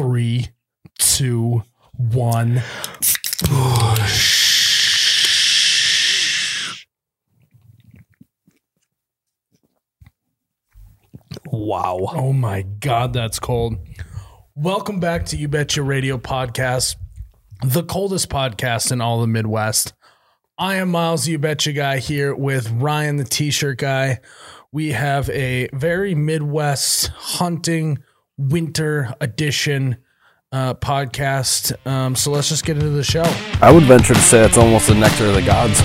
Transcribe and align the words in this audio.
Three, 0.00 0.48
two, 0.98 1.62
one. 1.92 2.62
Wow. 11.44 12.08
Oh 12.14 12.32
my 12.32 12.62
God, 12.62 13.12
that's 13.12 13.38
cold. 13.38 13.76
Welcome 14.54 15.00
back 15.00 15.26
to 15.26 15.36
You 15.36 15.48
Betcha 15.48 15.82
Radio 15.82 16.16
Podcast, 16.16 16.96
the 17.62 17.82
coldest 17.82 18.30
podcast 18.30 18.90
in 18.92 19.02
all 19.02 19.20
the 19.20 19.26
Midwest. 19.26 19.92
I 20.56 20.76
am 20.76 20.90
Miles, 20.90 21.28
You 21.28 21.38
Betcha 21.38 21.74
guy, 21.74 21.98
here 21.98 22.34
with 22.34 22.70
Ryan, 22.70 23.16
the 23.16 23.24
t 23.24 23.50
shirt 23.50 23.76
guy. 23.76 24.20
We 24.72 24.92
have 24.92 25.28
a 25.28 25.68
very 25.74 26.14
Midwest 26.14 27.08
hunting 27.08 27.98
winter 28.40 29.14
edition 29.20 29.98
uh, 30.52 30.74
podcast. 30.74 31.74
Um, 31.86 32.16
so 32.16 32.30
let's 32.30 32.48
just 32.48 32.64
get 32.64 32.76
into 32.76 32.90
the 32.90 33.04
show. 33.04 33.24
I 33.60 33.70
would 33.70 33.84
venture 33.84 34.14
to 34.14 34.20
say 34.20 34.44
it's 34.44 34.56
almost 34.56 34.88
the 34.88 34.94
nectar 34.94 35.26
of 35.26 35.34
the 35.34 35.42
gods. 35.42 35.80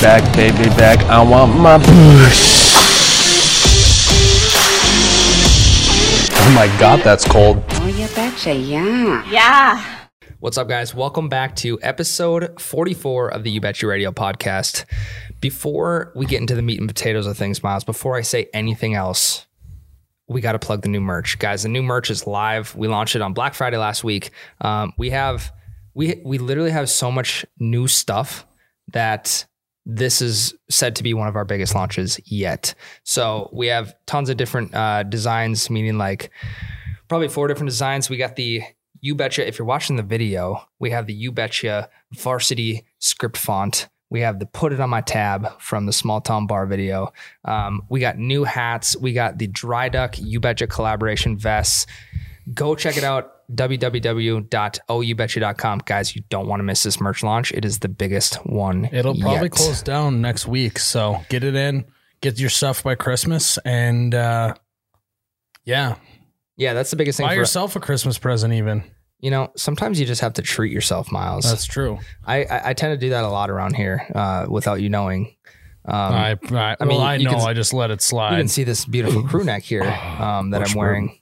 Back, 0.00 0.34
baby, 0.34 0.68
back. 0.76 0.98
I 1.06 1.22
want 1.22 1.56
my 1.58 1.78
push. 1.78 2.62
Oh 6.44 6.52
my 6.54 6.66
god, 6.78 7.00
that's 7.00 7.24
cold. 7.26 7.62
Oh, 7.70 7.86
you 7.86 8.08
betcha, 8.14 8.54
yeah. 8.54 9.28
Yeah. 9.30 9.98
What's 10.40 10.58
up, 10.58 10.68
guys? 10.68 10.92
Welcome 10.92 11.28
back 11.28 11.54
to 11.56 11.78
episode 11.82 12.60
44 12.60 13.28
of 13.28 13.44
the 13.44 13.50
You 13.50 13.60
Betcha 13.60 13.86
Radio 13.86 14.10
podcast. 14.10 14.84
Before 15.40 16.12
we 16.16 16.26
get 16.26 16.40
into 16.40 16.56
the 16.56 16.62
meat 16.62 16.80
and 16.80 16.88
potatoes 16.88 17.28
of 17.28 17.36
things, 17.36 17.62
Miles, 17.62 17.84
before 17.84 18.16
I 18.16 18.22
say 18.22 18.48
anything 18.52 18.94
else, 18.94 19.46
we 20.32 20.40
got 20.40 20.52
to 20.52 20.58
plug 20.58 20.82
the 20.82 20.88
new 20.88 21.00
merch, 21.00 21.38
guys. 21.38 21.62
The 21.62 21.68
new 21.68 21.82
merch 21.82 22.10
is 22.10 22.26
live. 22.26 22.74
We 22.74 22.88
launched 22.88 23.16
it 23.16 23.22
on 23.22 23.32
Black 23.32 23.54
Friday 23.54 23.76
last 23.76 24.02
week. 24.02 24.30
Um, 24.60 24.92
we 24.98 25.10
have 25.10 25.52
we 25.94 26.20
we 26.24 26.38
literally 26.38 26.70
have 26.70 26.88
so 26.88 27.10
much 27.10 27.44
new 27.58 27.86
stuff 27.86 28.46
that 28.92 29.46
this 29.84 30.22
is 30.22 30.54
said 30.70 30.96
to 30.96 31.02
be 31.02 31.14
one 31.14 31.28
of 31.28 31.36
our 31.36 31.44
biggest 31.44 31.74
launches 31.74 32.20
yet. 32.24 32.74
So 33.04 33.50
we 33.52 33.66
have 33.68 33.94
tons 34.06 34.28
of 34.28 34.36
different 34.36 34.74
uh, 34.74 35.02
designs, 35.02 35.68
meaning 35.70 35.98
like 35.98 36.30
probably 37.08 37.28
four 37.28 37.48
different 37.48 37.70
designs. 37.70 38.08
We 38.08 38.16
got 38.16 38.36
the 38.36 38.62
You 39.00 39.14
Betcha. 39.14 39.46
If 39.46 39.58
you're 39.58 39.66
watching 39.66 39.96
the 39.96 40.02
video, 40.02 40.62
we 40.78 40.90
have 40.90 41.06
the 41.06 41.14
You 41.14 41.32
Betcha 41.32 41.90
varsity 42.12 42.86
script 42.98 43.36
font. 43.36 43.88
We 44.12 44.20
have 44.20 44.38
the 44.38 44.44
Put 44.44 44.74
It 44.74 44.80
on 44.80 44.90
My 44.90 45.00
Tab 45.00 45.58
from 45.58 45.86
the 45.86 45.92
Small 45.92 46.20
Town 46.20 46.46
Bar 46.46 46.66
video. 46.66 47.14
Um, 47.46 47.86
we 47.88 47.98
got 47.98 48.18
new 48.18 48.44
hats. 48.44 48.94
We 48.94 49.14
got 49.14 49.38
the 49.38 49.46
Dry 49.46 49.88
Duck 49.88 50.18
You 50.18 50.38
Betcha 50.38 50.66
collaboration 50.66 51.38
vests. 51.38 51.86
Go 52.52 52.74
check 52.74 52.98
it 52.98 53.04
out. 53.04 53.32
www.youbetcha.com. 53.54 55.78
Guys, 55.86 56.14
you 56.14 56.22
don't 56.28 56.46
want 56.46 56.60
to 56.60 56.64
miss 56.64 56.82
this 56.82 57.00
merch 57.00 57.22
launch. 57.22 57.52
It 57.52 57.64
is 57.64 57.78
the 57.78 57.88
biggest 57.88 58.34
one. 58.44 58.84
It'll 58.92 59.14
probably 59.14 59.44
yet. 59.44 59.52
close 59.52 59.80
down 59.80 60.20
next 60.20 60.46
week. 60.46 60.78
So 60.78 61.22
get 61.30 61.42
it 61.42 61.54
in, 61.54 61.86
get 62.20 62.38
your 62.38 62.50
stuff 62.50 62.82
by 62.82 62.96
Christmas, 62.96 63.56
and 63.64 64.14
uh, 64.14 64.52
yeah, 65.64 65.94
Yeah, 66.58 66.74
that's 66.74 66.90
the 66.90 66.96
biggest 66.96 67.16
thing. 67.16 67.28
buy 67.28 67.32
yourself 67.32 67.76
a 67.76 67.80
Christmas 67.80 68.18
present, 68.18 68.52
even. 68.52 68.84
You 69.22 69.30
know, 69.30 69.50
sometimes 69.56 69.98
you 69.98 70.04
just 70.04 70.20
have 70.20 70.34
to 70.34 70.42
treat 70.42 70.70
yourself, 70.72 71.10
Miles. 71.10 71.44
That's 71.44 71.64
true. 71.64 71.98
I, 72.26 72.44
I, 72.44 72.70
I 72.70 72.74
tend 72.74 72.92
to 72.98 73.06
do 73.06 73.10
that 73.10 73.24
a 73.24 73.28
lot 73.28 73.48
around 73.48 73.74
here 73.76 74.06
uh, 74.14 74.46
without 74.50 74.82
you 74.82 74.90
knowing. 74.90 75.34
Um, 75.84 75.94
I, 76.14 76.38
I, 76.50 76.76
I 76.78 76.84
mean, 76.84 76.98
well, 76.98 77.00
I 77.00 77.16
know. 77.16 77.30
can- 77.30 77.40
I 77.40 77.54
just 77.54 77.72
let 77.72 77.90
it 77.90 78.02
slide. 78.02 78.32
you 78.32 78.36
can 78.38 78.48
see 78.48 78.64
this 78.64 78.84
beautiful 78.84 79.22
crew 79.22 79.44
neck 79.52 79.62
here 79.62 79.82
um, 79.84 80.50
that 80.50 80.68
I'm 80.68 80.76
wearing. 80.76 81.18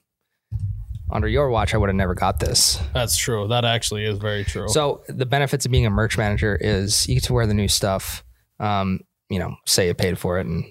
Under 1.13 1.27
your 1.27 1.49
watch, 1.49 1.73
I 1.73 1.77
would 1.77 1.89
have 1.89 1.95
never 1.95 2.13
got 2.15 2.39
this. 2.39 2.79
That's 2.93 3.17
true. 3.17 3.47
That 3.49 3.65
actually 3.65 4.05
is 4.05 4.17
very 4.17 4.45
true. 4.45 4.69
So 4.69 5.03
the 5.09 5.25
benefits 5.25 5.65
of 5.65 5.71
being 5.71 5.85
a 5.85 5.89
merch 5.89 6.17
manager 6.17 6.55
is 6.59 7.05
you 7.07 7.15
get 7.15 7.23
to 7.25 7.33
wear 7.33 7.45
the 7.45 7.53
new 7.53 7.67
stuff. 7.67 8.23
Um, 8.61 9.01
you 9.29 9.37
know, 9.39 9.55
say 9.65 9.87
you 9.87 9.93
paid 9.93 10.17
for 10.17 10.39
it 10.39 10.45
and 10.45 10.63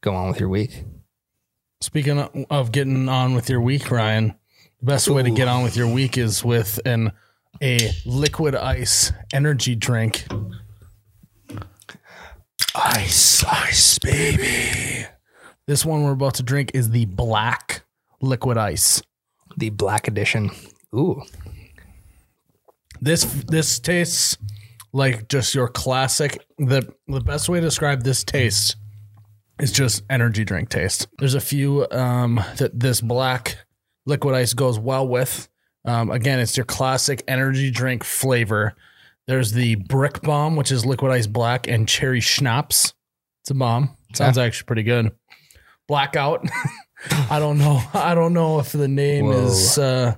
go 0.00 0.14
on 0.14 0.28
with 0.28 0.40
your 0.40 0.48
week. 0.48 0.82
Speaking 1.80 2.18
of- 2.18 2.30
of 2.50 2.72
getting 2.72 3.08
on 3.08 3.34
with 3.34 3.48
your 3.48 3.60
week, 3.60 3.88
Ryan, 3.90 4.34
the 4.80 4.86
best 4.86 5.08
way 5.08 5.22
to 5.22 5.30
get 5.30 5.48
on 5.48 5.62
with 5.62 5.76
your 5.76 5.92
week 5.92 6.16
is 6.18 6.44
with 6.44 6.80
an 6.84 7.12
a 7.62 7.90
liquid 8.06 8.54
ice 8.54 9.12
energy 9.32 9.74
drink. 9.74 10.26
Ice, 12.74 13.42
ice, 13.44 13.98
baby. 13.98 15.06
This 15.66 15.84
one 15.84 16.04
we're 16.04 16.12
about 16.12 16.34
to 16.34 16.42
drink 16.42 16.70
is 16.74 16.90
the 16.90 17.06
black 17.06 17.82
liquid 18.20 18.56
ice. 18.56 19.02
The 19.56 19.70
black 19.70 20.06
edition. 20.06 20.50
Ooh, 20.94 21.22
This 23.00 23.24
this 23.24 23.78
tastes 23.80 24.36
like 24.92 25.28
just 25.28 25.54
your 25.54 25.68
classic. 25.68 26.44
the 26.58 26.88
The 27.08 27.20
best 27.20 27.48
way 27.48 27.60
to 27.60 27.66
describe 27.66 28.02
this 28.04 28.22
taste 28.22 28.76
is 29.58 29.72
just 29.72 30.02
energy 30.08 30.44
drink 30.44 30.68
taste. 30.68 31.08
There's 31.18 31.34
a 31.34 31.40
few 31.40 31.86
um, 31.90 32.40
that 32.58 32.78
this 32.78 33.00
black 33.00 33.58
liquid 34.08 34.34
ice 34.34 34.54
goes 34.54 34.78
well 34.78 35.06
with. 35.06 35.48
Um, 35.84 36.10
again, 36.10 36.40
it's 36.40 36.56
your 36.56 36.66
classic 36.66 37.22
energy 37.28 37.70
drink 37.70 38.02
flavor. 38.02 38.74
There's 39.26 39.52
the 39.52 39.76
brick 39.76 40.22
bomb, 40.22 40.56
which 40.56 40.72
is 40.72 40.84
liquid 40.84 41.12
ice 41.12 41.26
black 41.26 41.68
and 41.68 41.86
cherry 41.86 42.20
schnapps. 42.20 42.94
It's 43.42 43.50
a 43.50 43.54
bomb. 43.54 43.96
Sounds 44.14 44.38
actually 44.38 44.66
pretty 44.66 44.82
good. 44.82 45.12
Blackout. 45.86 46.48
I 47.30 47.38
don't 47.38 47.58
know. 47.58 47.80
I 47.94 48.14
don't 48.14 48.32
know 48.32 48.58
if 48.58 48.72
the 48.72 48.88
name 48.88 49.26
Whoa. 49.26 49.46
is 49.46 49.78
uh, 49.78 50.16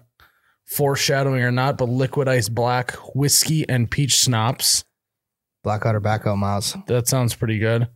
foreshadowing 0.65 1.43
or 1.43 1.51
not, 1.51 1.77
but 1.77 1.89
liquid 1.89 2.29
ice 2.29 2.49
black 2.49 2.93
whiskey 3.15 3.69
and 3.69 3.91
peach 3.91 4.13
schnapps. 4.13 4.85
blackout 5.63 5.95
or 5.97 6.01
backout, 6.01 6.39
Miles. 6.39 6.77
That 6.87 7.09
sounds 7.09 7.35
pretty 7.35 7.59
good. 7.59 7.89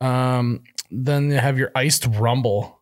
Um, 0.00 0.64
then 0.90 1.30
you 1.30 1.38
have 1.38 1.58
your 1.58 1.70
iced 1.74 2.06
rumble. 2.06 2.79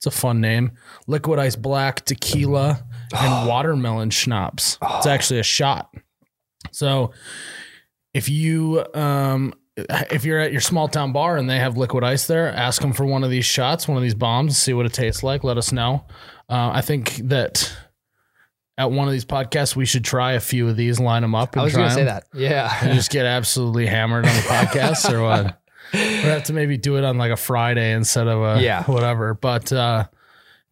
It's 0.00 0.06
a 0.06 0.10
fun 0.10 0.40
name. 0.40 0.72
Liquid 1.06 1.38
ice 1.38 1.56
black, 1.56 2.06
tequila, 2.06 2.82
and 3.14 3.46
watermelon 3.48 4.08
schnapps. 4.08 4.78
It's 4.82 5.06
actually 5.06 5.40
a 5.40 5.44
shot. 5.44 5.94
So 6.70 7.12
if 8.14 8.30
you 8.30 8.82
um 8.94 9.52
if 9.76 10.24
you're 10.24 10.38
at 10.38 10.52
your 10.52 10.62
small 10.62 10.88
town 10.88 11.12
bar 11.12 11.36
and 11.36 11.50
they 11.50 11.58
have 11.58 11.76
liquid 11.76 12.02
ice 12.02 12.26
there, 12.26 12.48
ask 12.48 12.80
them 12.80 12.94
for 12.94 13.04
one 13.04 13.24
of 13.24 13.30
these 13.30 13.44
shots, 13.44 13.86
one 13.86 13.98
of 13.98 14.02
these 14.02 14.14
bombs, 14.14 14.56
see 14.56 14.72
what 14.72 14.86
it 14.86 14.94
tastes 14.94 15.22
like. 15.22 15.44
Let 15.44 15.58
us 15.58 15.70
know. 15.70 16.06
Uh, 16.48 16.70
I 16.72 16.80
think 16.80 17.16
that 17.28 17.70
at 18.78 18.90
one 18.90 19.06
of 19.06 19.12
these 19.12 19.26
podcasts 19.26 19.76
we 19.76 19.84
should 19.84 20.04
try 20.06 20.32
a 20.32 20.40
few 20.40 20.66
of 20.66 20.78
these, 20.78 20.98
line 20.98 21.20
them 21.20 21.34
up. 21.34 21.52
And 21.52 21.60
I 21.60 21.64
was 21.64 21.74
going 21.74 21.88
to 21.90 21.94
say 21.94 22.04
that. 22.04 22.24
Yeah. 22.32 22.74
and 22.80 22.94
just 22.94 23.10
get 23.10 23.26
absolutely 23.26 23.84
hammered 23.84 24.24
on 24.24 24.34
the 24.34 24.40
podcast 24.48 25.12
or 25.12 25.22
what? 25.22 25.60
We 25.92 25.98
have 25.98 26.44
to 26.44 26.52
maybe 26.52 26.76
do 26.76 26.96
it 26.96 27.04
on 27.04 27.18
like 27.18 27.32
a 27.32 27.36
Friday 27.36 27.92
instead 27.92 28.28
of 28.28 28.42
a 28.58 28.62
Yeah. 28.62 28.84
whatever. 28.84 29.34
But 29.34 29.72
uh, 29.72 30.04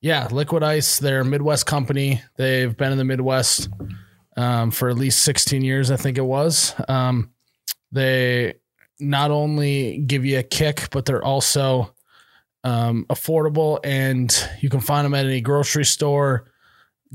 yeah, 0.00 0.28
Liquid 0.30 0.62
Ice, 0.62 0.98
they're 0.98 1.20
a 1.20 1.24
Midwest 1.24 1.66
company. 1.66 2.22
They've 2.36 2.76
been 2.76 2.92
in 2.92 2.98
the 2.98 3.04
Midwest 3.04 3.68
um, 4.36 4.70
for 4.70 4.88
at 4.88 4.96
least 4.96 5.22
16 5.22 5.62
years, 5.62 5.90
I 5.90 5.96
think 5.96 6.18
it 6.18 6.24
was. 6.24 6.74
Um, 6.88 7.30
they 7.90 8.54
not 9.00 9.30
only 9.30 9.98
give 9.98 10.24
you 10.24 10.38
a 10.38 10.42
kick, 10.42 10.88
but 10.92 11.04
they're 11.04 11.24
also 11.24 11.94
um, 12.64 13.06
affordable, 13.08 13.78
and 13.84 14.32
you 14.60 14.68
can 14.68 14.80
find 14.80 15.04
them 15.04 15.14
at 15.14 15.24
any 15.26 15.40
grocery 15.40 15.84
store, 15.84 16.47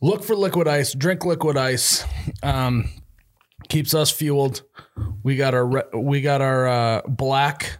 look 0.00 0.24
for 0.24 0.34
liquid 0.34 0.68
ice. 0.68 0.94
Drink 0.94 1.24
liquid 1.24 1.56
ice. 1.56 2.04
Um, 2.42 2.88
keeps 3.68 3.94
us 3.94 4.10
fueled. 4.10 4.62
We 5.22 5.36
got 5.36 5.54
our 5.54 5.84
we 5.96 6.20
got 6.20 6.40
our 6.40 6.66
uh, 6.68 7.02
black 7.08 7.78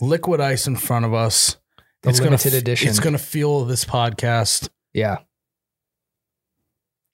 liquid 0.00 0.40
ice 0.40 0.66
in 0.66 0.76
front 0.76 1.04
of 1.04 1.14
us. 1.14 1.56
The 2.02 2.10
it's 2.10 2.20
limited 2.20 2.50
gonna 2.50 2.58
edition. 2.58 2.88
It's 2.88 3.00
gonna 3.00 3.18
fuel 3.18 3.64
this 3.64 3.84
podcast. 3.84 4.68
Yeah. 4.92 5.18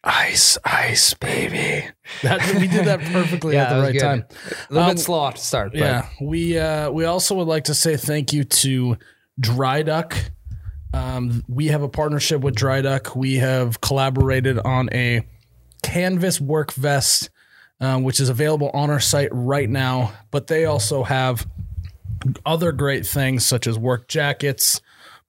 Ice, 0.02 0.56
ice, 0.64 1.14
baby. 1.14 1.86
That 2.22 2.40
we 2.58 2.66
did 2.66 2.86
that 2.86 3.00
perfectly 3.00 3.54
Yeah, 3.54 3.64
at 3.70 3.74
the 3.76 3.82
right 3.82 3.92
good. 3.92 4.00
time. 4.00 4.24
A 4.70 4.72
little 4.74 4.88
Um, 4.90 4.94
bit 4.96 5.02
slow 5.02 5.18
off 5.20 5.34
to 5.36 5.40
start. 5.40 5.72
But 5.72 5.78
Yeah, 5.80 6.06
we 6.20 6.58
uh, 6.58 6.90
we 6.90 7.04
also 7.04 7.34
would 7.36 7.46
like 7.46 7.64
to 7.64 7.74
say 7.74 7.96
thank 7.96 8.32
you 8.32 8.44
to 8.44 8.96
Dry 9.38 9.82
Duck. 9.82 10.16
Um, 10.92 11.44
we 11.48 11.68
have 11.68 11.82
a 11.82 11.88
partnership 11.88 12.40
with 12.40 12.54
Dry 12.56 12.80
Duck. 12.80 13.14
We 13.14 13.36
have 13.36 13.80
collaborated 13.80 14.58
on 14.58 14.88
a 14.92 15.24
canvas 15.82 16.40
work 16.40 16.72
vest, 16.72 17.30
um, 17.80 18.02
which 18.02 18.18
is 18.20 18.28
available 18.28 18.70
on 18.74 18.90
our 18.90 19.00
site 19.00 19.28
right 19.32 19.70
now. 19.70 20.12
But 20.30 20.48
they 20.48 20.64
also 20.64 21.04
have 21.04 21.46
other 22.44 22.72
great 22.72 23.06
things 23.06 23.46
such 23.46 23.66
as 23.66 23.78
work 23.78 24.08
jackets, 24.08 24.80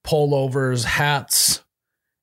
pullovers, 0.04 0.84
hats, 0.84 1.62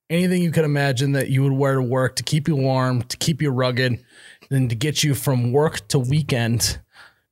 anything 0.09 0.41
you 0.41 0.51
can 0.51 0.65
imagine 0.65 1.13
that 1.13 1.29
you 1.29 1.43
would 1.43 1.53
wear 1.53 1.75
to 1.75 1.81
work 1.81 2.15
to 2.17 2.23
keep 2.23 2.47
you 2.47 2.55
warm, 2.55 3.03
to 3.03 3.17
keep 3.17 3.41
you 3.41 3.51
rugged, 3.51 4.03
and 4.49 4.69
to 4.69 4.75
get 4.75 5.03
you 5.03 5.13
from 5.13 5.51
work 5.51 5.87
to 5.89 5.99
weekend. 5.99 6.79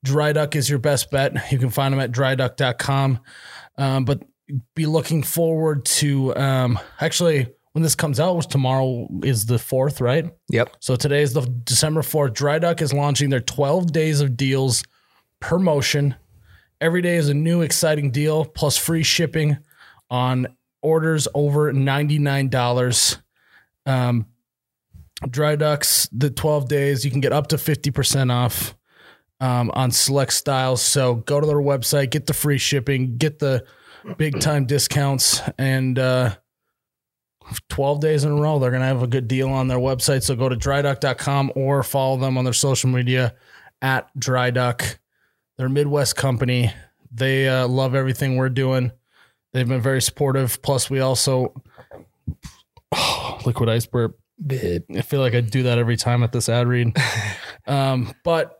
Dry 0.04 0.34
Duck 0.34 0.56
is 0.56 0.70
your 0.70 0.80
best 0.80 1.12
bet. 1.12 1.52
You 1.52 1.58
can 1.58 1.70
find 1.70 1.94
them 1.94 2.00
at 2.00 2.12
dryduck.com. 2.12 3.20
Um, 3.78 4.06
but 4.06 4.24
be 4.76 4.86
looking 4.86 5.24
forward 5.24 5.86
to 5.86 6.36
um, 6.36 6.80
actually 7.02 7.48
when 7.74 7.84
this 7.84 7.96
comes 7.96 8.20
out, 8.20 8.36
which 8.36 8.48
tomorrow 8.48 9.08
is 9.24 9.46
the 9.46 9.60
fourth, 9.60 10.02
right? 10.02 10.26
Yep. 10.50 10.78
So 10.80 10.96
today 10.96 11.22
is 11.22 11.34
the 11.34 11.42
December 11.42 12.02
4th. 12.02 12.34
Dry 12.34 12.58
Duck 12.58 12.82
is 12.82 12.92
launching 12.92 13.30
their 13.30 13.40
12 13.40 13.92
days 13.92 14.20
of 14.20 14.36
deals 14.36 14.84
per 15.40 15.60
motion. 15.60 16.16
Every 16.82 17.04
day 17.04 17.18
is 17.18 17.30
a 17.30 17.36
new 17.36 17.62
exciting 17.62 18.10
deal 18.10 18.46
plus 18.46 18.78
free 18.78 19.04
shipping 19.04 19.58
on 20.10 20.48
orders 20.88 21.28
over 21.34 21.74
$99. 21.74 23.22
Um, 23.86 24.26
Dry 25.30 25.56
Ducks, 25.56 26.08
the 26.12 26.30
12 26.30 26.68
days, 26.68 27.04
you 27.04 27.12
can 27.12 27.22
get 27.22 27.34
up 27.34 27.48
to 27.48 27.58
50% 27.58 28.32
off 28.32 28.76
um, 29.40 29.72
on 29.74 29.92
select 29.92 30.34
styles. 30.34 30.82
So 30.82 31.16
go 31.16 31.42
to 31.42 31.48
their 31.48 31.58
website, 31.58 32.12
get 32.12 32.28
the 32.28 32.34
free 32.34 32.58
shipping, 32.58 33.18
get 33.18 33.40
the 33.40 33.66
big 34.18 34.40
time 34.40 34.66
discounts, 34.66 35.42
and 35.58 35.98
uh, 35.98 36.36
12 37.70 38.00
days 38.00 38.24
in 38.24 38.32
a 38.32 38.36
row, 38.36 38.60
they're 38.60 38.72
going 38.72 38.82
to 38.82 38.88
have 38.88 39.04
a 39.04 39.08
good 39.08 39.28
deal 39.28 39.50
on 39.50 39.68
their 39.68 39.80
website. 39.80 40.24
So 40.24 40.36
go 40.36 40.50
to 40.50 40.56
dryduck.com 40.56 41.52
or 41.56 41.84
follow 41.84 42.18
them 42.18 42.38
on 42.38 42.44
their 42.44 42.54
social 42.54 42.90
media 42.90 43.36
at 43.82 44.10
dryduck. 44.18 44.98
They're 45.58 45.70
Midwest 45.70 46.16
company. 46.16 46.74
They 47.12 47.48
uh, 47.48 47.68
love 47.68 47.96
everything 47.96 48.36
we're 48.36 48.50
doing. 48.50 48.92
They've 49.58 49.68
been 49.68 49.82
very 49.82 50.04
supportive. 50.04 50.62
Plus, 50.62 50.88
we 50.88 51.00
also 51.00 51.52
liquid 53.46 53.70
ice 53.70 53.86
burp. 53.88 54.18
I 54.52 55.02
feel 55.04 55.20
like 55.20 55.34
I 55.34 55.42
do 55.42 55.64
that 55.64 55.80
every 55.80 55.98
time 55.98 56.22
at 56.22 56.32
this 56.32 56.48
ad 56.48 56.68
read. 56.68 56.96
um, 57.68 58.14
but 58.24 58.60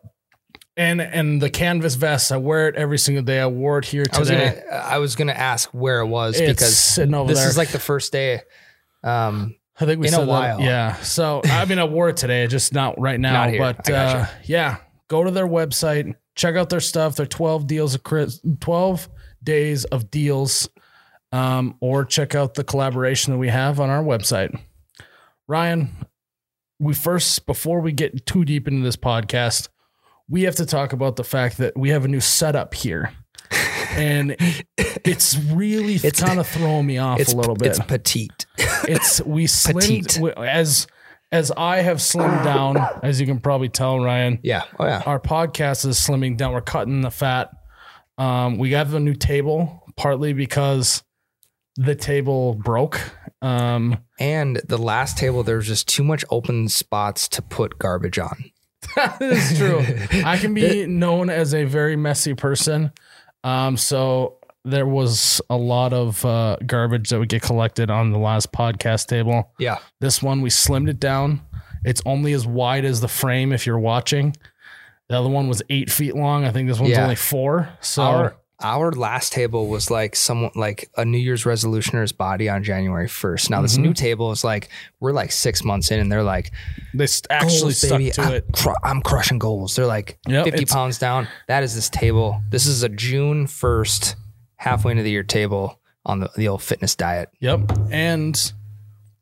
and 0.76 1.00
and 1.02 1.40
the 1.42 1.52
canvas 1.52 1.94
vest, 1.96 2.32
I 2.32 2.38
wear 2.38 2.68
it 2.68 2.76
every 2.76 2.98
single 2.98 3.24
day. 3.24 3.40
I 3.40 3.46
wore 3.48 3.78
it 3.78 3.86
here 3.86 4.04
I 4.12 4.20
was 4.20 4.28
today. 4.28 4.64
gonna 4.70 4.82
I 4.84 4.98
was 4.98 5.16
gonna 5.16 5.34
ask 5.34 5.70
where 5.70 6.00
it 6.00 6.08
was 6.08 6.40
It's 6.40 6.52
because 6.52 6.78
sitting 6.80 7.14
over 7.14 7.30
this 7.30 7.40
there. 7.40 7.48
is 7.50 7.58
like 7.58 7.70
the 7.70 7.80
first 7.80 8.12
day. 8.12 8.42
Um, 9.04 9.56
I 9.80 9.86
think 9.86 10.02
we 10.02 10.08
in 10.08 10.14
a 10.16 10.18
said 10.18 10.22
that- 10.24 10.28
while. 10.28 10.60
Yeah. 10.62 10.96
So 10.98 11.42
I 11.46 11.66
mean, 11.66 11.78
I 11.78 11.84
wore 11.84 12.10
it 12.10 12.18
today, 12.18 12.48
just 12.48 12.74
not 12.74 13.00
right 13.00 13.20
now. 13.20 13.34
Not 13.34 13.50
here. 13.52 13.60
But 13.60 13.88
I 13.88 13.92
gotcha. 13.92 14.18
uh, 14.18 14.28
yeah, 14.46 14.78
go 15.10 15.24
to 15.24 15.30
their 15.30 15.48
website, 15.48 16.16
check 16.34 16.56
out 16.56 16.70
their 16.70 16.80
stuff. 16.80 17.16
Their 17.18 17.28
twelve 17.28 17.68
deals 17.68 17.94
of 17.94 18.02
Chris, 18.02 18.42
twelve 18.60 19.08
days 19.44 19.86
of 19.86 20.10
deals, 20.10 20.68
um, 21.32 21.76
or 21.82 22.06
check 22.06 22.36
out 22.36 22.54
the 22.56 22.64
collaboration 22.64 23.34
that 23.34 23.40
we 23.40 23.50
have 23.50 23.80
on 23.80 23.90
our 23.90 24.04
website. 24.04 24.58
Ryan, 25.48 25.90
we 26.80 26.94
first 26.94 27.46
before 27.46 27.80
we 27.82 27.92
get 27.92 28.26
too 28.26 28.46
deep 28.46 28.68
into 28.68 28.84
this 28.84 28.96
podcast, 28.98 29.70
we 30.30 30.44
have 30.44 30.56
to 30.56 30.66
talk 30.66 30.94
about 30.94 31.16
the 31.16 31.24
fact 31.24 31.58
that 31.58 31.78
we 31.78 31.90
have 31.90 32.06
a 32.06 32.08
new 32.08 32.22
setup 32.22 32.74
here. 32.74 33.12
And 33.92 34.36
it's 34.78 35.36
really 35.40 35.96
It's- 35.96 36.22
kind 36.22 36.40
of 36.40 36.46
throwing 36.48 36.86
me 36.86 37.00
off 37.00 37.20
a 37.20 37.36
little 37.36 37.56
bit 37.56 37.70
It's 37.70 37.80
petite. 37.80 38.46
it's 38.58 39.22
we 39.22 39.46
slimmed 39.46 40.14
Petite. 40.20 40.38
as 40.38 40.86
as 41.32 41.52
I 41.58 41.78
have 41.78 41.98
slimmed 41.98 42.44
down, 42.44 42.78
as 43.02 43.20
you 43.20 43.26
can 43.26 43.40
probably 43.40 43.70
tell, 43.70 44.00
Ryan. 44.00 44.40
Yeah. 44.44 44.64
Oh 44.80 44.86
yeah. 44.86 45.02
Our 45.06 45.20
podcast 45.20 45.88
is 45.88 45.98
slimming 46.00 46.38
down. 46.38 46.54
We're 46.54 46.62
cutting 46.62 47.02
the 47.02 47.10
fat. 47.10 47.50
Um, 48.20 48.60
we 48.60 48.74
have 48.74 48.94
a 48.94 49.00
new 49.00 49.16
table, 49.16 49.84
partly 49.96 50.34
because 50.34 51.02
the 51.78 51.96
table 51.96 52.56
broke. 52.56 53.00
Um, 53.42 54.00
And 54.20 54.60
the 54.68 54.78
last 54.78 55.18
table, 55.18 55.44
there 55.44 55.58
was 55.58 55.68
just 55.68 55.88
too 55.88 56.04
much 56.04 56.26
open 56.32 56.68
spots 56.70 57.28
to 57.30 57.42
put 57.42 57.78
garbage 57.80 58.18
on. 58.20 58.52
that 58.96 59.22
is 59.22 59.58
true. 59.58 59.84
I 60.26 60.38
can 60.38 60.54
be 60.54 60.86
known 60.88 61.30
as 61.30 61.54
a 61.54 61.64
very 61.66 61.96
messy 61.96 62.34
person. 62.34 62.92
Um, 63.44 63.78
so 63.78 64.38
there 64.66 64.86
was 64.88 65.40
a 65.50 65.56
lot 65.58 65.94
of 65.94 66.24
uh, 66.26 66.58
garbage 66.66 67.10
that 67.10 67.20
would 67.20 67.30
get 67.30 67.42
collected 67.42 67.90
on 67.90 68.12
the 68.12 68.18
last 68.18 68.52
podcast 68.52 69.08
table. 69.08 69.52
Yeah. 69.60 69.78
This 70.02 70.22
one 70.22 70.42
we 70.42 70.50
slimmed 70.50 70.90
it 70.90 71.00
down. 71.00 71.42
It's 71.86 72.02
only 72.06 72.34
as 72.34 72.46
wide 72.46 72.84
as 72.86 73.00
the 73.02 73.08
frame 73.08 73.54
if 73.54 73.66
you're 73.66 73.80
watching. 73.80 74.36
The 75.10 75.18
other 75.20 75.30
one 75.30 75.48
was 75.48 75.62
eight 75.70 75.90
feet 75.90 76.16
long. 76.16 76.44
I 76.44 76.52
think 76.52 76.68
this 76.68 76.80
one's 76.80 76.92
Yeah. 76.92 77.04
only 77.04 77.16
four. 77.16 77.70
So 77.82 78.04
Our 78.04 78.36
our 78.60 78.92
last 78.92 79.34
table 79.34 79.68
was 79.68 79.92
like 79.92 80.16
someone 80.16 80.52
like 80.56 80.90
a 80.98 81.06
New 81.06 81.20
Year's 81.20 81.46
resolutioner's 81.46 82.12
body 82.12 82.50
on 82.50 82.64
January 82.64 83.08
first. 83.08 83.50
Now 83.50 83.62
this 83.62 83.74
Mm-hmm. 83.74 83.84
new 83.84 83.94
table 83.94 84.32
is 84.32 84.44
like 84.44 84.70
we're 85.00 85.12
like 85.12 85.32
six 85.32 85.64
months 85.64 85.92
in, 85.92 86.00
and 86.00 86.12
they're 86.12 86.24
like 86.24 86.52
they 86.94 87.04
s- 87.04 87.22
actually 87.30 87.60
goals, 87.74 87.78
stuck 87.78 88.00
baby. 88.00 88.12
to 88.12 88.22
I'm, 88.22 88.34
it. 88.34 88.46
cru- 88.54 88.74
I'm 88.84 89.02
crushing 89.02 89.38
goals. 89.40 89.76
They're 89.76 89.86
like 89.86 90.18
Yep, 90.28 90.46
50 90.46 90.66
pounds 90.66 90.98
down. 90.98 91.28
That 91.48 91.64
is 91.64 91.76
this 91.76 91.90
table. 91.90 92.42
This 92.50 92.66
is 92.66 92.82
a 92.84 92.90
June 92.90 93.46
1st, 93.46 94.16
halfway 94.56 94.92
into 94.92 95.04
the 95.04 95.12
year 95.12 95.24
table 95.24 95.80
on 96.06 96.22
the, 96.22 96.30
the 96.36 96.48
old 96.48 96.64
fitness 96.64 96.96
diet. 96.96 97.30
Yep. 97.40 97.72
And 97.92 98.54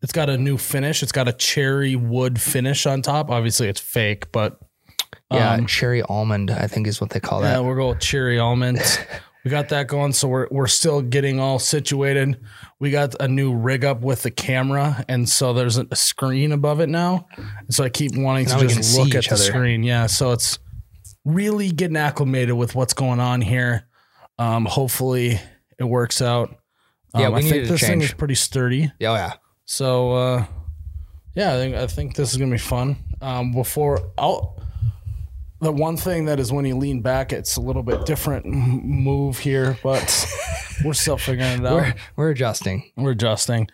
it's 0.01 0.13
got 0.13 0.29
a 0.29 0.37
new 0.37 0.57
finish. 0.57 1.01
It's 1.03 1.11
got 1.11 1.27
a 1.27 1.33
cherry 1.33 1.95
wood 1.95 2.39
finish 2.39 2.85
on 2.85 3.01
top. 3.01 3.29
Obviously, 3.31 3.67
it's 3.67 3.81
fake, 3.81 4.31
but 4.31 4.59
Yeah, 5.31 5.53
Um, 5.53 5.65
cherry 5.65 6.01
almond, 6.03 6.51
I 6.51 6.67
think 6.67 6.87
is 6.87 7.01
what 7.01 7.09
they 7.09 7.19
call 7.19 7.41
yeah, 7.41 7.47
that. 7.49 7.53
Yeah, 7.55 7.59
we're 7.61 7.75
going 7.75 7.89
with 7.95 7.99
cherry 7.99 8.37
almond. 8.39 8.79
we 9.43 9.49
got 9.51 9.69
that 9.69 9.87
going. 9.87 10.13
So 10.13 10.27
we're, 10.27 10.47
we're 10.51 10.67
still 10.67 11.01
getting 11.01 11.39
all 11.39 11.57
situated. 11.59 12.39
We 12.79 12.91
got 12.91 13.15
a 13.19 13.27
new 13.27 13.55
rig 13.55 13.83
up 13.83 14.01
with 14.01 14.21
the 14.23 14.31
camera. 14.31 15.03
And 15.09 15.27
so 15.27 15.53
there's 15.53 15.77
a 15.77 15.95
screen 15.95 16.51
above 16.51 16.79
it 16.79 16.89
now. 16.89 17.27
And 17.37 17.73
so 17.73 17.83
I 17.83 17.89
keep 17.89 18.15
wanting 18.15 18.45
Now 18.47 18.59
to 18.59 18.67
just 18.67 18.97
look 18.97 19.15
at 19.15 19.23
the 19.25 19.33
other. 19.33 19.43
screen. 19.43 19.81
Yeah. 19.83 20.05
So 20.05 20.31
it's 20.31 20.59
really 21.25 21.71
getting 21.71 21.97
acclimated 21.97 22.53
with 22.55 22.75
what's 22.75 22.93
going 22.93 23.19
on 23.19 23.41
here. 23.41 23.87
Um, 24.37 24.65
hopefully 24.65 25.39
it 25.79 25.83
works 25.85 26.21
out. 26.21 26.55
Yeah, 27.17 27.27
Um, 27.27 27.33
we 27.33 27.39
I 27.39 27.41
think 27.49 27.67
this 27.67 27.81
thing 27.81 28.01
is 28.01 28.13
pretty 28.13 28.35
sturdy. 28.35 28.85
Oh, 28.87 28.91
yeah. 28.99 29.33
So 29.65 30.11
uh, 30.11 30.45
yeah, 31.33 31.55
I 31.55 31.57
think 31.57 31.75
I 31.75 31.87
think 31.87 32.15
this 32.15 32.31
is 32.31 32.37
gonna 32.37 32.51
be 32.51 32.57
fun. 32.59 32.97
Um, 33.21 33.53
before 33.53 34.11
I'll 34.17 34.61
the 35.61 35.71
one 35.71 35.97
thing 35.97 36.25
that 36.25 36.39
is 36.39 36.51
when 36.51 36.65
you 36.65 36.75
lean 36.75 37.01
back, 37.01 37.31
it's 37.31 37.55
a 37.55 37.61
little 37.61 37.83
bit 37.83 38.05
different 38.05 38.45
move 38.45 39.39
here, 39.39 39.77
but 39.83 40.27
we're 40.83 40.93
still 40.93 41.17
figuring 41.17 41.61
it 41.61 41.65
out. 41.65 41.73
We're, 41.73 41.93
we're 42.15 42.29
adjusting. 42.31 42.91
We're 42.95 43.11
adjusting. 43.11 43.69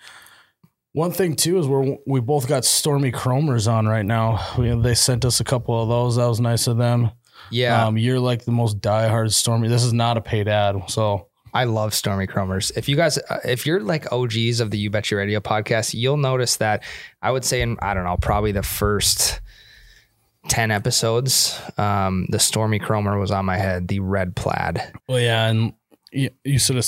One 0.94 1.12
thing 1.12 1.36
too 1.36 1.58
is 1.58 1.68
we're 1.68 1.98
we 2.06 2.20
both 2.20 2.48
got 2.48 2.66
Stormy 2.66 3.12
Kromers 3.12 3.72
on 3.72 3.88
right 3.88 4.06
now. 4.06 4.46
We, 4.58 4.76
they 4.76 4.94
sent 4.94 5.24
us 5.24 5.40
a 5.40 5.44
couple 5.46 5.82
of 5.82 5.88
those. 5.88 6.18
That 6.18 6.28
was 6.28 6.42
nice 6.42 6.68
of 6.68 6.78
them. 6.78 7.12
Yeah. 7.50 7.86
Um, 7.86 7.98
you're 7.98 8.20
like 8.20 8.44
the 8.44 8.52
most 8.52 8.82
diehard 8.82 9.32
Stormy. 9.34 9.68
This 9.70 9.84
is 9.84 9.94
not 9.94 10.18
a 10.18 10.22
paid 10.22 10.48
ad, 10.48 10.90
so 10.90 11.28
I 11.54 11.64
love 11.66 11.94
Stormy 11.94 12.28
Kromers. 12.28 12.72
If 12.78 12.88
you 12.88 12.96
guys, 12.96 13.18
uh, 13.18 13.40
if 13.44 13.66
you're 13.66 13.82
like 13.82 14.12
OGs 14.12 14.60
of 14.60 14.72
the 14.72 14.78
You 14.78 14.90
Betcha 14.90 15.16
Radio 15.16 15.40
podcast, 15.40 15.94
you'll 15.94 16.18
notice 16.18 16.58
that 16.58 16.84
I 17.22 17.32
would 17.32 17.44
say 17.44 17.62
in, 17.62 17.78
I 17.82 17.94
don't 17.94 18.04
know, 18.06 18.18
probably 18.18 18.52
the 18.52 18.64
first 18.64 19.42
10 20.48 20.72
episodes, 20.72 21.60
um, 21.78 22.26
the 22.30 22.40
Stormy 22.40 22.80
Kromer 22.80 23.20
was 23.20 23.32
on 23.32 23.46
my 23.46 23.58
head, 23.58 23.88
the 23.88 24.00
red 24.00 24.36
plaid. 24.36 24.82
Well, 25.08 25.20
yeah, 25.20 25.48
and 25.48 25.74
you, 26.12 26.30
you 26.44 26.60
should 26.60 26.76
have 26.78 26.88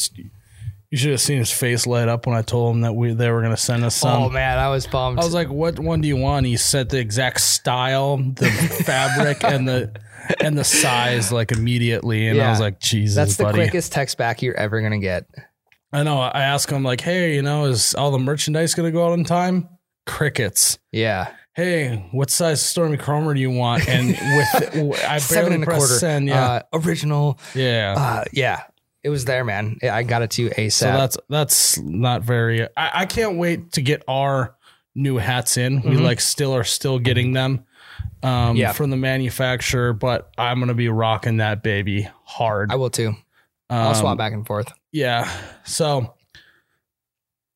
you 0.93 0.97
should 0.97 1.09
have 1.09 1.21
seen 1.21 1.39
his 1.39 1.51
face 1.51 1.87
light 1.87 2.07
up 2.07 2.27
when 2.27 2.35
I 2.35 2.43
told 2.43 2.75
him 2.75 2.81
that 2.81 2.93
we 2.93 3.13
they 3.15 3.31
were 3.31 3.39
going 3.41 3.55
to 3.55 3.57
send 3.57 3.83
us 3.83 3.95
some. 3.95 4.23
oh 4.23 4.29
man, 4.29 4.59
I 4.59 4.69
was 4.69 4.85
pumped. 4.85 5.19
I 5.19 5.25
was 5.25 5.33
like, 5.33 5.49
"What 5.49 5.79
one 5.79 6.01
do 6.01 6.07
you 6.07 6.17
want?" 6.17 6.45
He 6.45 6.55
said 6.55 6.89
the 6.89 6.99
exact 6.99 7.41
style, 7.41 8.17
the 8.17 8.51
fabric, 8.85 9.43
and 9.43 9.67
the 9.67 9.99
and 10.39 10.55
the 10.55 10.63
size 10.63 11.31
like 11.31 11.51
immediately, 11.51 12.27
and 12.27 12.39
I 12.39 12.51
was 12.51 12.59
like, 12.59 12.79
"Jesus, 12.79 13.15
That's 13.15 13.37
the 13.37 13.45
buddy." 13.45 13.57
quickest 13.57 13.91
text 13.91 14.19
back 14.19 14.43
you're 14.43 14.55
ever 14.55 14.81
going 14.81 14.91
to 14.91 14.99
get. 14.99 15.25
I 15.91 16.03
know. 16.03 16.19
I 16.19 16.41
asked 16.43 16.69
him 16.69 16.83
like, 16.83 17.01
"Hey, 17.01 17.33
you 17.33 17.41
know, 17.41 17.65
is 17.65 17.95
all 17.95 18.11
the 18.11 18.19
merchandise 18.19 18.75
going 18.75 18.85
to 18.87 18.91
go 18.91 19.07
out 19.07 19.13
in 19.13 19.23
time?" 19.23 19.69
Crickets. 20.05 20.77
Yeah. 20.91 21.31
Hey, 21.55 22.07
what 22.11 22.29
size 22.31 22.61
Stormy 22.61 22.97
Kromer 22.97 23.35
do 23.35 23.39
you 23.41 23.51
want? 23.51 23.87
And 23.87 24.07
with 24.09 25.03
I 25.07 25.19
Seven 25.19 25.53
and 25.53 25.63
a 25.63 25.67
quarter. 25.67 25.85
send. 25.85 26.27
Yeah, 26.27 26.45
Uh, 26.45 26.61
original. 26.73 27.37
yeah. 27.53 27.93
Uh, 27.97 28.23
yeah. 28.33 28.63
It 29.03 29.09
was 29.09 29.25
there, 29.25 29.43
man. 29.43 29.77
I 29.83 30.03
got 30.03 30.21
it 30.21 30.31
to 30.31 30.43
you 30.43 30.49
ASAP. 30.49 30.71
So 30.71 30.85
that's 30.87 31.17
that's 31.29 31.77
not 31.79 32.21
very. 32.23 32.63
I, 32.77 33.01
I 33.01 33.05
can't 33.05 33.37
wait 33.37 33.73
to 33.73 33.81
get 33.81 34.01
our 34.07 34.55
new 34.95 35.17
hats 35.17 35.57
in. 35.57 35.81
We 35.81 35.97
like 35.97 36.21
still 36.21 36.55
are 36.55 36.63
still 36.63 36.99
getting 36.99 37.33
them 37.33 37.65
um, 38.23 38.55
Yeah. 38.55 38.71
from 38.71 38.89
the 38.91 38.95
manufacturer, 38.97 39.91
but 39.93 40.29
I'm 40.37 40.59
gonna 40.59 40.73
be 40.73 40.87
rocking 40.87 41.37
that 41.37 41.61
baby 41.63 42.07
hard. 42.23 42.71
I 42.71 42.75
will 42.75 42.89
too. 42.89 43.13
I'll 43.69 43.89
Um, 43.89 43.95
swap 43.95 44.17
back 44.17 44.31
and 44.33 44.47
forth. 44.47 44.71
Yeah. 44.93 45.29
So, 45.65 46.13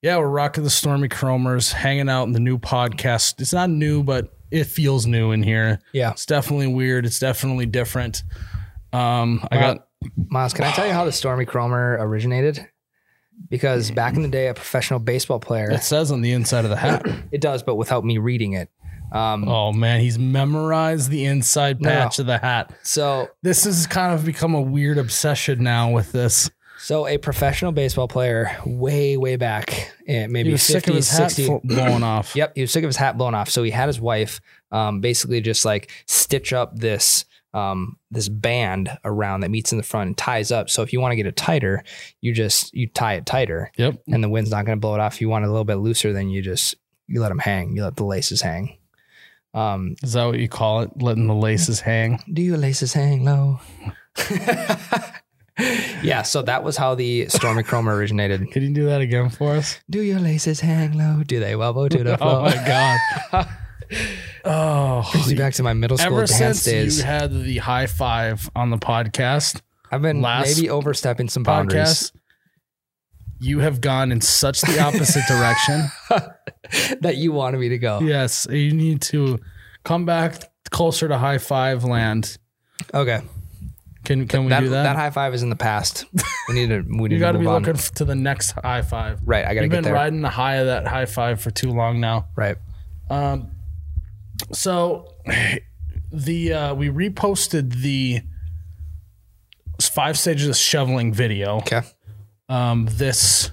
yeah, 0.01 0.17
we're 0.17 0.27
rocking 0.27 0.63
the 0.63 0.69
Stormy 0.69 1.09
Kromers, 1.09 1.71
hanging 1.71 2.09
out 2.09 2.23
in 2.23 2.31
the 2.33 2.39
new 2.39 2.57
podcast. 2.57 3.39
It's 3.41 3.53
not 3.53 3.69
new, 3.69 4.03
but 4.03 4.33
it 4.51 4.65
feels 4.65 5.05
new 5.05 5.31
in 5.31 5.43
here. 5.43 5.79
Yeah. 5.93 6.11
It's 6.11 6.25
definitely 6.25 6.67
weird. 6.67 7.05
It's 7.05 7.19
definitely 7.19 7.65
different. 7.65 8.23
Um, 8.93 9.45
I 9.51 9.57
Well, 9.57 9.73
got 9.75 9.87
Miles, 10.29 10.53
can 10.53 10.63
I 10.65 10.71
tell 10.71 10.85
you 10.87 10.93
how 10.93 11.05
the 11.05 11.11
Stormy 11.11 11.45
Kromer 11.45 11.97
originated? 11.99 12.67
Because 13.49 13.91
back 13.91 14.15
in 14.15 14.21
the 14.23 14.27
day, 14.29 14.47
a 14.47 14.53
professional 14.53 14.99
baseball 14.99 15.39
player, 15.39 15.69
it 15.71 15.83
says 15.83 16.11
on 16.11 16.21
the 16.21 16.31
inside 16.31 16.63
of 16.65 16.69
the 16.71 16.77
hat. 16.77 17.05
it 17.31 17.41
does, 17.41 17.61
but 17.63 17.75
without 17.75 18.03
me 18.05 18.17
reading 18.17 18.53
it. 18.53 18.69
Um, 19.11 19.47
Oh 19.47 19.71
man, 19.73 20.01
he's 20.01 20.17
memorized 20.19 21.09
the 21.09 21.25
inside 21.25 21.81
No. 21.81 21.89
patch 21.89 22.19
of 22.19 22.25
the 22.25 22.37
hat. 22.39 22.73
So, 22.83 23.27
This 23.41 23.63
has 23.65 23.87
kind 23.87 24.13
of 24.13 24.25
become 24.25 24.53
a 24.53 24.61
weird 24.61 24.97
obsession 24.97 25.63
now 25.63 25.91
with 25.91 26.11
this. 26.11 26.49
So 26.79 27.07
a 27.07 27.17
professional 27.17 27.71
baseball 27.71 28.07
player, 28.07 28.55
way, 28.65 29.17
way 29.17 29.35
back, 29.35 29.91
eh, 30.07 30.21
He 30.21 30.27
maybe 30.27 30.51
was 30.51 30.65
50, 30.65 30.73
sick 30.73 30.87
of 30.87 30.95
his 30.95 31.07
60, 31.07 31.45
fl- 31.45 31.55
blowing 31.63 32.03
off. 32.03 32.35
Yep, 32.35 32.53
he 32.55 32.61
was 32.61 32.71
sick 32.71 32.83
of 32.83 32.87
his 32.89 32.97
hat 32.97 33.17
blown 33.17 33.33
off. 33.35 33.49
So 33.49 33.63
he 33.63 33.71
had 33.71 33.87
his 33.87 33.99
wife 33.99 34.39
um, 34.71 35.01
basically 35.01 35.41
just 35.41 35.65
like 35.65 35.91
stitch 36.07 36.53
up 36.53 36.75
this 36.75 37.25
um, 37.53 37.97
this 38.11 38.29
band 38.29 38.89
around 39.03 39.39
that 39.39 39.49
meets 39.49 39.71
in 39.71 39.77
the 39.79 39.83
front 39.83 40.07
and 40.07 40.17
ties 40.17 40.51
up. 40.51 40.69
So 40.69 40.83
if 40.83 40.93
you 40.93 40.99
want 41.01 41.13
to 41.13 41.15
get 41.15 41.25
it 41.25 41.35
tighter, 41.35 41.83
you 42.21 42.31
just 42.33 42.73
you 42.73 42.87
tie 42.87 43.13
it 43.15 43.25
tighter, 43.25 43.71
Yep. 43.77 44.01
and 44.09 44.23
the 44.23 44.29
wind's 44.29 44.51
not 44.51 44.65
going 44.65 44.77
to 44.77 44.79
blow 44.79 44.93
it 44.93 44.99
off. 44.99 45.15
If 45.15 45.21
you 45.21 45.29
want 45.29 45.43
it 45.45 45.47
a 45.47 45.51
little 45.51 45.63
bit 45.65 45.75
looser, 45.75 46.13
then 46.13 46.29
you 46.29 46.41
just 46.43 46.75
you 47.07 47.19
let 47.21 47.29
them 47.29 47.39
hang. 47.39 47.75
You 47.75 47.83
let 47.83 47.95
the 47.95 48.05
laces 48.05 48.41
hang. 48.41 48.77
Um, 49.53 49.95
Is 50.03 50.13
that 50.13 50.25
what 50.25 50.37
you 50.37 50.49
call 50.49 50.81
it? 50.81 50.91
Letting 51.01 51.25
the 51.25 51.33
laces 51.33 51.79
hang? 51.79 52.19
do 52.31 52.43
your 52.43 52.57
laces 52.57 52.93
hang 52.93 53.23
low? 53.25 53.59
yeah, 56.03 56.21
so 56.21 56.41
that 56.43 56.63
was 56.63 56.77
how 56.77 56.95
the 56.95 57.27
Stormy 57.29 57.63
Chrome 57.63 57.89
originated. 57.89 58.51
Could 58.51 58.63
you 58.63 58.69
do 58.69 58.85
that 58.85 59.01
again 59.01 59.29
for 59.29 59.55
us? 59.55 59.79
Do 59.89 60.01
your 60.01 60.19
laces 60.19 60.59
hang 60.59 60.97
low? 60.97 61.23
Do 61.23 61.39
they 61.39 61.55
wobble 61.55 61.89
to 61.89 62.03
the 62.03 62.13
oh 62.13 62.17
floor? 62.17 62.31
Oh 62.31 62.43
my 62.43 62.55
god. 63.31 63.47
oh, 64.45 65.09
Brings 65.11 65.29
me 65.29 65.35
back 65.35 65.53
to 65.55 65.63
my 65.63 65.73
middle 65.73 65.97
school 65.97 66.17
ever 66.17 66.25
dance 66.25 66.61
since 66.61 66.63
days. 66.65 66.97
you 66.99 67.03
had 67.05 67.33
the 67.33 67.57
high 67.57 67.87
five 67.87 68.49
on 68.55 68.69
the 68.69 68.77
podcast, 68.77 69.61
I've 69.91 70.01
been 70.01 70.21
last 70.21 70.55
maybe 70.55 70.69
overstepping 70.69 71.29
some 71.29 71.43
boundaries. 71.43 72.11
podcast, 72.11 72.11
you 73.39 73.59
have 73.59 73.81
gone 73.81 74.11
in 74.11 74.21
such 74.21 74.61
the 74.61 74.79
opposite 74.79 75.23
direction. 75.27 75.87
that 77.01 77.15
you 77.17 77.31
wanted 77.31 77.59
me 77.59 77.69
to 77.69 77.77
go. 77.77 77.99
Yes, 78.01 78.45
you 78.49 78.73
need 78.73 79.01
to 79.03 79.39
come 79.83 80.05
back 80.05 80.51
closer 80.69 81.07
to 81.07 81.17
high 81.17 81.37
five 81.37 81.83
land. 81.83 82.37
Okay. 82.93 83.21
Can 84.07 84.25
can 84.25 84.45
we 84.45 84.49
that, 84.51 84.61
do 84.61 84.69
that? 84.69 84.83
That 84.83 84.95
high 84.95 85.09
five 85.09 85.33
is 85.33 85.43
in 85.43 85.49
the 85.49 85.57
past. 85.57 86.05
We 86.47 86.55
need 86.55 86.69
to 86.69 86.79
we 86.81 87.09
need 87.09 87.15
you 87.15 87.19
got 87.19 87.33
to 87.33 87.39
be 87.39 87.45
on. 87.45 87.61
looking 87.61 87.75
to 87.95 88.05
the 88.05 88.15
next 88.15 88.51
high 88.51 88.81
five. 88.81 89.19
right, 89.25 89.43
I 89.45 89.53
got 89.53 89.59
to 89.59 89.65
You've 89.65 89.71
get 89.71 89.77
been 89.79 89.83
there. 89.83 89.93
riding 89.93 90.21
the 90.21 90.29
high 90.29 90.55
of 90.55 90.67
that 90.67 90.87
high 90.87 91.05
five 91.05 91.41
for 91.41 91.51
too 91.51 91.71
long 91.71 91.99
now. 91.99 92.29
Right. 92.33 92.55
Um, 93.09 93.51
so 94.53 95.13
the 96.13 96.53
uh, 96.53 96.73
we 96.73 96.87
reposted 96.87 97.81
the 97.81 98.21
five 99.81 100.17
stages 100.17 100.47
of 100.47 100.55
shoveling 100.55 101.13
video. 101.13 101.57
Okay. 101.57 101.81
Um, 102.47 102.87
this 102.89 103.51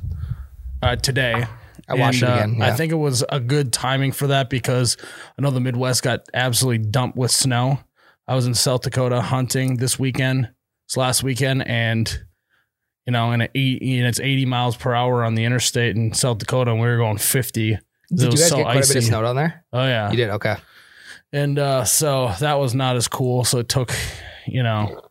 uh, 0.83 0.95
today. 0.95 1.47
I 1.89 1.95
watched 1.97 2.23
And, 2.23 2.57
it 2.57 2.63
uh, 2.63 2.67
I 2.67 2.71
think 2.77 2.93
it 2.93 2.97
was 2.97 3.25
a 3.29 3.41
good 3.41 3.73
timing 3.73 4.13
for 4.13 4.29
that 4.29 4.49
because 4.49 4.97
I 5.39 5.43
know 5.43 5.51
the 5.51 5.61
Midwest 5.61 6.03
got 6.05 6.21
absolutely 6.33 6.79
dumped 6.89 7.19
with 7.19 7.31
snow. 7.31 7.81
I 8.27 8.35
was 8.35 8.47
in 8.47 8.55
South 8.55 8.83
Dakota 8.83 9.21
hunting 9.21 9.77
this 9.77 9.99
weekend, 9.99 10.51
this 10.89 10.97
last 10.97 11.23
weekend, 11.23 11.67
and 11.67 12.25
you 13.07 13.13
know, 13.13 13.33
and, 13.33 13.43
it, 13.43 13.51
and 13.55 14.07
it's 14.07 14.19
80 14.21 14.47
miles 14.47 14.77
per 14.77 14.95
hour 14.95 15.25
on 15.25 15.35
the 15.35 15.45
interstate 15.45 15.95
in 15.95 16.15
South 16.15 16.39
Dakota, 16.39 16.71
and 16.71 16.81
we 16.81 16.87
were 16.87 16.97
going 16.97 17.19
50. 17.19 17.73
It 17.73 17.81
Did 18.11 18.21
you 18.21 18.29
guys 18.31 18.49
so 18.49 18.57
get 18.57 18.63
quite 18.63 18.77
a 18.77 18.89
bit 18.89 18.97
of 18.97 19.05
snow 19.05 19.23
down 19.23 19.37
there? 19.37 19.65
Oh 19.73 19.85
yeah, 19.85 20.11
You 20.11 20.17
did. 20.17 20.31
Okay. 20.31 20.57
and 21.33 21.59
uh, 21.59 21.85
so 21.85 22.33
that 22.41 22.55
was 22.55 22.75
not 22.75 22.97
as 22.97 23.09
cool. 23.09 23.45
So 23.45 23.59
it 23.59 23.69
took, 23.69 23.93
you 24.47 24.63
know, 24.63 25.03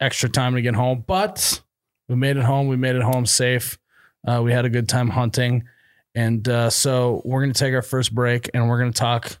extra 0.00 0.28
time 0.28 0.54
to 0.54 0.62
get 0.62 0.74
home. 0.74 1.04
But 1.06 1.62
we 2.08 2.16
made 2.16 2.36
it 2.36 2.42
home. 2.42 2.66
We 2.66 2.76
made 2.76 2.96
it 2.96 3.02
home 3.02 3.26
safe. 3.26 3.78
Uh, 4.26 4.40
we 4.42 4.52
had 4.52 4.64
a 4.64 4.70
good 4.70 4.88
time 4.88 5.08
hunting. 5.08 5.64
And 6.14 6.48
uh, 6.48 6.70
so 6.70 7.22
we're 7.24 7.42
going 7.42 7.52
to 7.52 7.58
take 7.58 7.72
our 7.74 7.82
first 7.82 8.12
break 8.12 8.50
and 8.52 8.68
we're 8.68 8.80
going 8.80 8.92
to 8.92 8.98
talk 8.98 9.38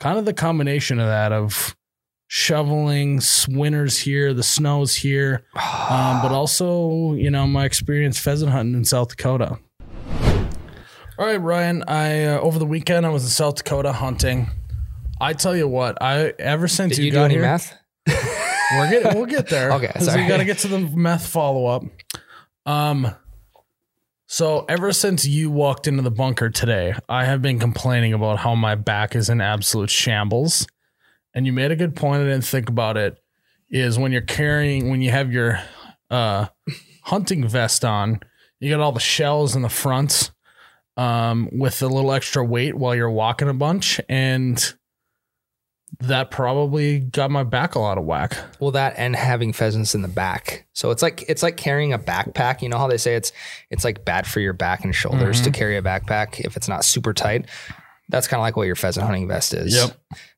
kind 0.00 0.18
of 0.18 0.24
the 0.24 0.32
combination 0.34 0.98
of 0.98 1.06
that 1.06 1.30
of 1.32 1.76
shoveling, 2.32 3.20
winters 3.48 3.98
here, 3.98 4.32
the 4.32 4.44
snow's 4.44 4.94
here, 4.94 5.42
um, 5.56 6.22
but 6.22 6.30
also, 6.30 7.12
you 7.14 7.28
know, 7.28 7.44
my 7.44 7.64
experience 7.64 8.20
pheasant 8.20 8.52
hunting 8.52 8.76
in 8.76 8.84
South 8.84 9.08
Dakota. 9.08 9.58
All 11.18 11.26
right, 11.26 11.40
Ryan. 11.40 11.82
I 11.88 12.26
uh, 12.26 12.38
over 12.38 12.60
the 12.60 12.66
weekend 12.66 13.04
I 13.04 13.08
was 13.08 13.24
in 13.24 13.30
South 13.30 13.56
Dakota 13.56 13.92
hunting. 13.92 14.48
I 15.20 15.32
tell 15.32 15.56
you 15.56 15.66
what, 15.66 16.00
I 16.00 16.32
ever 16.38 16.68
since 16.68 16.94
Did 16.94 16.98
you, 17.00 17.04
you 17.06 17.10
do 17.10 17.16
got 17.16 17.24
any 17.24 17.34
here, 17.34 17.42
math? 17.42 17.76
we're 18.06 18.90
get, 18.90 19.14
we'll 19.16 19.26
get 19.26 19.48
there. 19.48 19.72
okay 19.74 19.92
sorry. 19.98 20.22
we 20.22 20.28
got 20.28 20.36
to 20.36 20.44
get 20.44 20.58
to 20.58 20.68
the 20.68 20.78
meth 20.78 21.26
follow 21.26 21.66
up. 21.66 21.82
Um, 22.64 23.12
so 24.28 24.64
ever 24.68 24.92
since 24.92 25.26
you 25.26 25.50
walked 25.50 25.88
into 25.88 26.02
the 26.02 26.12
bunker 26.12 26.48
today, 26.48 26.94
I 27.08 27.24
have 27.24 27.42
been 27.42 27.58
complaining 27.58 28.12
about 28.12 28.38
how 28.38 28.54
my 28.54 28.76
back 28.76 29.16
is 29.16 29.28
in 29.28 29.40
absolute 29.40 29.90
shambles. 29.90 30.64
And 31.34 31.46
you 31.46 31.52
made 31.52 31.70
a 31.70 31.76
good 31.76 31.94
point. 31.96 32.22
I 32.22 32.24
didn't 32.26 32.44
think 32.44 32.68
about 32.68 32.96
it. 32.96 33.18
Is 33.70 33.98
when 33.98 34.10
you're 34.12 34.20
carrying 34.22 34.90
when 34.90 35.00
you 35.00 35.10
have 35.12 35.32
your 35.32 35.60
uh 36.10 36.46
hunting 37.04 37.46
vest 37.46 37.84
on, 37.84 38.20
you 38.58 38.68
got 38.70 38.80
all 38.80 38.92
the 38.92 38.98
shells 39.00 39.54
in 39.54 39.62
the 39.62 39.68
front 39.68 40.32
um 40.96 41.48
with 41.52 41.80
a 41.82 41.86
little 41.86 42.12
extra 42.12 42.44
weight 42.44 42.74
while 42.74 42.94
you're 42.96 43.08
walking 43.10 43.48
a 43.48 43.54
bunch 43.54 44.00
and 44.08 44.74
that 46.00 46.30
probably 46.30 47.00
got 47.00 47.30
my 47.30 47.42
back 47.42 47.74
a 47.74 47.78
lot 47.78 47.98
of 47.98 48.04
whack. 48.04 48.36
Well, 48.60 48.70
that 48.72 48.94
and 48.96 49.14
having 49.16 49.52
pheasants 49.52 49.94
in 49.94 50.02
the 50.02 50.08
back. 50.08 50.66
So 50.72 50.90
it's 50.90 51.02
like 51.02 51.24
it's 51.28 51.42
like 51.42 51.56
carrying 51.56 51.92
a 51.92 51.98
backpack. 51.98 52.62
You 52.62 52.68
know 52.68 52.78
how 52.78 52.86
they 52.86 52.96
say 52.96 53.16
it's 53.16 53.32
it's 53.70 53.84
like 53.84 54.04
bad 54.04 54.26
for 54.26 54.40
your 54.40 54.52
back 54.52 54.84
and 54.84 54.94
shoulders 54.94 55.40
Mm-hmm. 55.42 55.52
to 55.52 55.58
carry 55.58 55.76
a 55.76 55.82
backpack 55.82 56.40
if 56.40 56.56
it's 56.56 56.68
not 56.68 56.84
super 56.84 57.12
tight. 57.12 57.46
That's 58.08 58.26
kind 58.28 58.40
of 58.40 58.42
like 58.42 58.56
what 58.56 58.66
your 58.66 58.76
pheasant 58.76 59.04
hunting 59.04 59.28
vest 59.28 59.52
is. 59.54 59.74
Yep. 59.76 59.96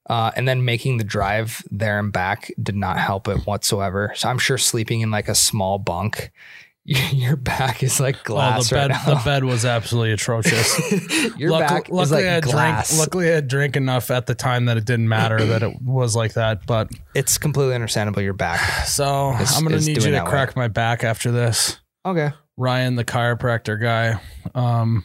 Uh, 0.09 0.33
and 0.35 0.49
then 0.49 0.65
making 0.65 0.99
the 0.99 1.05
drive 1.05 1.63
there 1.71 1.99
and 1.99 2.13
back 2.13 2.51
did 2.61 2.75
not 2.77 2.99
help 2.99 3.29
it 3.29 3.47
whatsoever. 3.47 4.13
So 4.17 4.29
I'm 4.29 4.39
sure 4.39 4.59
sleeping 4.59 5.01
in 5.01 5.11
like 5.13 5.29
a 5.29 5.35
small 5.35 5.79
bunk, 5.79 6.33
your 6.85 7.37
back 7.37 7.85
is 7.85 8.01
like 8.01 8.25
glass 8.25 8.59
oh, 8.73 8.75
the 8.75 8.75
bed 8.75 8.91
right 8.91 9.07
the 9.07 9.23
bed 9.25 9.45
was 9.45 9.65
absolutely 9.65 10.11
atrocious. 10.13 11.37
your 11.39 11.53
Luck- 11.53 11.69
back 11.69 11.89
is 11.89 11.95
luckily, 11.95 12.17
like 12.17 12.25
I 12.25 12.33
had 12.35 12.43
glass. 12.43 12.89
Drank, 12.89 13.01
luckily, 13.01 13.33
I 13.33 13.41
drank 13.41 13.77
enough 13.77 14.11
at 14.11 14.27
the 14.27 14.35
time 14.35 14.65
that 14.65 14.77
it 14.77 14.85
didn't 14.85 15.09
matter 15.09 15.45
that 15.45 15.63
it 15.63 15.81
was 15.81 16.17
like 16.17 16.33
that. 16.35 16.67
But 16.67 16.91
it's 17.15 17.39
completely 17.39 17.77
understandable. 17.77 18.21
Your 18.23 18.33
back. 18.33 18.59
so 18.87 19.31
Is- 19.37 19.57
I'm 19.57 19.63
gonna 19.63 19.77
need 19.79 19.89
you 19.89 19.95
to 20.03 20.11
that 20.11 20.25
way. 20.25 20.31
crack 20.31 20.57
my 20.57 20.67
back 20.67 21.05
after 21.05 21.31
this, 21.31 21.79
Okay. 22.05 22.33
Ryan, 22.57 22.97
the 22.97 23.05
chiropractor 23.05 23.81
guy. 23.81 24.21
Um, 24.57 25.05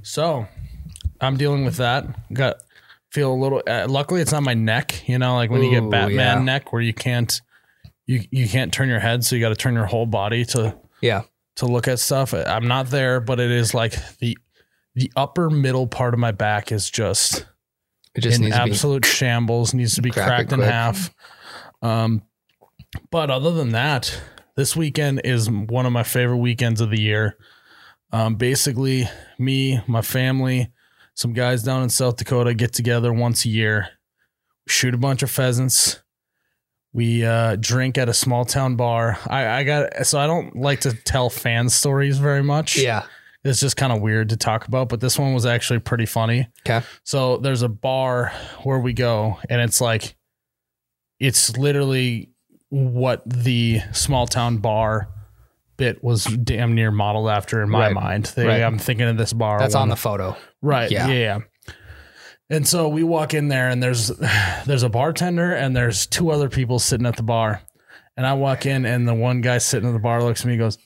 so 0.00 0.46
I'm 1.20 1.36
dealing 1.36 1.66
with 1.66 1.76
that. 1.76 2.06
Got 2.32 2.62
feel 3.10 3.32
a 3.32 3.34
little. 3.34 3.62
Uh, 3.66 3.86
luckily, 3.88 4.20
it's 4.20 4.32
on 4.32 4.44
my 4.44 4.54
neck. 4.54 5.08
You 5.08 5.18
know, 5.18 5.34
like 5.36 5.50
when 5.50 5.62
you 5.62 5.70
get 5.70 5.88
Batman 5.90 6.38
yeah. 6.38 6.42
neck, 6.42 6.72
where 6.72 6.82
you 6.82 6.94
can't 6.94 7.40
you 8.06 8.22
you 8.30 8.48
can't 8.48 8.72
turn 8.72 8.88
your 8.88 9.00
head, 9.00 9.24
so 9.24 9.36
you 9.36 9.42
got 9.42 9.50
to 9.50 9.54
turn 9.56 9.74
your 9.74 9.86
whole 9.86 10.06
body 10.06 10.44
to 10.46 10.76
Yeah. 11.00 11.22
to 11.56 11.66
look 11.66 11.88
at 11.88 11.98
stuff. 11.98 12.32
I'm 12.34 12.66
not 12.68 12.88
there, 12.90 13.20
but 13.20 13.38
it 13.40 13.50
is 13.50 13.74
like 13.74 13.94
the 14.18 14.36
the 14.94 15.12
upper 15.16 15.50
middle 15.50 15.86
part 15.86 16.14
of 16.14 16.20
my 16.20 16.30
back 16.32 16.72
is 16.72 16.90
just 16.90 17.46
It 18.14 18.22
just 18.22 18.38
in 18.38 18.44
needs 18.46 18.56
to 18.56 18.64
be. 18.64 18.70
absolute 18.70 19.04
shambles. 19.04 19.74
Needs 19.74 19.94
to 19.94 20.02
be 20.02 20.10
Crack 20.10 20.26
cracked 20.26 20.52
in 20.52 20.60
half. 20.60 21.14
Um, 21.82 22.22
but 23.10 23.30
other 23.30 23.52
than 23.52 23.70
that, 23.70 24.20
this 24.56 24.74
weekend 24.74 25.20
is 25.24 25.48
one 25.50 25.86
of 25.86 25.92
my 25.92 26.02
favorite 26.02 26.38
weekends 26.38 26.80
of 26.80 26.90
the 26.90 27.00
year. 27.00 27.36
Um, 28.10 28.36
basically, 28.36 29.06
me, 29.38 29.80
my 29.86 30.00
family, 30.02 30.72
some 31.18 31.32
guys 31.32 31.64
down 31.64 31.82
in 31.82 31.88
South 31.90 32.16
Dakota 32.16 32.54
get 32.54 32.72
together 32.72 33.12
once 33.12 33.44
a 33.44 33.48
year, 33.48 33.88
shoot 34.68 34.94
a 34.94 34.98
bunch 34.98 35.24
of 35.24 35.30
pheasants. 35.32 36.00
We 36.92 37.24
uh, 37.24 37.56
drink 37.56 37.98
at 37.98 38.08
a 38.08 38.14
small 38.14 38.44
town 38.44 38.76
bar. 38.76 39.18
I, 39.26 39.46
I 39.48 39.64
got 39.64 40.06
so 40.06 40.20
I 40.20 40.28
don't 40.28 40.54
like 40.54 40.80
to 40.82 40.92
tell 40.92 41.28
fan 41.28 41.70
stories 41.70 42.18
very 42.18 42.44
much. 42.44 42.76
Yeah. 42.78 43.02
It's 43.42 43.58
just 43.58 43.76
kind 43.76 43.92
of 43.92 44.00
weird 44.00 44.28
to 44.28 44.36
talk 44.36 44.68
about, 44.68 44.88
but 44.88 45.00
this 45.00 45.18
one 45.18 45.34
was 45.34 45.44
actually 45.44 45.80
pretty 45.80 46.06
funny. 46.06 46.48
Okay. 46.64 46.86
So 47.02 47.38
there's 47.38 47.62
a 47.62 47.68
bar 47.68 48.32
where 48.62 48.78
we 48.78 48.92
go, 48.92 49.38
and 49.50 49.60
it's 49.60 49.80
like, 49.80 50.14
it's 51.18 51.56
literally 51.56 52.30
what 52.68 53.22
the 53.28 53.80
small 53.92 54.28
town 54.28 54.58
bar 54.58 55.08
bit 55.76 56.02
was 56.04 56.24
damn 56.24 56.74
near 56.76 56.90
modeled 56.90 57.28
after 57.28 57.60
in 57.62 57.70
my 57.70 57.86
Right. 57.86 57.94
mind. 57.94 58.24
They, 58.36 58.46
Right. 58.46 58.62
I'm 58.62 58.78
thinking 58.78 59.06
of 59.08 59.16
this 59.16 59.32
bar. 59.32 59.58
That's 59.58 59.74
on 59.74 59.88
the 59.88 59.96
photo. 59.96 60.36
Right. 60.62 60.90
yeah. 60.90 61.08
Yeah. 61.08 61.14
yeah. 61.14 61.74
And 62.50 62.66
so 62.66 62.88
we 62.88 63.02
walk 63.02 63.34
in 63.34 63.48
there 63.48 63.68
and 63.68 63.82
there's 63.82 64.08
there's 64.66 64.82
a 64.82 64.88
bartender 64.88 65.52
and 65.52 65.76
there's 65.76 66.06
two 66.06 66.30
other 66.30 66.48
people 66.48 66.78
sitting 66.78 67.06
at 67.06 67.16
the 67.16 67.22
bar. 67.22 67.62
And 68.16 68.26
I 68.26 68.34
walk 68.34 68.66
in 68.66 68.84
and 68.84 69.06
the 69.06 69.14
one 69.14 69.40
guy 69.42 69.58
sitting 69.58 69.88
at 69.88 69.92
the 69.92 69.98
bar 70.00 70.22
looks 70.22 70.40
at 70.40 70.46
me 70.46 70.54
and 70.54 70.60
goes, 70.60 70.78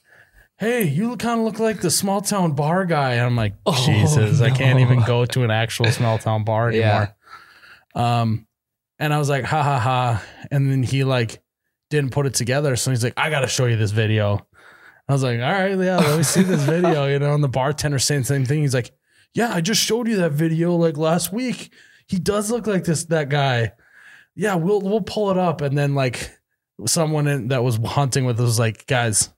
Hey, 0.59 0.85
you 0.85 1.17
kind 1.17 1.41
of 1.41 1.47
look 1.47 1.59
like 1.59 1.81
the 1.81 1.91
small 1.91 2.21
town 2.21 2.53
bar 2.53 2.85
guy. 2.85 3.15
And 3.15 3.23
I'm 3.23 3.37
like, 3.37 3.55
Jesus, 3.85 4.41
I 4.41 4.51
can't 4.51 4.81
even 4.81 5.03
go 5.03 5.25
to 5.25 5.43
an 5.45 5.51
actual 5.51 5.87
small 5.87 6.19
town 6.19 6.45
bar 6.45 6.69
anymore. 6.69 7.15
Um, 7.95 8.47
and 8.99 9.13
I 9.13 9.19
was 9.19 9.29
like, 9.29 9.45
ha 9.45 9.63
ha 9.63 9.79
ha. 9.79 10.25
And 10.51 10.71
then 10.71 10.83
he 10.83 11.05
like 11.05 11.43
didn't 11.91 12.13
put 12.13 12.27
it 12.27 12.35
together. 12.35 12.77
So 12.77 12.91
he's 12.91 13.03
like, 13.03 13.15
I 13.17 13.31
gotta 13.31 13.49
show 13.49 13.67
you 13.67 13.77
this 13.77 13.91
video. 13.91 14.47
I 15.09 15.13
was 15.13 15.23
like, 15.25 15.41
all 15.41 15.51
right, 15.51 15.77
yeah, 15.77 15.97
let 15.97 16.17
me 16.17 16.23
see 16.23 16.43
this 16.43 16.63
video. 16.67 17.07
You 17.07 17.19
know, 17.19 17.35
and 17.35 17.43
the 17.43 17.49
bartender 17.49 17.99
saying 17.99 18.23
the 18.23 18.27
same 18.27 18.45
thing. 18.45 18.61
He's 18.61 18.75
like, 18.75 18.93
Yeah, 19.35 19.53
I 19.55 19.61
just 19.61 19.81
showed 19.83 20.09
you 20.09 20.17
that 20.17 20.33
video 20.33 20.75
like 20.77 20.97
last 20.97 21.33
week. 21.33 21.73
He 22.07 22.19
does 22.19 22.51
look 22.51 22.67
like 22.67 22.85
this 22.85 23.05
that 23.07 23.29
guy. 23.29 23.73
Yeah, 24.35 24.57
we'll 24.57 24.81
we'll 24.81 25.01
pull 25.01 25.31
it 25.31 25.39
up. 25.39 25.61
And 25.61 25.77
then 25.77 25.95
like 25.95 26.31
someone 26.87 27.27
in, 27.27 27.49
that 27.49 27.63
was 27.65 27.77
hunting 27.85 28.25
with 28.25 28.39
us 28.41 28.45
was 28.45 28.59
like, 28.59 28.87
guys, 28.87 29.31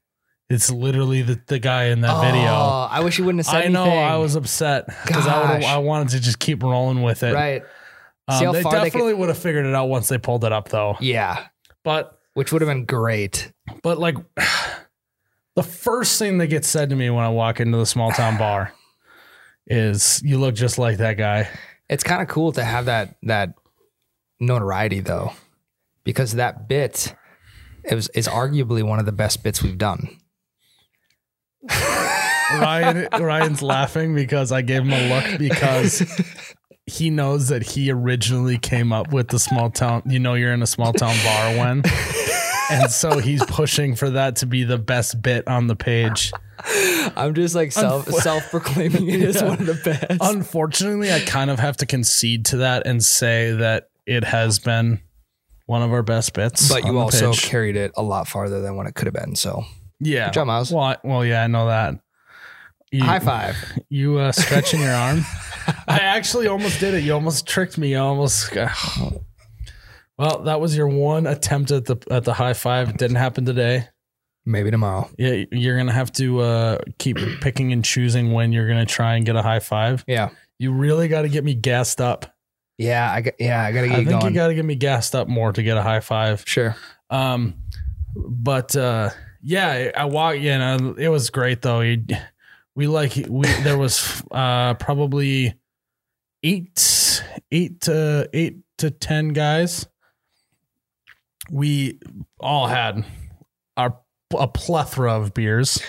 it's 0.50 0.70
literally 0.70 1.22
the, 1.22 1.40
the 1.46 1.58
guy 1.58 1.84
in 1.86 2.00
that 2.02 2.20
video. 2.20 2.48
Oh, 2.48 2.88
I 2.90 3.00
wish 3.00 3.18
you 3.18 3.24
wouldn't 3.24 3.44
have 3.46 3.52
said 3.54 3.64
I 3.66 3.68
know 3.68 3.82
anything. 3.84 3.98
I 4.04 4.16
was 4.16 4.34
upset 4.34 4.86
because 5.04 5.26
I. 5.26 5.60
I 5.62 5.78
wanted 5.78 6.10
to 6.10 6.20
just 6.20 6.38
keep 6.38 6.62
rolling 6.62 7.02
with 7.02 7.22
it. 7.22 7.32
right. 7.34 7.62
Um, 8.26 8.38
they 8.46 8.52
they 8.52 8.62
could- 8.62 8.70
definitely 8.70 9.14
would 9.14 9.28
have 9.28 9.38
figured 9.38 9.66
it 9.66 9.74
out 9.74 9.86
once 9.86 10.08
they 10.08 10.18
pulled 10.18 10.44
it 10.44 10.52
up 10.52 10.70
though. 10.70 10.96
Yeah, 11.00 11.46
But 11.84 12.18
which 12.32 12.52
would 12.52 12.62
have 12.62 12.68
been 12.68 12.84
great. 12.86 13.52
but 13.82 13.98
like 13.98 14.16
the 15.56 15.62
first 15.62 16.18
thing 16.18 16.38
that 16.38 16.48
gets 16.48 16.68
said 16.68 16.90
to 16.90 16.96
me 16.96 17.10
when 17.10 17.24
I 17.24 17.28
walk 17.28 17.60
into 17.60 17.78
the 17.78 17.86
small 17.86 18.10
town 18.12 18.38
bar 18.38 18.72
is 19.66 20.20
you 20.24 20.38
look 20.38 20.54
just 20.54 20.78
like 20.78 20.98
that 20.98 21.16
guy. 21.16 21.48
It's 21.88 22.04
kind 22.04 22.22
of 22.22 22.28
cool 22.28 22.52
to 22.52 22.64
have 22.64 22.86
that 22.86 23.16
that 23.22 23.54
notoriety 24.40 25.00
though, 25.00 25.32
because 26.04 26.32
that 26.32 26.68
bit 26.68 27.14
it 27.84 27.94
was 27.94 28.08
is 28.08 28.28
arguably 28.28 28.82
one 28.82 28.98
of 28.98 29.06
the 29.06 29.12
best 29.12 29.42
bits 29.42 29.62
we've 29.62 29.78
done. 29.78 30.18
Ryan 31.70 33.08
Ryan's 33.20 33.62
laughing 33.62 34.14
because 34.14 34.52
I 34.52 34.62
gave 34.62 34.82
him 34.82 34.92
a 34.92 35.08
look 35.08 35.38
because 35.38 36.02
he 36.86 37.10
knows 37.10 37.48
that 37.48 37.62
he 37.62 37.90
originally 37.90 38.58
came 38.58 38.92
up 38.92 39.12
with 39.12 39.28
the 39.28 39.38
small 39.38 39.70
town. 39.70 40.02
You 40.06 40.18
know, 40.18 40.34
you're 40.34 40.52
in 40.52 40.62
a 40.62 40.66
small 40.66 40.92
town 40.92 41.16
bar 41.24 41.56
when, 41.56 41.82
and 42.70 42.90
so 42.90 43.18
he's 43.18 43.44
pushing 43.46 43.94
for 43.94 44.10
that 44.10 44.36
to 44.36 44.46
be 44.46 44.64
the 44.64 44.78
best 44.78 45.20
bit 45.22 45.46
on 45.48 45.66
the 45.66 45.76
page. 45.76 46.32
I'm 47.16 47.34
just 47.34 47.54
like 47.54 47.72
self 47.72 48.08
self 48.08 48.48
proclaiming 48.50 49.08
it 49.08 49.22
as 49.22 49.36
Yeah. 49.42 49.48
one 49.48 49.60
of 49.60 49.66
the 49.66 49.74
best. 49.84 50.18
Unfortunately, 50.20 51.12
I 51.12 51.20
kind 51.20 51.50
of 51.50 51.58
have 51.58 51.76
to 51.78 51.86
concede 51.86 52.46
to 52.46 52.58
that 52.58 52.86
and 52.86 53.02
say 53.04 53.52
that 53.52 53.88
it 54.06 54.24
has 54.24 54.58
been 54.58 55.00
one 55.66 55.82
of 55.82 55.92
our 55.92 56.02
best 56.02 56.32
bits. 56.34 56.68
but 56.68 56.84
you 56.84 56.98
also 56.98 57.30
page. 57.32 57.42
carried 57.44 57.76
it 57.76 57.90
a 57.96 58.02
lot 58.02 58.28
farther 58.28 58.60
than 58.60 58.76
what 58.76 58.86
it 58.86 58.94
could 58.94 59.06
have 59.06 59.14
been. 59.14 59.34
So 59.34 59.64
yeah, 60.00 60.26
Good 60.26 60.34
job, 60.34 60.46
Miles. 60.46 60.70
Well, 60.72 60.84
I- 60.84 60.96
well, 61.04 61.24
yeah, 61.24 61.42
I 61.42 61.46
know 61.46 61.66
that. 61.68 61.94
You, 62.92 63.02
high 63.02 63.18
five. 63.18 63.56
You 63.88 64.18
uh, 64.18 64.30
stretching 64.32 64.80
your 64.80 64.92
arm. 64.92 65.22
I 65.88 65.98
actually 65.98 66.46
almost 66.46 66.78
did 66.78 66.94
it. 66.94 67.02
You 67.02 67.14
almost 67.14 67.46
tricked 67.46 67.76
me. 67.78 67.90
You 67.92 67.98
almost. 67.98 68.54
Well, 70.18 70.42
that 70.42 70.60
was 70.60 70.76
your 70.76 70.88
one 70.88 71.26
attempt 71.26 71.70
at 71.70 71.84
the 71.86 71.96
at 72.10 72.24
the 72.24 72.34
high 72.34 72.54
five. 72.54 72.90
It 72.90 72.98
didn't 72.98 73.16
happen 73.16 73.44
today. 73.44 73.88
Maybe 74.46 74.70
tomorrow. 74.70 75.08
Yeah, 75.18 75.44
you're 75.50 75.76
gonna 75.76 75.92
have 75.92 76.12
to 76.12 76.40
uh, 76.40 76.78
keep 76.98 77.16
picking 77.40 77.72
and 77.72 77.84
choosing 77.84 78.32
when 78.32 78.52
you're 78.52 78.68
gonna 78.68 78.86
try 78.86 79.16
and 79.16 79.24
get 79.24 79.36
a 79.36 79.42
high 79.42 79.60
five. 79.60 80.04
Yeah. 80.06 80.30
You 80.58 80.72
really 80.72 81.08
got 81.08 81.22
to 81.22 81.28
get 81.28 81.42
me 81.42 81.54
gassed 81.54 82.00
up. 82.00 82.32
Yeah, 82.78 83.10
I 83.10 83.20
got, 83.22 83.34
yeah, 83.40 83.64
I 83.64 83.72
gotta 83.72 83.88
get 83.88 83.94
I 83.94 84.04
think 84.04 84.20
going. 84.20 84.32
you 84.32 84.40
got 84.40 84.48
to 84.48 84.54
get 84.54 84.64
me 84.64 84.76
gassed 84.76 85.14
up 85.14 85.28
more 85.28 85.52
to 85.52 85.62
get 85.62 85.76
a 85.76 85.82
high 85.82 86.00
five. 86.00 86.44
sure. 86.46 86.76
Um, 87.10 87.54
but 88.14 88.76
uh, 88.76 89.10
yeah, 89.42 89.90
I 89.96 90.04
walk. 90.04 90.36
You 90.36 90.56
know, 90.58 90.94
it 90.96 91.08
was 91.08 91.30
great 91.30 91.62
though. 91.62 91.80
He, 91.80 92.04
we 92.76 92.86
like 92.86 93.14
we 93.28 93.46
there 93.62 93.78
was 93.78 94.22
uh 94.30 94.74
probably 94.74 95.54
eight 96.42 97.22
eight 97.50 97.80
to 97.82 98.28
eight 98.32 98.58
to 98.78 98.90
ten 98.90 99.28
guys. 99.28 99.86
We 101.50 101.98
all 102.40 102.66
had 102.66 103.04
our 103.76 103.98
a 104.36 104.48
plethora 104.48 105.14
of 105.14 105.34
beers. 105.34 105.82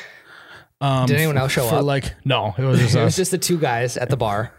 Um, 0.81 1.07
Did 1.07 1.17
anyone 1.17 1.37
else 1.37 1.51
show 1.53 1.67
for 1.67 1.75
up? 1.75 1.83
Like 1.85 2.13
no, 2.25 2.53
it 2.57 2.63
was 2.63 2.79
just 2.79 2.95
it 2.95 2.99
was 3.03 3.13
us. 3.13 3.15
just 3.15 3.31
the 3.31 3.37
two 3.37 3.57
guys 3.57 3.97
at 3.97 4.09
the 4.09 4.17
bar. 4.17 4.53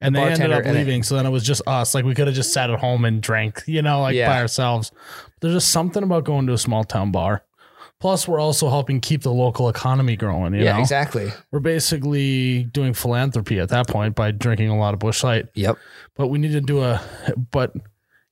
and 0.00 0.14
they 0.14 0.20
ended 0.22 0.52
up 0.52 0.64
leaving. 0.64 1.02
so 1.02 1.16
then 1.16 1.26
it 1.26 1.30
was 1.30 1.42
just 1.44 1.62
us. 1.66 1.94
Like 1.94 2.04
we 2.04 2.14
could 2.14 2.26
have 2.26 2.36
just 2.36 2.52
sat 2.52 2.70
at 2.70 2.78
home 2.78 3.04
and 3.04 3.20
drank, 3.22 3.62
you 3.66 3.82
know, 3.82 4.02
like 4.02 4.14
Yeah. 4.14 4.28
by 4.28 4.40
ourselves. 4.40 4.92
There's 5.40 5.54
just 5.54 5.70
something 5.70 6.02
about 6.02 6.24
going 6.24 6.46
to 6.46 6.52
a 6.52 6.58
small 6.58 6.84
town 6.84 7.10
bar. 7.12 7.42
Plus, 7.98 8.28
we're 8.28 8.38
also 8.40 8.68
helping 8.68 9.00
keep 9.00 9.22
the 9.22 9.32
local 9.32 9.70
economy 9.70 10.16
growing. 10.16 10.52
You 10.54 10.64
yeah, 10.64 10.74
know, 10.74 10.80
exactly. 10.80 11.32
we're 11.50 11.60
basically 11.60 12.64
doing 12.64 12.92
philanthropy 12.92 13.58
at 13.58 13.70
that 13.70 13.88
point 13.88 14.14
by 14.14 14.32
drinking 14.32 14.68
a 14.68 14.78
lot 14.78 14.92
of 14.92 15.00
Busch 15.00 15.24
Light. 15.24 15.46
Yep. 15.54 15.78
But 16.14 16.26
we 16.28 16.38
need 16.38 16.52
to 16.52 16.60
do 16.60 16.82
a. 16.82 17.00
But 17.50 17.72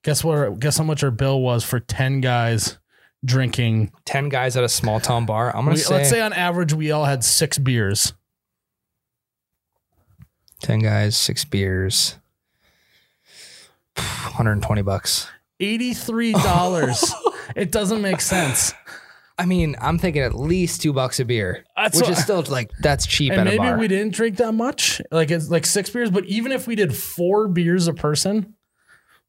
guess 0.04 0.22
what? 0.22 0.60
Guess 0.60 0.78
how 0.78 0.84
much 0.84 1.02
our 1.02 1.10
bill 1.10 1.40
was 1.40 1.64
for 1.64 1.80
ten 1.80 2.20
guys 2.20 2.78
drinking. 3.24 3.90
Ten 4.04 4.28
guys 4.28 4.56
at 4.56 4.62
a 4.64 4.68
small 4.68 5.00
town 5.00 5.26
bar. 5.26 5.48
I'm 5.50 5.64
gonna 5.64 5.72
We, 5.72 5.76
say, 5.78 5.94
let's 5.94 6.10
say 6.10 6.20
on 6.20 6.32
average 6.32 6.72
we 6.72 6.92
all 6.92 7.04
had 7.06 7.24
six 7.24 7.58
beers. 7.58 8.12
ten 10.62 10.78
guys, 10.78 11.16
six 11.16 11.44
beers, 11.44 12.16
120 13.96 14.82
bucks. 14.82 15.28
Eighty-three 15.60 16.32
dollars. 16.32 17.12
it 17.56 17.70
doesn't 17.70 18.02
make 18.02 18.20
sense. 18.20 18.72
I 19.38 19.46
mean, 19.46 19.74
I'm 19.80 19.98
thinking 19.98 20.22
at 20.22 20.34
least 20.34 20.80
two 20.82 20.92
bucks 20.92 21.18
a 21.18 21.24
beer, 21.24 21.64
That's 21.76 21.96
which 21.96 22.08
what- 22.08 22.18
is 22.18 22.22
still 22.22 22.42
like 22.48 22.70
that's 22.80 23.04
cheap 23.06 23.32
and 23.32 23.44
maybe 23.44 23.72
we 23.78 23.88
didn't 23.88 24.14
drink 24.14 24.36
that 24.36 24.52
much 24.52 25.00
like 25.10 25.30
it's 25.32 25.50
like 25.50 25.66
six 25.66 25.90
beers 25.90 26.08
but 26.10 26.24
even 26.26 26.52
if 26.52 26.68
we 26.68 26.76
did 26.76 26.94
four 26.96 27.48
beers 27.48 27.88
a 27.88 27.94
person 27.94 28.53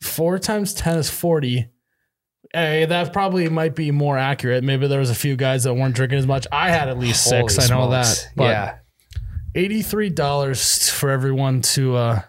four 0.01 0.39
times 0.39 0.73
10 0.73 0.97
is 0.97 1.10
40 1.10 1.69
hey 2.53 2.86
that 2.86 3.12
probably 3.12 3.49
might 3.49 3.75
be 3.75 3.91
more 3.91 4.17
accurate. 4.17 4.63
Maybe 4.63 4.88
there 4.88 4.99
was 4.99 5.10
a 5.10 5.15
few 5.15 5.36
guys 5.36 5.63
that 5.63 5.73
weren't 5.73 5.95
drinking 5.95 6.19
as 6.19 6.27
much. 6.27 6.47
I 6.51 6.69
had 6.69 6.88
at 6.89 6.97
least 6.97 7.23
six 7.23 7.58
Holy 7.58 7.71
i 7.71 7.75
know 7.75 7.89
that 7.91 8.29
but 8.36 8.43
yeah, 8.45 8.77
$83 9.55 10.91
for 10.91 11.10
everyone 11.10 11.62
to 11.62 11.95
uh 11.95 12.21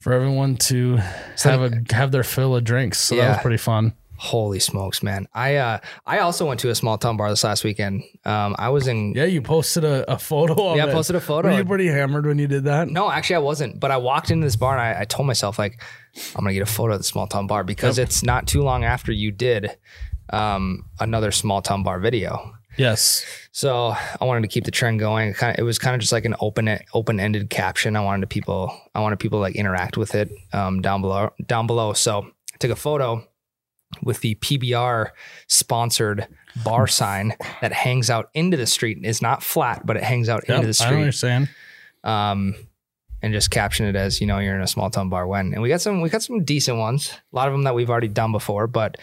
for 0.00 0.12
everyone 0.14 0.56
to 0.56 0.96
have 1.42 1.60
a 1.62 1.94
have 1.94 2.10
their 2.10 2.24
fill 2.24 2.56
of 2.56 2.64
drinks. 2.64 2.98
So 2.98 3.16
that 3.16 3.28
was 3.28 3.42
pretty 3.42 3.58
fun 3.58 3.94
holy 4.20 4.60
smokes, 4.60 5.02
man! 5.02 5.26
I 5.32 5.56
uh, 5.56 5.78
I 6.04 6.18
also 6.18 6.46
went 6.46 6.60
to 6.60 6.68
a 6.68 6.74
small 6.74 6.98
town 6.98 7.16
bar 7.16 7.30
this 7.30 7.42
last 7.42 7.64
weekend. 7.64 8.02
Um, 8.26 8.54
I 8.58 8.68
was 8.68 8.86
in. 8.86 9.14
yeah 9.14 9.24
you 9.24 9.40
posted 9.40 9.82
a, 9.82 10.12
a 10.12 10.18
photo 10.18 10.52
of 10.72 10.76
Yeah, 10.76 10.86
I 10.86 10.92
posted 10.92 11.16
a 11.16 11.20
photo. 11.20 11.48
were 11.48 11.56
you 11.56 11.64
pretty 11.64 11.86
hammered 11.88 12.26
when 12.26 12.38
you 12.38 12.46
did 12.46 12.64
that 12.64 12.88
No, 12.88 13.10
actually, 13.10 13.36
I 13.36 13.40
wasn't. 13.40 13.80
But 13.80 13.90
I 13.90 13.96
walked 13.96 14.30
into 14.30 14.46
this 14.46 14.56
bar 14.56 14.76
and 14.78 14.98
I, 14.98 15.00
I 15.00 15.04
told 15.04 15.26
myself, 15.26 15.58
like, 15.58 15.82
I'm 16.36 16.44
gonna 16.44 16.52
get 16.52 16.62
a 16.62 16.66
photo 16.66 16.92
of 16.94 17.00
the 17.00 17.04
small 17.04 17.26
town 17.26 17.46
bar 17.46 17.64
because 17.64 17.98
it's 17.98 18.22
not 18.22 18.46
too 18.46 18.62
long 18.62 18.84
after 18.84 19.10
you 19.10 19.32
did 19.32 19.76
um, 20.30 20.84
another 20.98 21.32
small 21.32 21.62
town 21.62 21.82
bar 21.82 21.98
video. 21.98 22.52
yes 22.76 23.24
So 23.52 23.94
I 24.20 24.24
wanted 24.24 24.42
to 24.42 24.48
keep 24.48 24.64
the 24.64 24.70
trend 24.70 25.00
going. 25.00 25.32
Kind 25.32 25.56
of, 25.56 25.60
it 25.60 25.64
was 25.64 25.78
kind 25.78 25.94
of 25.94 26.00
just 26.00 26.12
like 26.12 26.24
an 26.26 26.36
open 26.40 26.68
open 26.94 27.18
ended 27.18 27.48
caption. 27.50 27.96
I 27.96 28.00
wanted 28.00 28.20
to 28.20 28.26
people 28.26 28.78
I 28.94 29.00
wanted 29.00 29.18
people 29.18 29.38
to 29.38 29.42
like 29.42 29.56
interact 29.56 29.96
with 29.96 30.14
it 30.14 30.30
um, 30.52 30.82
down 30.82 31.00
below 31.00 31.30
down 31.46 31.66
below. 31.66 31.94
So 31.94 32.26
I 32.54 32.56
took 32.58 32.70
a 32.70 32.76
photo 32.76 33.26
with 34.02 34.20
the 34.20 34.34
PBR 34.36 35.08
sponsored 35.48 36.26
bar 36.64 36.86
sign 36.86 37.34
that 37.60 37.72
hangs 37.72 38.08
out 38.10 38.30
into 38.34 38.56
the 38.56 38.66
street. 38.66 38.96
and 38.96 39.04
is 39.06 39.20
not 39.22 39.42
flat, 39.42 39.84
but 39.84 39.96
it 39.96 40.02
hangs 40.02 40.28
out 40.28 40.44
Yep, 40.48 40.56
into 40.62 40.72
the 40.72 40.84
i 40.84 40.90
know 40.90 40.96
what 40.96 41.02
you're 41.02 41.12
street. 41.12 41.28
saying 41.28 41.48
Um, 42.04 42.54
and 43.22 43.32
just 43.32 43.50
caption 43.50 43.86
it 43.86 43.96
as 43.96 44.20
you 44.20 44.26
know 44.26 44.38
you're 44.38 44.56
in 44.56 44.62
a 44.62 44.66
small 44.66 44.88
town 44.90 45.08
bar 45.10 45.26
when. 45.26 45.52
And 45.52 45.60
we 45.62 45.68
got 45.68 45.80
some 45.80 46.00
we 46.00 46.08
got 46.08 46.22
some 46.22 46.42
decent 46.44 46.78
ones. 46.78 47.12
A 47.32 47.36
lot 47.36 47.48
of 47.48 47.52
them 47.52 47.64
that 47.64 47.74
we've 47.74 47.90
already 47.90 48.08
done 48.08 48.32
before, 48.32 48.66
but 48.66 48.96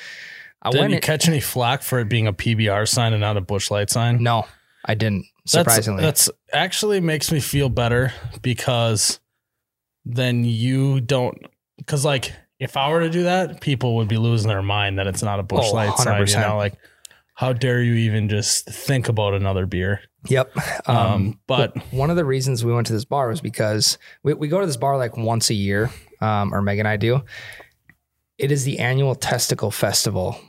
I 0.64 0.72
didn't 0.72 0.90
you 0.90 0.96
in- 0.96 1.02
catch 1.02 1.28
any 1.28 1.40
flack 1.40 1.84
for 1.84 2.00
it 2.00 2.10
being 2.10 2.26
a 2.28 2.34
PBR 2.34 2.88
sign 2.88 3.14
and 3.14 3.22
not 3.22 3.38
a 3.38 3.42
Busch 3.42 3.70
light 3.70 3.90
sign? 3.92 4.24
no, 4.24 4.46
I 4.86 4.96
didn't. 4.96 5.26
That's- 5.46 5.66
Surprisingly, 5.76 6.04
that's, 6.04 6.30
actually 6.52 7.00
makes 7.00 7.32
me 7.32 7.40
feel 7.40 7.70
better 7.70 8.12
because 8.42 9.20
then 10.06 10.44
you 10.44 11.00
don't. 11.00 11.38
Because 11.78 12.04
like, 12.04 12.34
if 12.60 12.76
I 12.78 12.90
were 12.90 13.02
to 13.02 13.10
do 13.10 13.24
that, 13.24 13.62
people 13.62 13.96
would 13.98 14.08
be 14.08 14.18
losing 14.18 14.48
their 14.50 14.62
mind 14.62 14.98
that 15.00 15.08
it's 15.08 15.24
not 15.24 15.40
a 15.40 15.44
Busch 15.44 15.68
Oh, 15.70 15.74
light 15.76 15.96
sign. 15.98 16.28
You 16.28 16.38
know, 16.40 16.58
like, 16.58 16.74
how 17.36 17.54
dare 17.54 17.82
you 17.84 17.94
even 17.94 18.30
just 18.30 18.66
think 18.66 19.10
about 19.10 19.34
another 19.36 19.66
beer? 19.66 20.02
Yep. 20.28 20.58
Um, 20.88 20.98
Um, 20.98 21.40
but 21.48 21.78
one 21.94 22.10
of 22.10 22.16
the 22.16 22.26
reasons 22.26 22.66
we 22.66 22.74
went 22.74 22.88
to 22.88 22.94
this 22.94 23.06
bar 23.06 23.30
was 23.30 23.42
because 23.42 23.98
we, 24.24 24.34
we 24.34 24.48
go 24.48 24.60
to 24.60 24.66
this 24.66 24.78
bar 24.78 24.98
like 24.98 25.16
once 25.18 25.50
a 25.50 25.54
year, 25.54 25.92
um, 26.20 26.54
or 26.54 26.62
Meg 26.62 26.80
and 26.80 26.88
I 26.88 26.98
do. 26.98 27.24
It 28.38 28.52
is 28.52 28.64
the 28.66 28.80
annual 28.80 29.16
testicle 29.16 29.72
festival 29.72 30.40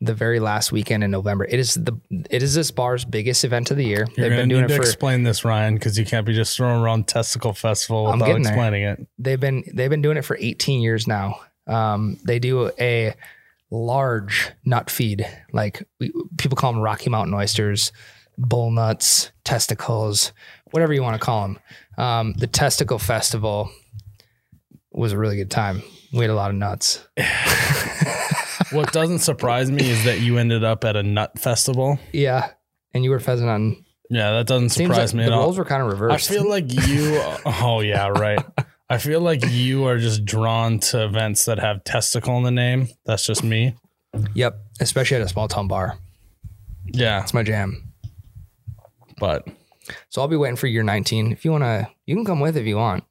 the 0.00 0.14
very 0.14 0.40
last 0.40 0.72
weekend 0.72 1.02
in 1.04 1.10
November. 1.10 1.44
It 1.44 1.58
is 1.58 1.74
the 1.74 1.98
it 2.30 2.42
is 2.42 2.54
this 2.54 2.70
bar's 2.70 3.04
biggest 3.04 3.44
event 3.44 3.70
of 3.70 3.76
the 3.76 3.84
year. 3.84 4.06
You're 4.16 4.28
They've 4.28 4.38
been 4.38 4.48
doing 4.48 4.62
need 4.62 4.66
it 4.66 4.68
to 4.68 4.76
for 4.76 4.82
explain 4.82 5.22
this, 5.22 5.44
Ryan, 5.44 5.74
because 5.74 5.98
you 5.98 6.04
can't 6.04 6.26
be 6.26 6.34
just 6.34 6.56
throwing 6.56 6.80
around 6.80 7.06
testicle 7.08 7.52
festival 7.52 8.04
without 8.04 8.26
getting 8.26 8.42
there. 8.42 8.52
explaining 8.52 8.82
it. 8.84 9.06
they've 9.18 9.38
been 9.40 9.64
they've 9.74 9.90
been 9.90 10.02
doing 10.02 10.16
it 10.16 10.22
for 10.24 10.36
18 10.38 10.80
years 10.80 11.06
now. 11.06 11.40
Um, 11.66 12.18
they 12.24 12.38
do 12.38 12.70
a 12.78 13.14
large 13.70 14.52
nut 14.64 14.90
feed, 14.90 15.26
like 15.52 15.86
we, 16.00 16.12
people 16.38 16.56
call 16.56 16.72
them 16.72 16.80
Rocky 16.80 17.10
Mountain 17.10 17.34
oysters, 17.34 17.92
bull 18.38 18.70
nuts, 18.70 19.32
testicles, 19.44 20.32
whatever 20.70 20.92
you 20.92 21.02
want 21.02 21.20
to 21.20 21.24
call 21.24 21.42
them. 21.42 21.58
Um, 21.98 22.32
the 22.34 22.46
testicle 22.46 22.98
festival 22.98 23.70
was 24.92 25.12
a 25.12 25.18
really 25.18 25.36
good 25.36 25.50
time. 25.50 25.82
We 26.12 26.20
had 26.20 26.30
a 26.30 26.34
lot 26.34 26.50
of 26.50 26.56
nuts. 26.56 27.06
What 28.72 28.92
doesn't 28.92 29.20
surprise 29.20 29.70
me 29.70 29.88
is 29.88 30.04
that 30.04 30.20
you 30.20 30.38
ended 30.38 30.64
up 30.64 30.82
at 30.84 30.96
a 30.96 31.02
nut 31.02 31.38
festival. 31.38 31.98
Yeah, 32.12 32.50
and 32.92 33.04
you 33.04 33.10
were 33.10 33.20
pheasant 33.20 33.48
on. 33.48 33.84
Yeah, 34.10 34.32
that 34.32 34.46
doesn't 34.46 34.70
surprise 34.70 35.12
like 35.12 35.18
me 35.18 35.22
the 35.24 35.30
at 35.30 35.32
all. 35.32 35.42
roles 35.44 35.58
were 35.58 35.64
kind 35.64 35.82
of 35.82 35.88
reversed. 35.88 36.30
I 36.30 36.34
feel 36.34 36.48
like 36.48 36.72
you. 36.72 37.20
Oh 37.44 37.80
yeah, 37.80 38.08
right. 38.08 38.44
I 38.88 38.98
feel 38.98 39.20
like 39.20 39.44
you 39.48 39.84
are 39.86 39.98
just 39.98 40.24
drawn 40.24 40.78
to 40.78 41.04
events 41.04 41.44
that 41.46 41.58
have 41.58 41.82
testicle 41.84 42.36
in 42.38 42.44
the 42.44 42.50
name. 42.52 42.88
That's 43.04 43.26
just 43.26 43.42
me. 43.42 43.74
yep, 44.34 44.58
especially 44.80 45.16
at 45.16 45.22
a 45.22 45.28
small 45.28 45.48
town 45.48 45.66
bar. 45.68 45.98
Yeah, 46.86 47.20
It's 47.22 47.34
my 47.34 47.42
jam. 47.42 47.92
but 49.18 49.46
So 50.08 50.20
I'll 50.22 50.28
be 50.28 50.36
waiting 50.36 50.56
for 50.56 50.68
year 50.68 50.84
19. 50.84 51.32
If 51.32 51.44
you 51.44 51.50
want 51.50 51.64
to, 51.64 51.88
you 52.06 52.14
can 52.14 52.24
come 52.24 52.38
with 52.40 52.56
if 52.56 52.64
you 52.64 52.76
want 52.76 53.02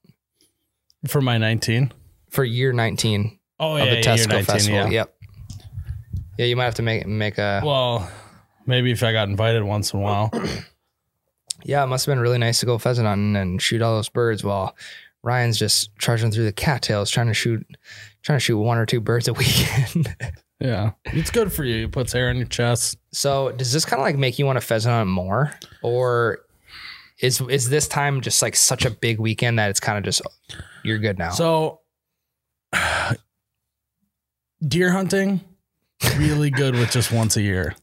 for 1.08 1.20
my 1.22 1.38
19. 1.38 1.92
for 2.30 2.44
year 2.46 2.72
19 2.74 3.38
Oh 3.60 3.74
of 3.76 3.80
yeah, 3.80 3.86
the 3.90 3.96
yeah, 3.98 4.02
Testicle 4.02 4.38
you're 4.38 4.46
19, 4.48 4.54
Festival. 4.56 4.80
yeah. 4.80 4.90
Yep. 4.90 5.16
Yeah, 6.38 6.46
you 6.48 6.56
might 6.56 6.66
have 6.66 6.76
to 6.76 6.82
make 6.84 7.06
make 7.08 7.38
a. 7.38 7.62
Well, 7.64 8.10
maybe 8.66 8.92
if 8.92 9.02
I 9.04 9.12
got 9.14 9.30
invited 9.30 9.64
once 9.64 9.94
in 9.94 10.00
a 10.00 10.04
while. 10.04 10.30
yeah, 11.64 11.84
it 11.84 11.88
must 11.88 12.06
have 12.06 12.12
been 12.14 12.20
really 12.20 12.38
nice 12.38 12.60
to 12.60 12.66
go 12.66 12.78
pheasant 12.78 13.08
hunting 13.08 13.36
and 13.38 13.62
shoot 13.62 13.82
all 13.82 13.96
those 13.96 14.10
birds 14.10 14.44
while 14.44 14.76
Ryan's 15.26 15.58
just 15.58 15.94
trudging 15.98 16.30
through 16.32 16.46
the 16.46 16.54
cattails 16.54 17.10
trying 17.10 17.28
to 17.28 17.34
shoot, 17.34 17.66
trying 18.22 18.38
to 18.38 18.40
shoot 18.40 18.58
one 18.60 18.78
or 18.78 18.86
two 18.86 19.02
birds 19.02 19.28
a 19.28 19.34
weekend. 19.42 20.16
Yeah, 20.60 20.92
it's 21.06 21.32
good 21.32 21.52
for 21.52 21.64
you. 21.66 21.86
It 21.86 21.92
puts 21.92 22.14
air 22.16 22.30
in 22.30 22.38
your 22.38 22.46
chest. 22.46 22.98
so 23.12 23.52
does 23.52 23.74
this 23.74 23.84
kind 23.84 24.00
of 24.00 24.06
like 24.06 24.18
make 24.18 24.38
you 24.40 24.46
want 24.46 24.56
to 24.58 24.62
pheasant 24.66 24.94
hunt 24.94 25.10
more, 25.10 25.52
or 25.82 26.40
is 27.20 27.42
is 27.42 27.70
this 27.70 27.88
time 27.88 28.22
just 28.22 28.42
like 28.42 28.56
such 28.56 28.86
a 28.86 28.92
big 28.92 29.20
weekend 29.20 29.58
that 29.60 29.70
it's 29.70 29.80
kind 29.80 29.98
of 29.98 30.04
just 30.04 30.22
you're 30.84 31.00
good 31.00 31.18
now? 31.18 31.32
So, 31.32 31.82
deer 34.66 34.92
hunting, 34.92 35.42
really 36.18 36.50
good 36.50 36.76
with 36.76 36.92
just 36.92 37.12
once 37.12 37.36
a 37.38 37.42
year. 37.42 37.76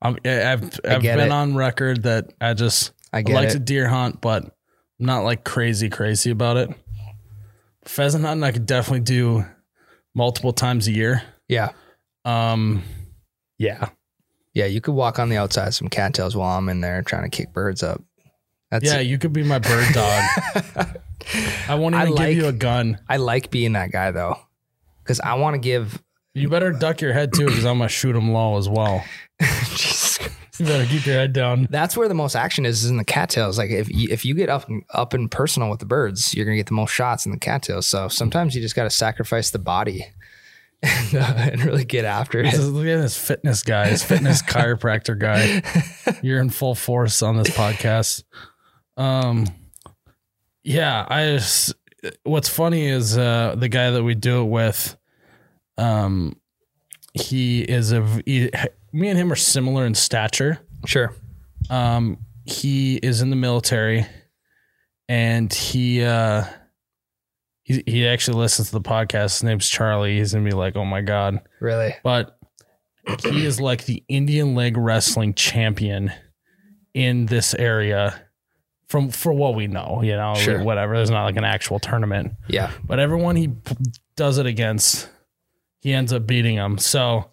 I'm, 0.00 0.16
I've 0.24 0.80
I 0.84 0.94
I've 0.96 1.02
get 1.02 1.16
been 1.16 1.28
it. 1.28 1.32
on 1.32 1.54
record 1.54 2.02
that 2.04 2.32
I 2.40 2.54
just 2.54 2.92
I 3.12 3.18
I 3.18 3.22
like 3.22 3.48
it. 3.48 3.52
to 3.52 3.58
deer 3.58 3.88
hunt, 3.88 4.20
but 4.20 4.56
not 5.02 5.24
like 5.24 5.44
crazy 5.44 5.88
crazy 5.90 6.30
about 6.30 6.56
it. 6.56 6.70
Pheasant 7.84 8.24
hunting, 8.24 8.44
I 8.44 8.52
could 8.52 8.66
definitely 8.66 9.00
do 9.00 9.44
multiple 10.14 10.52
times 10.52 10.86
a 10.88 10.92
year. 10.92 11.22
yeah, 11.48 11.70
Um, 12.24 12.82
yeah, 13.58 13.88
yeah, 14.54 14.66
you 14.66 14.80
could 14.80 14.94
walk 14.94 15.18
on 15.18 15.28
the 15.28 15.36
outside 15.36 15.68
of 15.68 15.74
some 15.74 15.88
cattails 15.88 16.36
while 16.36 16.56
I'm 16.56 16.68
in 16.68 16.80
there 16.80 17.02
trying 17.02 17.28
to 17.28 17.36
kick 17.36 17.52
birds 17.52 17.82
up. 17.82 18.00
That's 18.70 18.84
yeah, 18.84 19.00
you 19.00 19.18
could 19.18 19.32
be 19.32 19.42
my 19.42 19.58
bird 19.58 19.92
dog. 19.92 20.22
I 21.68 21.74
won't 21.74 21.94
I 21.94 22.04
like- 22.04 22.28
give 22.28 22.36
you 22.36 22.46
a 22.46 22.52
gun. 22.52 22.98
I 23.08 23.16
like 23.18 23.50
being 23.50 23.72
that 23.72 23.90
guy 23.90 24.10
though, 24.12 24.38
because 25.02 25.20
I 25.20 25.34
want 25.34 25.54
to 25.54 25.58
give. 25.58 26.00
You 26.34 26.48
better 26.48 26.72
duck 26.72 27.00
your 27.02 27.12
head 27.12 27.32
too, 27.34 27.46
because 27.46 27.66
I'm 27.66 27.78
gonna 27.78 27.88
shoot 27.88 28.12
them 28.14 28.32
low 28.32 28.56
as 28.56 28.68
well. 28.68 29.04
Jesus. 29.42 30.11
You 30.62 30.68
better 30.68 30.86
keep 30.86 31.04
your 31.06 31.16
head 31.16 31.32
down. 31.32 31.66
That's 31.70 31.96
where 31.96 32.06
the 32.06 32.14
most 32.14 32.36
action 32.36 32.64
is, 32.64 32.84
is 32.84 32.90
in 32.90 32.96
the 32.96 33.04
cattails. 33.04 33.58
Like 33.58 33.70
if 33.70 33.92
you, 33.92 34.06
if 34.12 34.24
you 34.24 34.32
get 34.32 34.48
up 34.48 34.70
up 34.94 35.12
and 35.12 35.28
personal 35.28 35.68
with 35.68 35.80
the 35.80 35.86
birds, 35.86 36.32
you're 36.34 36.44
gonna 36.44 36.56
get 36.56 36.66
the 36.66 36.74
most 36.74 36.92
shots 36.92 37.26
in 37.26 37.32
the 37.32 37.38
cattails. 37.38 37.88
So 37.88 38.06
sometimes 38.06 38.54
you 38.54 38.62
just 38.62 38.76
got 38.76 38.84
to 38.84 38.90
sacrifice 38.90 39.50
the 39.50 39.58
body 39.58 40.06
and, 40.84 41.16
uh, 41.16 41.34
and 41.36 41.64
really 41.64 41.84
get 41.84 42.04
after 42.04 42.38
it. 42.38 42.56
Look 42.56 42.86
at 42.86 43.02
this 43.02 43.16
fitness 43.16 43.64
guy, 43.64 43.90
this 43.90 44.04
fitness 44.04 44.40
chiropractor 44.48 45.18
guy. 45.18 45.64
You're 46.22 46.40
in 46.40 46.50
full 46.50 46.76
force 46.76 47.22
on 47.22 47.36
this 47.36 47.50
podcast. 47.50 48.22
Um, 48.96 49.46
yeah, 50.62 51.04
I. 51.08 51.38
Just, 51.38 51.74
what's 52.22 52.48
funny 52.48 52.86
is 52.86 53.18
uh, 53.18 53.56
the 53.58 53.68
guy 53.68 53.90
that 53.90 54.04
we 54.04 54.14
do 54.14 54.42
it 54.42 54.48
with. 54.48 54.96
Um, 55.76 56.36
he 57.14 57.62
is 57.62 57.90
a. 57.90 58.06
He, 58.24 58.48
me 58.92 59.08
and 59.08 59.18
him 59.18 59.32
are 59.32 59.36
similar 59.36 59.86
in 59.86 59.94
stature. 59.94 60.58
Sure. 60.86 61.14
Um, 61.70 62.18
he 62.44 62.96
is 62.96 63.20
in 63.22 63.30
the 63.30 63.36
military, 63.36 64.06
and 65.08 65.52
he 65.52 66.02
uh, 66.04 66.44
he 67.62 67.82
he 67.86 68.06
actually 68.06 68.38
listens 68.38 68.68
to 68.68 68.72
the 68.74 68.80
podcast. 68.80 69.34
His 69.34 69.42
name's 69.44 69.68
Charlie. 69.68 70.18
He's 70.18 70.32
gonna 70.32 70.44
be 70.44 70.52
like, 70.54 70.76
"Oh 70.76 70.84
my 70.84 71.00
god." 71.00 71.40
Really. 71.60 71.94
but 72.02 72.38
he 73.24 73.44
is 73.44 73.60
like 73.60 73.84
the 73.86 74.04
Indian 74.08 74.54
leg 74.54 74.76
wrestling 74.76 75.34
champion 75.34 76.12
in 76.94 77.26
this 77.26 77.52
area 77.54 78.20
from 78.88 79.08
for 79.10 79.32
what 79.32 79.54
we 79.56 79.66
know, 79.66 80.02
you 80.04 80.14
know, 80.16 80.34
Sure. 80.34 80.62
whatever. 80.62 80.94
There's 80.96 81.10
not 81.10 81.24
like 81.24 81.36
an 81.36 81.44
actual 81.44 81.78
tournament, 81.80 82.34
Yeah. 82.48 82.70
but 82.84 83.00
everyone 83.00 83.34
he 83.36 83.50
does 84.16 84.38
it 84.38 84.46
against, 84.46 85.08
he 85.80 85.92
ends 85.94 86.12
up 86.12 86.26
beating 86.26 86.56
them. 86.56 86.78
So 86.78 87.30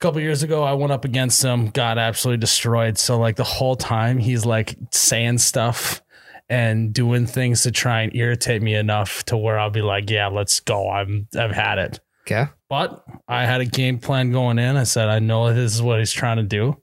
couple 0.00 0.20
years 0.20 0.42
ago, 0.42 0.62
I 0.64 0.72
went 0.72 0.92
up 0.92 1.04
against 1.04 1.42
him, 1.42 1.68
got 1.70 1.98
absolutely 1.98 2.40
destroyed. 2.40 2.98
So 2.98 3.18
like 3.18 3.36
the 3.36 3.44
whole 3.44 3.76
time, 3.76 4.18
he's 4.18 4.44
like 4.46 4.76
saying 4.90 5.38
stuff 5.38 6.02
and 6.48 6.92
doing 6.92 7.26
things 7.26 7.62
to 7.62 7.70
try 7.70 8.02
and 8.02 8.14
irritate 8.16 8.62
me 8.62 8.74
enough 8.74 9.24
to 9.26 9.36
where 9.36 9.58
I'll 9.58 9.70
be 9.70 9.82
like, 9.82 10.10
"Yeah, 10.10 10.26
let's 10.28 10.58
go. 10.60 10.90
I'm 10.90 11.28
I've 11.38 11.52
had 11.52 11.78
it." 11.78 12.00
Okay. 12.26 12.50
But 12.68 13.04
I 13.28 13.44
had 13.44 13.60
a 13.60 13.64
game 13.66 13.98
plan 13.98 14.30
going 14.32 14.58
in. 14.58 14.76
I 14.76 14.84
said, 14.84 15.08
I 15.08 15.18
know 15.18 15.52
this 15.52 15.74
is 15.74 15.82
what 15.82 15.98
he's 15.98 16.12
trying 16.12 16.36
to 16.36 16.42
do. 16.44 16.76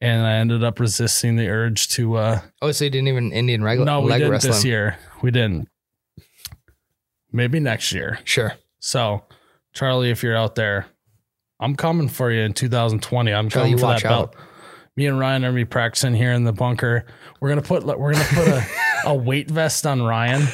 And 0.00 0.26
I 0.26 0.32
ended 0.34 0.62
up 0.64 0.80
resisting 0.80 1.36
the 1.36 1.48
urge 1.48 1.88
to 1.90 2.16
uh 2.16 2.40
Oh, 2.60 2.72
so 2.72 2.84
you 2.84 2.90
didn't 2.90 3.08
even 3.08 3.32
Indian 3.32 3.62
regular? 3.62 3.86
no, 3.86 4.00
we 4.00 4.10
leg 4.10 4.18
didn't 4.20 4.32
wrestling? 4.32 4.52
this 4.54 4.64
year. 4.64 4.98
We 5.22 5.30
didn't. 5.30 5.68
Maybe 7.30 7.60
next 7.60 7.92
year. 7.92 8.18
Sure. 8.24 8.52
So, 8.80 9.24
Charlie, 9.72 10.10
if 10.10 10.22
you're 10.22 10.36
out 10.36 10.54
there, 10.54 10.86
I'm 11.62 11.76
coming 11.76 12.08
for 12.08 12.30
you 12.30 12.42
in 12.42 12.52
2020. 12.54 13.32
I'm 13.32 13.48
coming 13.48 13.78
for 13.78 13.86
that 13.86 14.02
belt. 14.02 14.34
Me 14.96 15.06
and 15.06 15.18
Ryan 15.18 15.44
are 15.44 15.48
gonna 15.48 15.56
be 15.56 15.64
practicing 15.64 16.12
here 16.14 16.32
in 16.32 16.44
the 16.44 16.52
bunker. 16.52 17.06
We're 17.40 17.48
gonna 17.48 17.62
put 17.62 17.84
we're 17.84 18.12
gonna 18.12 18.24
put 18.24 18.48
a, 18.48 18.66
a 19.06 19.14
weight 19.14 19.50
vest 19.50 19.86
on 19.86 20.02
Ryan 20.02 20.46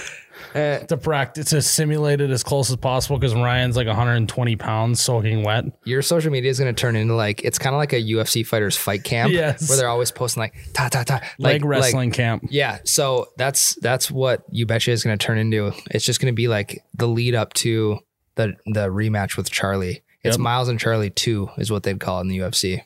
Uh, 0.55 0.79
to 0.79 0.97
practice 0.97 1.51
to 1.51 1.61
simulate 1.61 2.21
it 2.23 2.31
as 2.31 2.43
close 2.43 2.71
as 2.71 2.77
possible 2.77 3.19
because 3.19 3.35
Ryan's 3.35 3.77
like 3.77 3.87
120 3.89 4.57
pounds 4.57 5.01
soaking 5.03 5.43
wet. 5.43 5.65
your 5.85 6.01
social 6.01 6.31
media 6.31 6.51
is 6.51 6.59
going 6.59 6.73
to 6.75 6.81
turn 6.81 6.97
into 6.97 7.15
like 7.15 7.43
it's 7.45 7.59
kind 7.59 7.75
of 7.75 7.79
like 7.79 7.93
a 7.93 8.01
UFC 8.01 8.47
fighter's 8.47 8.77
fight 8.77 9.03
camp, 9.05 9.33
Yes. 9.33 9.69
where 9.69 9.77
they're 9.77 9.89
always 9.89 10.11
posting 10.11 10.41
like 10.43 10.55
ta 10.73 10.89
ta 10.89 11.03
ta 11.03 11.15
like, 11.15 11.25
Leg 11.39 11.63
like- 11.63 11.69
wrestling 11.69 12.13
camp. 12.13 12.45
Yeah, 12.51 12.79
so 12.85 13.27
that's 13.37 13.75
that's 13.83 14.11
what 14.11 14.45
you 14.51 14.65
betcha 14.65 14.91
is 14.93 15.03
going 15.05 15.19
to 15.19 15.23
turn 15.27 15.37
into. 15.39 15.73
It's 15.91 16.05
just 16.05 16.21
going 16.21 16.33
to 16.33 16.37
be 16.37 16.49
like 16.49 16.83
the 16.95 17.09
lead 17.09 17.35
up 17.35 17.53
to 17.55 17.99
the 18.37 18.55
the 18.67 18.89
rematch 18.89 19.37
with 19.37 19.51
Charlie. 19.51 20.03
It's 20.29 20.37
Yep. 20.37 20.43
Miles 20.43 20.69
and 20.69 20.79
Charlie 20.79 21.11
two 21.11 21.51
is 21.59 21.71
what 21.71 21.83
they'd 21.83 22.01
call 22.01 22.19
it 22.19 22.23
in 22.23 22.29
the 22.29 22.39
UFC. 22.39 22.83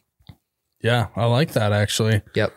Yeah, 0.83 1.09
I 1.17 1.27
like 1.27 1.53
that 1.53 1.73
actually. 1.73 2.23
Yep, 2.35 2.53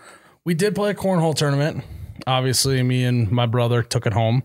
We 0.46 0.54
did 0.54 0.74
play 0.76 0.92
a 0.92 0.94
cornhole 0.96 1.36
tournament. 1.36 1.84
Obviously, 2.28 2.82
me 2.82 3.04
and 3.04 3.30
my 3.32 3.46
brother 3.46 3.84
took 3.84 4.06
it 4.06 4.14
home. 4.14 4.44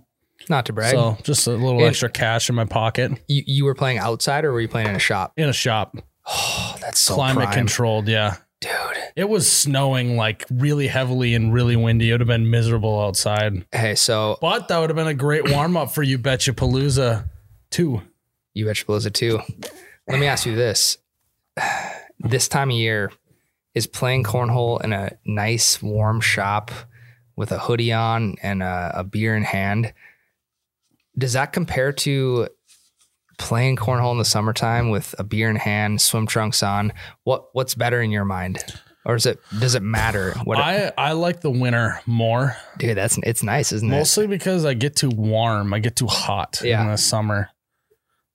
not 0.49 0.65
to 0.67 0.73
brag. 0.73 0.93
So 0.95 1.19
just 1.23 1.47
a 1.47 1.51
little 1.51 1.79
And- 1.81 1.89
extra 1.89 2.09
cash 2.09 2.49
in 2.49 2.55
my 2.57 2.65
pocket 2.65 3.13
you 3.29 3.43
you 3.47 3.65
were 3.67 3.75
playing 3.75 3.99
outside 3.99 4.45
or 4.45 4.53
were 4.53 4.61
you 4.61 4.69
playing 4.69 4.89
in 4.89 4.97
a 4.97 4.99
shop? 4.99 5.33
in 5.37 5.49
a 5.49 5.53
shop, 5.53 5.97
Oh, 6.27 6.77
that's 6.81 6.99
so 7.01 7.15
climate 7.15 7.45
prime. 7.45 7.55
controlled. 7.55 8.09
Yeah. 8.09 8.37
dude. 8.63 8.71
It 9.17 9.29
was 9.29 9.51
snowing 9.51 10.17
like 10.19 10.45
really 10.51 10.87
heavily 10.89 11.35
and 11.35 11.53
really 11.53 11.77
windy. 11.77 12.09
It 12.11 12.13
would 12.13 12.21
have 12.21 12.27
been 12.29 12.51
miserable 12.51 13.01
outside. 13.01 13.65
Hey, 13.73 13.95
so 13.95 14.37
But 14.43 14.69
that 14.69 14.79
would 14.79 14.91
have 14.91 14.97
been 14.97 15.07
a 15.07 15.15
great 15.15 15.51
warm 15.51 15.77
up 15.79 15.93
for 15.95 16.03
you, 16.03 16.19
Betcha 16.19 16.53
Palooza 16.53 17.27
2. 17.71 18.03
you 18.55 18.65
betcha 18.67 18.85
Palooza 18.85 19.11
two. 19.13 19.41
Let 20.11 20.19
me 20.21 20.27
ask 20.27 20.47
you 20.47 20.57
this: 20.57 20.99
This 22.19 22.49
time 22.49 22.71
of 22.71 22.77
year, 22.77 23.13
is 23.75 23.87
playing 23.87 24.25
cornhole 24.25 24.83
in 24.83 24.93
a 24.93 25.13
nice 25.25 25.81
warm 25.83 26.21
shop 26.21 26.71
with 27.37 27.53
a 27.53 27.59
hoodie 27.59 27.93
on 27.93 28.37
and 28.43 28.63
a, 28.63 28.93
a 28.97 29.05
beer 29.05 29.37
in 29.37 29.45
hand? 29.45 29.93
Does 31.17 31.33
that 31.35 31.53
compare 31.53 31.93
to 31.93 32.49
playing 33.39 33.77
cornhole 33.77 34.13
in 34.13 34.19
the 34.19 34.25
summertime 34.25 34.91
with 34.91 35.15
a 35.19 35.25
beer 35.25 35.49
in 35.49 35.57
hand, 35.57 36.01
swim 36.01 36.27
trunks 36.27 36.63
on? 36.63 36.93
What 37.25 37.47
what's 37.53 37.75
better 37.75 38.01
in 38.03 38.11
your 38.11 38.25
mind? 38.25 38.59
Or 39.07 39.15
is 39.15 39.25
it 39.27 39.39
does 39.59 39.75
it 39.75 39.83
matter? 39.83 40.35
What 40.45 40.59
I, 40.59 40.93
I 40.99 41.13
like 41.13 41.41
the 41.41 41.51
winter 41.51 42.01
more, 42.05 42.57
dude, 42.79 42.97
that's 42.97 43.19
it's 43.23 43.43
nice, 43.43 43.73
isn't 43.73 43.89
it? 43.91 43.97
mostly 43.97 44.27
because 44.27 44.65
I 44.65 44.75
get 44.75 44.95
too 44.97 45.09
warm. 45.11 45.73
I 45.73 45.79
get 45.79 45.97
too 45.97 46.07
hot 46.07 46.61
Yeah. 46.63 46.83
in 46.83 46.89
the 46.91 46.99
summer. 46.99 47.49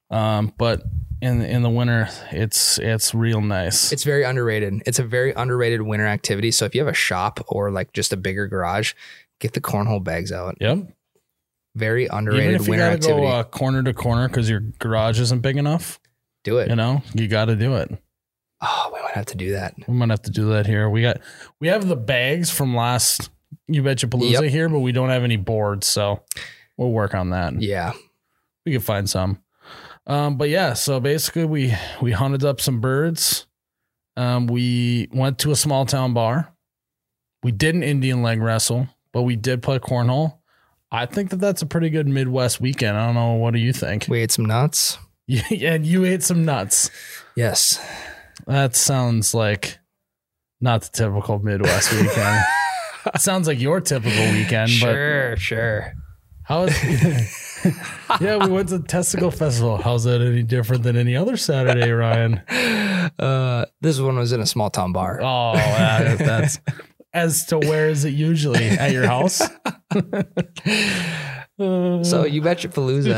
Um, 0.09 0.53
but 0.57 0.81
in 1.25 1.41
in 1.41 1.61
the 1.63 1.69
winter, 1.69 2.07
it's 2.31 2.77
it's 2.79 3.13
real 3.13 3.41
nice. 3.41 3.91
It's 3.91 4.03
very 4.03 4.23
underrated. 4.23 4.81
It's 4.85 4.99
a 4.99 5.03
very 5.03 5.33
underrated 5.33 5.81
winter 5.81 6.05
activity. 6.07 6.51
So 6.51 6.65
if 6.65 6.73
you 6.75 6.81
have 6.81 6.87
a 6.87 6.93
shop 6.93 7.39
or 7.47 7.71
like 7.71 7.91
just 7.93 8.13
a 8.13 8.17
bigger 8.17 8.47
garage, 8.47 8.93
get 9.39 9.53
the 9.53 9.61
cornhole 9.61 10.03
bags 10.03 10.31
out. 10.31 10.57
yep. 10.61 10.79
Very 11.75 12.05
Even 12.05 12.17
underrated 12.17 12.55
if 12.61 12.67
you 12.67 12.71
winter 12.71 12.85
gotta 12.85 12.95
activity. 12.95 13.21
go 13.23 13.27
uh, 13.27 13.43
corner 13.43 13.83
to 13.83 13.93
corner 13.93 14.27
because 14.29 14.49
your 14.49 14.61
garage 14.79 15.19
isn't 15.19 15.41
big 15.41 15.57
enough, 15.57 15.99
Do 16.45 16.59
it. 16.59 16.69
you 16.69 16.75
know, 16.77 17.01
you 17.13 17.27
got 17.27 17.45
to 17.45 17.55
do 17.57 17.75
it. 17.75 17.91
Oh, 18.61 18.91
we 18.93 19.01
might 19.01 19.11
have 19.11 19.25
to 19.27 19.35
do 19.35 19.51
that. 19.51 19.73
We 19.85 19.93
might 19.93 20.09
have 20.09 20.21
to 20.21 20.31
do 20.31 20.49
that 20.53 20.65
here. 20.67 20.89
We 20.89 21.01
got 21.01 21.19
we 21.59 21.67
have 21.67 21.85
the 21.87 21.97
bags 21.97 22.49
from 22.49 22.73
last 22.75 23.29
You 23.67 23.83
Betcha 23.83 24.07
Palooza 24.07 24.31
Yep. 24.43 24.43
here, 24.45 24.69
but 24.69 24.79
we 24.79 24.93
don't 24.93 25.09
have 25.09 25.23
any 25.25 25.35
boards, 25.35 25.85
so 25.87 26.23
we'll 26.77 26.91
work 26.91 27.13
on 27.13 27.31
that. 27.31 27.61
Yeah. 27.61 27.91
We 28.65 28.71
can 28.71 28.81
find 28.81 29.09
some. 29.09 29.41
Um, 30.07 30.37
but 30.37 30.49
yeah, 30.49 30.73
so 30.73 30.99
basically 30.99 31.45
we 31.45 31.73
we 32.01 32.11
hunted 32.11 32.43
up 32.43 32.61
some 32.61 32.79
birds. 32.79 33.47
Um, 34.17 34.47
we 34.47 35.09
went 35.11 35.39
to 35.39 35.51
a 35.51 35.55
small 35.55 35.85
town 35.85 36.13
bar. 36.13 36.53
We 37.43 37.51
did 37.51 37.75
an 37.75 37.83
Indian 37.83 38.21
leg 38.21 38.41
wrestle, 38.41 38.87
but 39.11 39.23
we 39.23 39.35
did 39.35 39.61
play 39.61 39.79
cornhole. 39.79 40.37
I 40.91 41.05
think 41.05 41.31
that 41.31 41.37
that's 41.37 41.61
a 41.61 41.65
pretty 41.65 41.89
good 41.89 42.07
Midwest 42.07 42.61
weekend. 42.61 42.97
I 42.97 43.05
don't 43.07 43.15
know. 43.15 43.33
What 43.33 43.53
do 43.53 43.59
you 43.59 43.73
think? 43.73 44.07
We 44.07 44.21
ate 44.21 44.31
some 44.31 44.45
nuts. 44.45 44.97
yeah, 45.27 45.73
and 45.73 45.85
you 45.85 46.05
ate 46.05 46.23
some 46.23 46.45
nuts. 46.45 46.89
Yes. 47.35 47.83
That 48.47 48.75
sounds 48.75 49.33
like 49.33 49.79
not 50.61 50.83
the 50.83 50.89
typical 50.89 51.39
Midwest 51.39 51.91
weekend. 51.91 52.45
sounds 53.17 53.47
like 53.47 53.59
your 53.59 53.81
typical 53.81 54.31
weekend, 54.31 54.69
Sure, 54.69 55.35
sure. 55.37 55.93
But 56.47 56.53
how 56.53 56.63
is 56.63 57.65
Yeah, 58.21 58.37
we 58.45 58.51
went 58.51 58.69
to 58.69 58.77
the 58.77 58.87
Testicle 58.87 59.31
Festival. 59.31 59.77
How's 59.77 60.03
that 60.03 60.21
any 60.21 60.43
different 60.43 60.83
than 60.83 60.95
any 60.95 61.15
other 61.15 61.37
Saturday, 61.37 61.89
Ryan? 61.91 62.37
Uh, 63.19 63.65
this 63.81 63.99
one 63.99 64.15
was 64.17 64.31
in 64.31 64.39
a 64.41 64.45
small 64.45 64.69
town 64.69 64.91
bar. 64.91 65.19
Oh, 65.21 65.53
that- 65.55 66.19
that's 66.19 66.59
as 67.13 67.45
to 67.47 67.57
where 67.59 67.89
is 67.89 68.05
it 68.05 68.13
usually 68.13 68.65
at 68.65 68.91
your 68.91 69.07
house? 69.07 69.41
So 71.57 72.25
you 72.25 72.41
betcha 72.41 72.67
Palooza. 72.69 73.15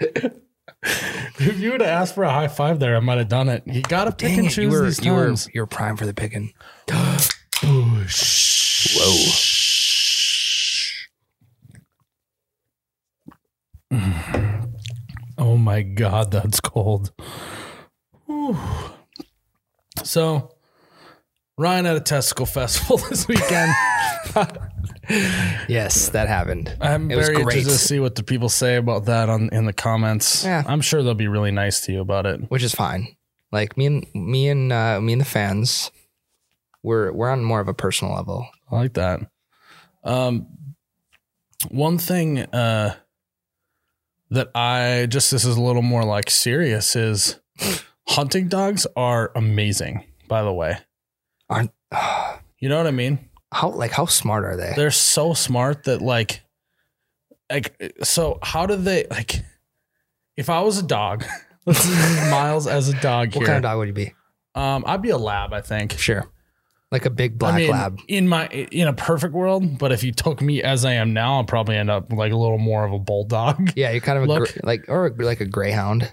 if 0.00 1.58
you 1.58 1.72
would 1.72 1.80
have 1.80 1.90
asked 1.90 2.14
for 2.14 2.22
a 2.24 2.30
high 2.30 2.48
five 2.48 2.78
there, 2.78 2.96
I 2.96 3.00
might 3.00 3.18
have 3.18 3.28
done 3.28 3.48
it. 3.48 3.62
You 3.66 3.82
gotta 3.82 4.12
pick 4.12 4.28
Dang 4.30 4.38
and 4.38 4.46
it, 4.46 4.50
choose 4.50 4.64
you 4.64 4.70
were 4.70 4.84
these 4.86 5.04
you 5.04 5.12
were 5.12 5.34
you 5.52 5.60
were 5.62 5.66
prime 5.66 5.96
for 5.96 6.06
the 6.06 6.14
picking. 6.14 6.52
Whoa. 7.62 9.49
Oh 15.38 15.56
my 15.56 15.80
god, 15.80 16.30
that's 16.32 16.60
cold. 16.60 17.12
Whew. 18.26 18.58
So, 20.04 20.50
Ryan 21.56 21.86
at 21.86 21.96
a 21.96 22.00
testicle 22.00 22.44
festival 22.44 22.98
this 23.08 23.26
weekend. 23.26 23.72
Yes, 25.66 26.10
that 26.10 26.28
happened. 26.28 26.76
I'm 26.78 27.10
It 27.10 27.16
very 27.16 27.36
interested 27.36 27.70
to 27.70 27.78
see 27.78 28.00
what 28.00 28.16
the 28.16 28.22
people 28.22 28.50
say 28.50 28.76
about 28.76 29.06
that 29.06 29.30
on 29.30 29.48
in 29.50 29.64
the 29.64 29.72
comments. 29.72 30.44
Yeah. 30.44 30.62
I'm 30.66 30.82
sure 30.82 31.02
they'll 31.02 31.14
be 31.14 31.26
really 31.28 31.52
nice 31.52 31.80
to 31.86 31.92
you 31.92 32.00
about 32.02 32.26
it. 32.26 32.50
which 32.50 32.62
is 32.62 32.74
fine. 32.74 33.16
Like 33.50 33.78
me 33.78 33.86
and 33.86 34.06
me 34.14 34.48
and 34.50 34.70
uh, 34.70 35.00
me 35.00 35.12
and 35.14 35.22
the 35.22 35.26
fans, 35.26 35.90
we're 36.82 37.12
we're 37.12 37.30
on 37.30 37.42
more 37.42 37.60
of 37.60 37.68
a 37.68 37.74
personal 37.74 38.14
level. 38.14 38.46
I 38.70 38.76
like 38.76 38.92
that. 38.94 39.20
Um, 40.04 40.48
one 41.70 41.96
thing 41.96 42.40
uh, 42.40 42.94
that 44.30 44.50
I 44.54 45.06
just 45.08 45.30
this 45.30 45.44
is 45.44 45.56
a 45.56 45.60
little 45.62 45.82
more 45.82 46.04
like 46.04 46.30
serious 46.30 46.94
is 46.96 47.38
hunting 48.08 48.48
dogs 48.48 48.86
are 48.96 49.32
amazing. 49.34 50.04
By 50.28 50.42
the 50.42 50.52
way, 50.52 50.78
Aren't 51.48 51.72
you 52.58 52.68
know 52.68 52.76
what 52.76 52.86
I 52.86 52.92
mean? 52.92 53.18
how 53.52 53.70
like 53.70 53.90
how 53.90 54.06
smart 54.06 54.44
are 54.44 54.56
they? 54.56 54.72
They're 54.76 54.90
so 54.92 55.34
smart 55.34 55.84
that 55.84 56.00
like, 56.00 56.42
like 57.50 57.94
so. 58.02 58.38
How 58.42 58.66
do 58.66 58.76
they 58.76 59.06
like? 59.10 59.42
If 60.36 60.48
I 60.48 60.60
was 60.60 60.78
a 60.78 60.84
dog, 60.84 61.24
let's 61.66 61.84
use 61.88 62.30
Miles 62.30 62.66
as 62.68 62.88
a 62.88 63.00
dog 63.00 63.28
what 63.34 63.38
here. 63.38 63.46
kind 63.46 63.56
of 63.56 63.62
dog 63.62 63.78
would 63.78 63.88
you 63.88 63.94
be? 63.94 64.14
Um, 64.54 64.84
I'd 64.86 65.02
be 65.02 65.10
a 65.10 65.18
lab. 65.18 65.52
I 65.52 65.60
think. 65.60 65.98
Sure, 65.98 66.28
like 66.90 67.06
a 67.06 67.10
big 67.10 67.38
black 67.38 67.54
I 67.54 67.58
mean, 67.58 67.70
lab. 67.70 68.00
in 68.08 68.26
my 68.28 68.46
in 68.48 68.88
a 68.88 68.92
perfect 68.92 69.32
world, 69.32 69.78
but 69.78 69.92
if 69.92 70.02
you 70.02 70.12
took 70.12 70.40
me 70.42 70.62
as 70.62 70.84
I 70.84 70.94
am 70.94 71.12
now, 71.12 71.36
I'll 71.36 71.44
probably 71.44 71.76
end 71.76 71.90
up 71.90 72.12
like 72.12 72.32
a 72.32 72.36
little 72.36 72.58
more 72.58 72.84
of 72.84 72.92
a 72.92 72.98
bulldog. 72.98 73.72
Yeah, 73.76 73.90
you're 73.92 74.00
kind 74.00 74.18
of 74.18 74.26
Look. 74.26 74.52
gr- 74.52 74.58
like 74.64 74.84
or 74.88 75.10
like 75.18 75.40
a 75.40 75.44
greyhound. 75.46 76.12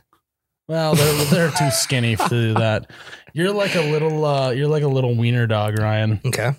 Well, 0.67 0.95
they're 0.95 1.25
they're 1.25 1.51
too 1.51 1.71
skinny 1.71 2.15
to 2.17 2.27
do 2.29 2.53
that. 2.55 2.91
You're 3.33 3.53
like 3.53 3.75
a 3.75 3.81
little 3.81 4.25
uh 4.25 4.51
you're 4.51 4.67
like 4.67 4.83
a 4.83 4.87
little 4.87 5.15
wiener 5.15 5.47
dog, 5.47 5.79
Ryan, 5.79 6.19
Okay. 6.25 6.51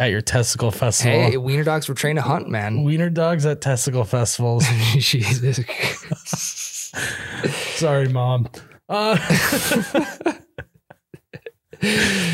at 0.00 0.10
your 0.10 0.22
testicle 0.22 0.70
festival. 0.70 1.20
Hey, 1.30 1.36
wiener 1.36 1.62
dogs 1.62 1.88
were 1.88 1.94
trained 1.94 2.16
to 2.16 2.22
hunt, 2.22 2.48
man. 2.48 2.82
Wiener 2.82 3.10
dogs 3.10 3.44
at 3.46 3.60
testicle 3.60 4.04
festivals. 4.04 4.64
Jesus. 4.96 5.60
Sorry, 7.76 8.08
mom. 8.08 8.48
Uh, 8.88 9.16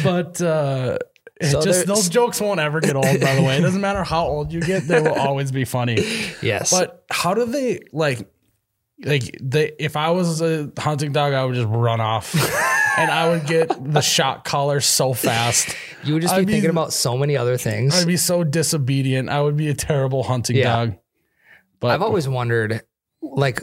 but 0.05 0.41
uh 0.41 0.99
So 1.43 1.63
just 1.63 1.87
those 1.87 2.09
jokes 2.09 2.41
won't 2.41 2.59
ever 2.61 2.81
get 2.81 2.97
old, 2.97 3.05
by 3.21 3.35
the 3.37 3.43
way. 3.43 3.59
It 3.59 3.61
doesn't 3.61 3.81
matter 3.81 4.03
how 4.05 4.27
old 4.27 4.53
you 4.53 4.61
get, 4.61 4.89
they 4.89 5.01
will 5.01 5.15
always 5.19 5.53
be 5.53 5.65
funny. 5.65 5.97
yes. 6.43 6.71
But 6.71 7.05
how 7.11 7.35
do 7.35 7.45
they 7.47 7.81
like 7.93 8.29
like 9.05 9.39
they 9.41 9.73
if 9.79 9.97
I 9.97 10.11
was 10.11 10.41
a 10.43 10.73
hunting 10.77 11.13
dog, 11.13 11.33
I 11.35 11.45
would 11.45 11.55
just 11.55 11.69
run 11.69 12.01
off. 12.01 12.35
and 12.99 13.11
I 13.11 13.29
would 13.31 13.47
get 13.47 13.69
the 13.93 14.01
shot 14.01 14.45
collar 14.45 14.81
so 14.81 15.15
fast. 15.15 15.73
you 16.03 16.15
would 16.15 16.23
just 16.23 16.35
be 16.35 16.41
I'd 16.41 16.47
be- 16.49 16.53
thinking 16.55 16.71
about 16.71 16.93
so 16.93 17.17
many 17.17 17.37
other 17.37 17.57
things. 17.57 17.95
I'd 17.95 18.09
be 18.09 18.17
so 18.17 18.43
disobedient. 18.43 19.29
I 19.29 19.41
would 19.41 19.57
be 19.57 19.69
a 19.69 19.75
terrible 19.75 20.25
hunting 20.25 20.57
Yeah. 20.57 20.65
dog. 20.87 20.97
But 21.79 21.93
I've 21.93 22.03
always 22.03 22.27
wondered, 22.29 22.83
like, 23.23 23.63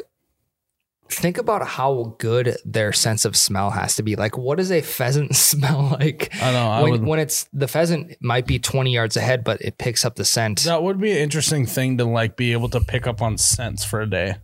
think 1.09 1.37
about 1.37 1.65
how 1.67 2.15
good 2.17 2.57
their 2.65 2.91
sense 2.91 3.25
of 3.25 3.35
smell 3.37 3.69
has 3.71 3.95
to 3.97 4.03
be. 4.03 4.15
Like, 4.15 4.37
what 4.37 4.57
does 4.57 4.71
a 4.71 4.81
pheasant 4.81 5.35
smell 5.35 5.95
like? 5.99 6.29
I 6.41 6.51
know 6.51 6.67
I 6.67 6.81
when, 6.81 6.91
would 6.91 7.03
when 7.05 7.19
it's 7.19 7.47
the 7.53 7.67
pheasant 7.67 8.15
might 8.21 8.45
be 8.47 8.59
20 8.59 8.91
yards 8.93 9.15
ahead, 9.17 9.43
but 9.43 9.61
it 9.61 9.77
picks 9.77 10.03
up 10.05 10.15
the 10.15 10.25
scent. 10.25 10.61
that 10.63 10.83
would 10.83 10.99
be 10.99 11.11
an 11.11 11.17
interesting 11.17 11.65
thing 11.65 11.97
to 11.99 12.05
like 12.05 12.35
be 12.35 12.51
able 12.53 12.69
to 12.69 12.79
pick 12.81 13.07
up 13.07 13.21
on 13.21 13.37
scents 13.37 13.83
for 13.85 14.01
a 14.01 14.09
day. 14.09 14.35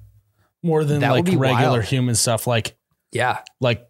More 0.63 0.83
than 0.83 0.99
That 1.01 1.11
like 1.11 1.25
regular 1.25 1.51
wild. 1.79 1.83
human 1.85 2.15
stuff. 2.15 2.45
Like 2.47 2.75
yeah. 3.11 3.39
like 3.59 3.87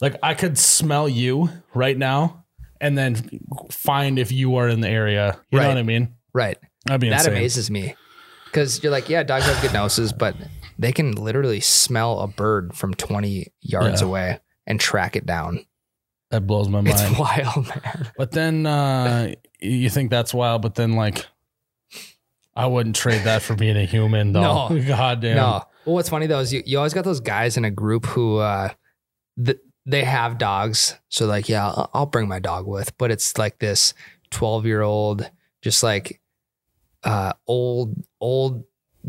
like 0.00 0.16
I 0.22 0.34
could 0.34 0.58
smell 0.58 1.08
you 1.08 1.48
right 1.74 1.96
now 1.96 2.44
and 2.80 2.96
then 2.96 3.40
find 3.70 4.18
if 4.18 4.30
you 4.30 4.56
are 4.56 4.68
in 4.68 4.80
the 4.82 4.88
area. 4.88 5.38
You 5.50 5.58
know 5.58 5.64
Right. 5.64 5.68
what 5.70 5.78
I 5.78 5.82
mean? 5.82 6.14
Right. 6.34 6.58
That'd 6.84 7.00
be 7.00 7.08
That 7.08 7.20
insane. 7.20 7.32
amazes 7.32 7.70
me. 7.70 7.94
Because 8.44 8.82
you're 8.82 8.92
like, 8.92 9.08
yeah, 9.08 9.22
dogs 9.22 9.46
have 9.46 9.60
good 9.62 9.72
noses, 9.72 10.12
but 10.12 10.36
they 10.78 10.92
can 10.92 11.12
literally 11.12 11.60
smell 11.60 12.20
a 12.20 12.28
bird 12.28 12.74
from 12.74 12.94
20 12.94 13.48
yards 13.60 14.00
Yeah. 14.00 14.06
away 14.06 14.40
and 14.66 14.78
track 14.78 15.16
it 15.16 15.26
down. 15.26 15.66
That 16.30 16.46
blows 16.46 16.68
my 16.68 16.80
It's 16.84 17.02
mind. 17.02 17.18
wild, 17.18 17.68
man. 17.68 18.10
But 18.16 18.30
then 18.32 18.66
uh, 18.66 19.34
you 19.60 19.88
think 19.90 20.10
that's 20.10 20.32
wild, 20.34 20.62
but 20.62 20.74
then 20.74 20.92
like 20.92 21.26
I 22.54 22.66
wouldn't 22.66 22.96
trade 22.96 23.22
that 23.24 23.42
for 23.42 23.54
being 23.54 23.76
a 23.76 23.84
human 23.84 24.32
though. 24.32 24.68
No. 24.68 24.82
God 24.86 25.20
damn. 25.20 25.36
No. 25.36 25.62
Well, 25.84 25.94
what's 25.94 26.08
funny 26.10 26.26
though 26.26 26.40
is 26.40 26.52
you, 26.52 26.62
you 26.66 26.76
always 26.78 26.92
got 26.94 27.04
those 27.04 27.20
guys 27.20 27.56
in 27.56 27.64
a 27.64 27.70
group 27.70 28.04
who 28.06 28.38
uh, 28.38 28.68
th- 29.42 29.58
they 29.86 30.04
have 30.04 30.36
dogs. 30.36 30.94
So 31.08 31.26
like, 31.26 31.48
yeah, 31.48 31.66
I'll, 31.66 31.90
I'll 31.94 32.06
bring 32.06 32.28
my 32.28 32.40
dog 32.40 32.66
with, 32.66 32.96
but 32.98 33.10
it's 33.10 33.38
like 33.38 33.58
this 33.58 33.94
12 34.30 34.66
year 34.66 34.82
old, 34.82 35.30
just 35.62 35.82
like 35.82 36.20
uh, 37.04 37.32
old, 37.46 37.94
old 38.20 38.64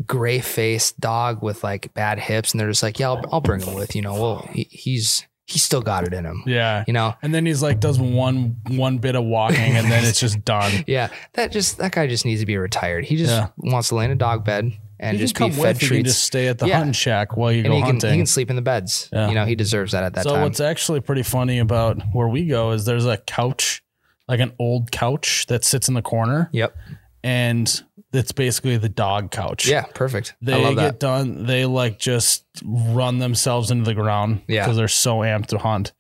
gray 0.05 0.39
faced 0.39 0.99
dog 0.99 1.41
with 1.43 1.63
like 1.63 1.93
bad 1.93 2.19
hips. 2.19 2.51
And 2.51 2.59
they're 2.59 2.69
just 2.69 2.83
like, 2.83 2.99
yeah, 2.99 3.07
I'll, 3.09 3.23
I'll 3.31 3.41
bring 3.41 3.61
him 3.61 3.73
with, 3.73 3.95
you 3.95 4.01
know, 4.01 4.13
well, 4.13 4.49
he, 4.53 4.63
he's, 4.71 5.25
he's 5.45 5.63
still 5.63 5.81
got 5.81 6.05
it 6.05 6.13
in 6.13 6.25
him, 6.25 6.43
Yeah. 6.45 6.83
you 6.87 6.93
know? 6.93 7.15
And 7.21 7.33
then 7.33 7.45
he's 7.45 7.63
like 7.63 7.79
does 7.79 7.99
one 7.99 8.57
one 8.67 8.99
bit 8.99 9.15
of 9.15 9.23
walking 9.25 9.57
and 9.75 9.91
then 9.91 10.03
it's 10.05 10.19
just 10.19 10.43
done. 10.45 10.83
Yeah. 10.87 11.09
That 11.33 11.51
just, 11.51 11.79
that 11.79 11.91
guy 11.91 12.07
just 12.07 12.23
needs 12.25 12.39
to 12.41 12.45
be 12.45 12.57
retired. 12.57 13.05
He 13.05 13.15
just 13.17 13.31
Yeah. 13.31 13.47
wants 13.57 13.89
to 13.89 13.95
lay 13.95 14.05
in 14.05 14.11
a 14.11 14.15
dog 14.15 14.45
bed 14.45 14.71
and 14.99 15.17
He 15.17 15.23
just 15.23 15.35
be 15.35 15.49
fed 15.49 15.57
with, 15.59 15.81
he 15.81 15.87
can 15.87 15.87
treats. 15.87 16.09
just 16.09 16.23
stay 16.23 16.47
at 16.49 16.59
the 16.59 16.67
Yeah. 16.67 16.77
hunting 16.77 16.93
shack 16.93 17.35
while 17.35 17.51
you 17.51 17.59
and 17.59 17.69
go 17.69 17.73
he 17.75 17.81
can, 17.81 17.85
hunting. 17.91 18.11
he 18.11 18.17
can 18.17 18.25
sleep 18.27 18.49
in 18.49 18.55
the 18.57 18.61
beds. 18.61 19.09
Yeah. 19.11 19.27
You 19.29 19.35
know, 19.35 19.45
he 19.45 19.55
deserves 19.55 19.93
that 19.93 20.03
at 20.03 20.13
that 20.13 20.23
so 20.23 20.31
time. 20.33 20.43
what's 20.43 20.59
actually 20.59 20.99
pretty 20.99 21.23
funny 21.23 21.57
about 21.59 22.01
where 22.13 22.27
we 22.27 22.45
go 22.45 22.71
is 22.71 22.85
there's 22.85 23.05
a 23.07 23.17
couch, 23.17 23.81
like 24.27 24.39
an 24.39 24.53
old 24.59 24.91
couch 24.91 25.45
that 25.47 25.65
sits 25.65 25.87
in 25.87 25.95
the 25.95 26.01
corner, 26.03 26.49
Yep. 26.53 26.75
and 27.23 27.83
it's 28.13 28.31
basically 28.31 28.77
the 28.77 28.89
dog 28.89 29.31
couch. 29.31 29.67
Yeah, 29.67 29.83
perfect. 29.83 30.35
They 30.41 30.53
I 30.53 30.57
love 30.57 30.75
get 30.75 30.99
done. 30.99 31.45
They 31.45 31.65
like 31.65 31.99
just 31.99 32.45
run 32.63 33.19
themselves 33.19 33.71
into 33.71 33.85
the 33.85 33.93
ground 33.93 34.41
Yeah. 34.47 34.63
because 34.65 34.77
they're 34.77 34.87
so 34.87 35.17
amped 35.19 35.47
to 35.47 35.57
hunt. 35.57 35.93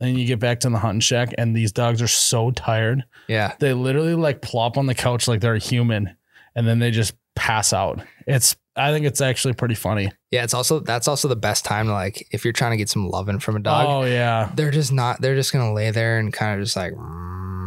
Then 0.00 0.16
you 0.16 0.26
get 0.26 0.40
back 0.40 0.60
to 0.60 0.68
the 0.70 0.78
hunting 0.78 1.00
shack, 1.00 1.32
and 1.38 1.54
these 1.56 1.70
dogs 1.70 2.02
are 2.02 2.08
so 2.08 2.50
tired. 2.50 3.04
Yeah. 3.28 3.54
They 3.60 3.72
literally 3.72 4.14
like 4.14 4.42
plop 4.42 4.76
on 4.76 4.86
the 4.86 4.94
couch 4.96 5.28
like 5.28 5.40
they're 5.40 5.54
a 5.54 5.58
human, 5.60 6.16
and 6.56 6.66
then 6.66 6.80
they 6.80 6.90
just 6.90 7.14
pass 7.36 7.72
out. 7.72 8.00
It's 8.26 8.56
I 8.74 8.90
think 8.90 9.06
it's 9.06 9.20
actually 9.20 9.54
pretty 9.54 9.74
funny. 9.76 10.10
Yeah, 10.30 10.42
it's 10.44 10.54
also 10.54 10.80
that's 10.80 11.06
also 11.06 11.28
the 11.28 11.36
best 11.36 11.64
time 11.64 11.86
to 11.86 11.92
like 11.92 12.26
if 12.32 12.44
you're 12.44 12.52
trying 12.52 12.72
to 12.72 12.76
get 12.78 12.88
some 12.88 13.08
loving 13.08 13.38
from 13.38 13.54
a 13.56 13.60
dog. 13.60 13.86
Oh 13.88 14.04
yeah, 14.04 14.50
They're 14.56 14.70
just 14.72 14.92
not. 14.92 15.20
They're 15.20 15.36
just 15.36 15.52
gonna 15.52 15.72
lay 15.72 15.90
there 15.92 16.18
and 16.18 16.32
kind 16.32 16.58
of 16.58 16.64
just 16.64 16.74
like. 16.76 16.94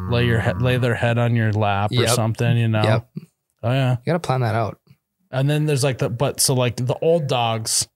lay 0.10 0.26
your 0.26 0.40
head, 0.40 0.62
lay 0.62 0.78
their 0.78 0.94
head 0.96 1.18
on 1.18 1.36
your 1.36 1.52
lap 1.54 1.92
or 1.98 2.08
something. 2.08 2.58
You 2.58 2.68
know. 2.68 2.84
Yep. 2.84 3.10
Oh 3.66 3.72
yeah. 3.72 3.92
You 3.92 3.98
gotta 4.06 4.20
plan 4.20 4.42
that 4.42 4.56
out. 4.56 4.80
And 5.32 5.50
then 5.50 5.66
there's 5.66 5.84
like 5.84 5.98
the 5.98 6.10
but 6.10 6.40
so 6.40 6.54
like 6.54 6.78
the 6.78 6.96
old 7.02 7.28
dogs 7.28 7.88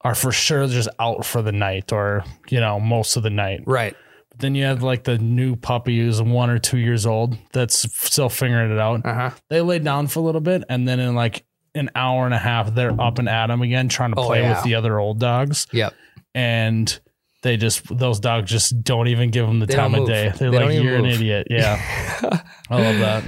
are 0.00 0.14
for 0.14 0.32
sure 0.32 0.66
just 0.66 0.88
out 0.98 1.24
for 1.26 1.42
the 1.42 1.52
night 1.52 1.92
or 1.92 2.24
you 2.48 2.58
know 2.60 2.80
most 2.80 3.16
of 3.16 3.22
the 3.22 3.30
night. 3.30 3.60
Right. 3.66 3.94
But 4.30 4.38
then 4.40 4.54
you 4.54 4.64
have 4.64 4.82
like 4.82 5.04
the 5.04 5.18
new 5.18 5.54
puppy 5.56 6.00
who's 6.00 6.20
one 6.22 6.48
or 6.50 6.58
two 6.58 6.78
years 6.78 7.04
old 7.06 7.36
that's 7.52 7.76
still 7.92 8.28
figuring 8.30 8.72
it 8.72 8.78
out. 8.78 9.04
Uh 9.04 9.14
huh. 9.14 9.30
They 9.48 9.60
lay 9.60 9.78
down 9.78 10.06
for 10.06 10.20
a 10.20 10.22
little 10.22 10.40
bit 10.40 10.64
and 10.68 10.88
then 10.88 10.98
in 10.98 11.14
like 11.14 11.44
an 11.74 11.90
hour 11.94 12.24
and 12.24 12.34
a 12.34 12.38
half 12.38 12.74
they're 12.74 12.98
up 13.00 13.18
and 13.20 13.28
at 13.28 13.50
'em 13.50 13.62
again 13.62 13.88
trying 13.88 14.12
to 14.12 14.18
Oh, 14.20 14.26
play 14.26 14.40
yeah. 14.40 14.54
with 14.54 14.64
the 14.64 14.74
other 14.74 14.98
old 14.98 15.20
dogs 15.20 15.66
Yep. 15.72 15.94
and 16.34 16.98
they 17.42 17.56
just 17.56 17.96
those 17.96 18.18
dogs 18.20 18.50
just 18.50 18.82
don't 18.82 19.06
even 19.08 19.30
give 19.30 19.46
them 19.46 19.60
the 19.60 19.66
They 19.66 19.74
time 19.76 19.94
of 19.94 20.06
day. 20.06 20.32
They're 20.36 20.50
They 20.50 20.58
like 20.64 20.82
you're 20.82 20.96
an 20.96 21.04
idiot. 21.06 21.46
Yeah. 21.50 21.76
I 22.70 22.80
love 22.82 22.98
that. 22.98 23.24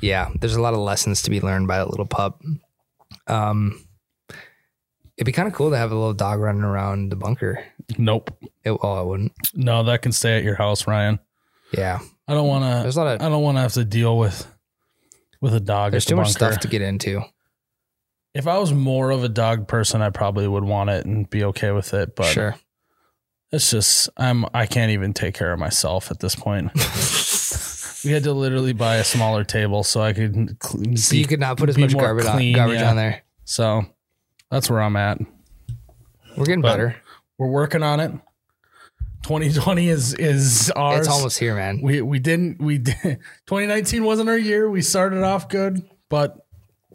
Yeah. 0.00 0.30
There's 0.40 0.56
a 0.56 0.62
lot 0.62 0.74
of 0.74 0.80
lessons 0.80 1.22
to 1.22 1.30
be 1.30 1.40
learned 1.40 1.68
by 1.68 1.78
a 1.78 1.86
little 1.86 2.06
pup. 2.06 2.40
Um, 3.26 3.86
it'd 5.16 5.26
be 5.26 5.32
kind 5.32 5.48
of 5.48 5.54
cool 5.54 5.70
to 5.70 5.76
have 5.76 5.92
a 5.92 5.94
little 5.94 6.14
dog 6.14 6.40
running 6.40 6.62
around 6.62 7.10
the 7.10 7.16
bunker. 7.16 7.64
Nope. 7.98 8.36
It, 8.64 8.70
oh, 8.70 8.92
I 8.92 9.02
wouldn't. 9.02 9.32
No, 9.54 9.82
that 9.84 10.02
can 10.02 10.12
stay 10.12 10.36
at 10.36 10.44
your 10.44 10.56
house, 10.56 10.86
Ryan. 10.86 11.18
Yeah. 11.72 12.00
I 12.28 12.34
don't 12.34 12.46
want 12.48 12.64
There's 12.82 12.94
to. 12.94 13.00
a 13.00 13.04
lot 13.04 13.14
of 13.16 13.22
I 13.22 13.28
don't 13.28 13.42
want 13.42 13.56
to 13.56 13.62
have 13.62 13.72
to 13.74 13.84
deal 13.84 14.18
with 14.18 14.46
with 15.40 15.54
a 15.54 15.60
dog. 15.60 15.90
there's 15.90 16.04
too 16.04 16.16
much 16.16 16.30
stuff 16.30 16.60
to 16.60 16.68
get 16.68 16.82
into. 16.82 17.22
If 18.34 18.46
I 18.46 18.58
was 18.58 18.72
more 18.72 19.10
of 19.10 19.24
a 19.24 19.28
dog 19.28 19.68
person, 19.68 20.00
I 20.00 20.10
probably 20.10 20.48
would 20.48 20.64
want 20.64 20.88
it 20.88 21.04
and 21.04 21.28
be 21.28 21.44
okay 21.44 21.70
with 21.72 21.92
it. 21.92 22.16
But 22.16 22.26
sure. 22.26 22.56
it's 23.50 23.70
just 23.70 24.08
I'm. 24.16 24.46
I 24.54 24.66
can't 24.66 24.92
even 24.92 25.12
take 25.12 25.34
care 25.34 25.52
of 25.52 25.58
myself 25.58 26.10
at 26.10 26.20
this 26.20 26.34
point. 26.34 26.70
we 28.04 28.12
had 28.12 28.24
to 28.24 28.32
literally 28.32 28.72
buy 28.72 28.96
a 28.96 29.04
smaller 29.04 29.44
table 29.44 29.84
so 29.84 30.00
I 30.00 30.12
could. 30.12 30.56
Cl- 30.62 30.96
So 30.96 31.12
be- 31.12 31.18
you 31.18 31.26
could 31.26 31.40
not 31.40 31.56
put 31.56 31.68
as 31.68 31.78
much 31.78 31.92
more 31.94 32.02
garbage 32.02 32.26
clean, 32.26 32.54
on, 32.54 32.58
garbage 32.60 32.80
yeah. 32.80 32.90
on 32.90 32.96
there. 32.96 33.22
So 33.44 33.84
that's 34.50 34.68
where 34.70 34.80
I'm 34.80 34.96
at. 34.96 35.18
We're 36.36 36.44
getting 36.46 36.62
But 36.62 36.70
better. 36.72 36.96
We're 37.38 37.48
working 37.48 37.82
on 37.82 38.00
it. 38.00 38.12
2020 39.22 39.88
is 39.88 40.14
is 40.14 40.70
ours. 40.74 41.06
It's 41.06 41.08
almost 41.08 41.38
here, 41.38 41.54
man. 41.54 41.80
we 41.80 42.02
we 42.02 42.18
didn't 42.18 42.60
we 42.60 42.78
did, 42.78 42.96
2019 43.46 44.02
wasn't 44.04 44.28
our 44.28 44.38
year. 44.38 44.68
We 44.68 44.82
started 44.82 45.22
off 45.22 45.48
good, 45.48 45.80
but 46.08 46.38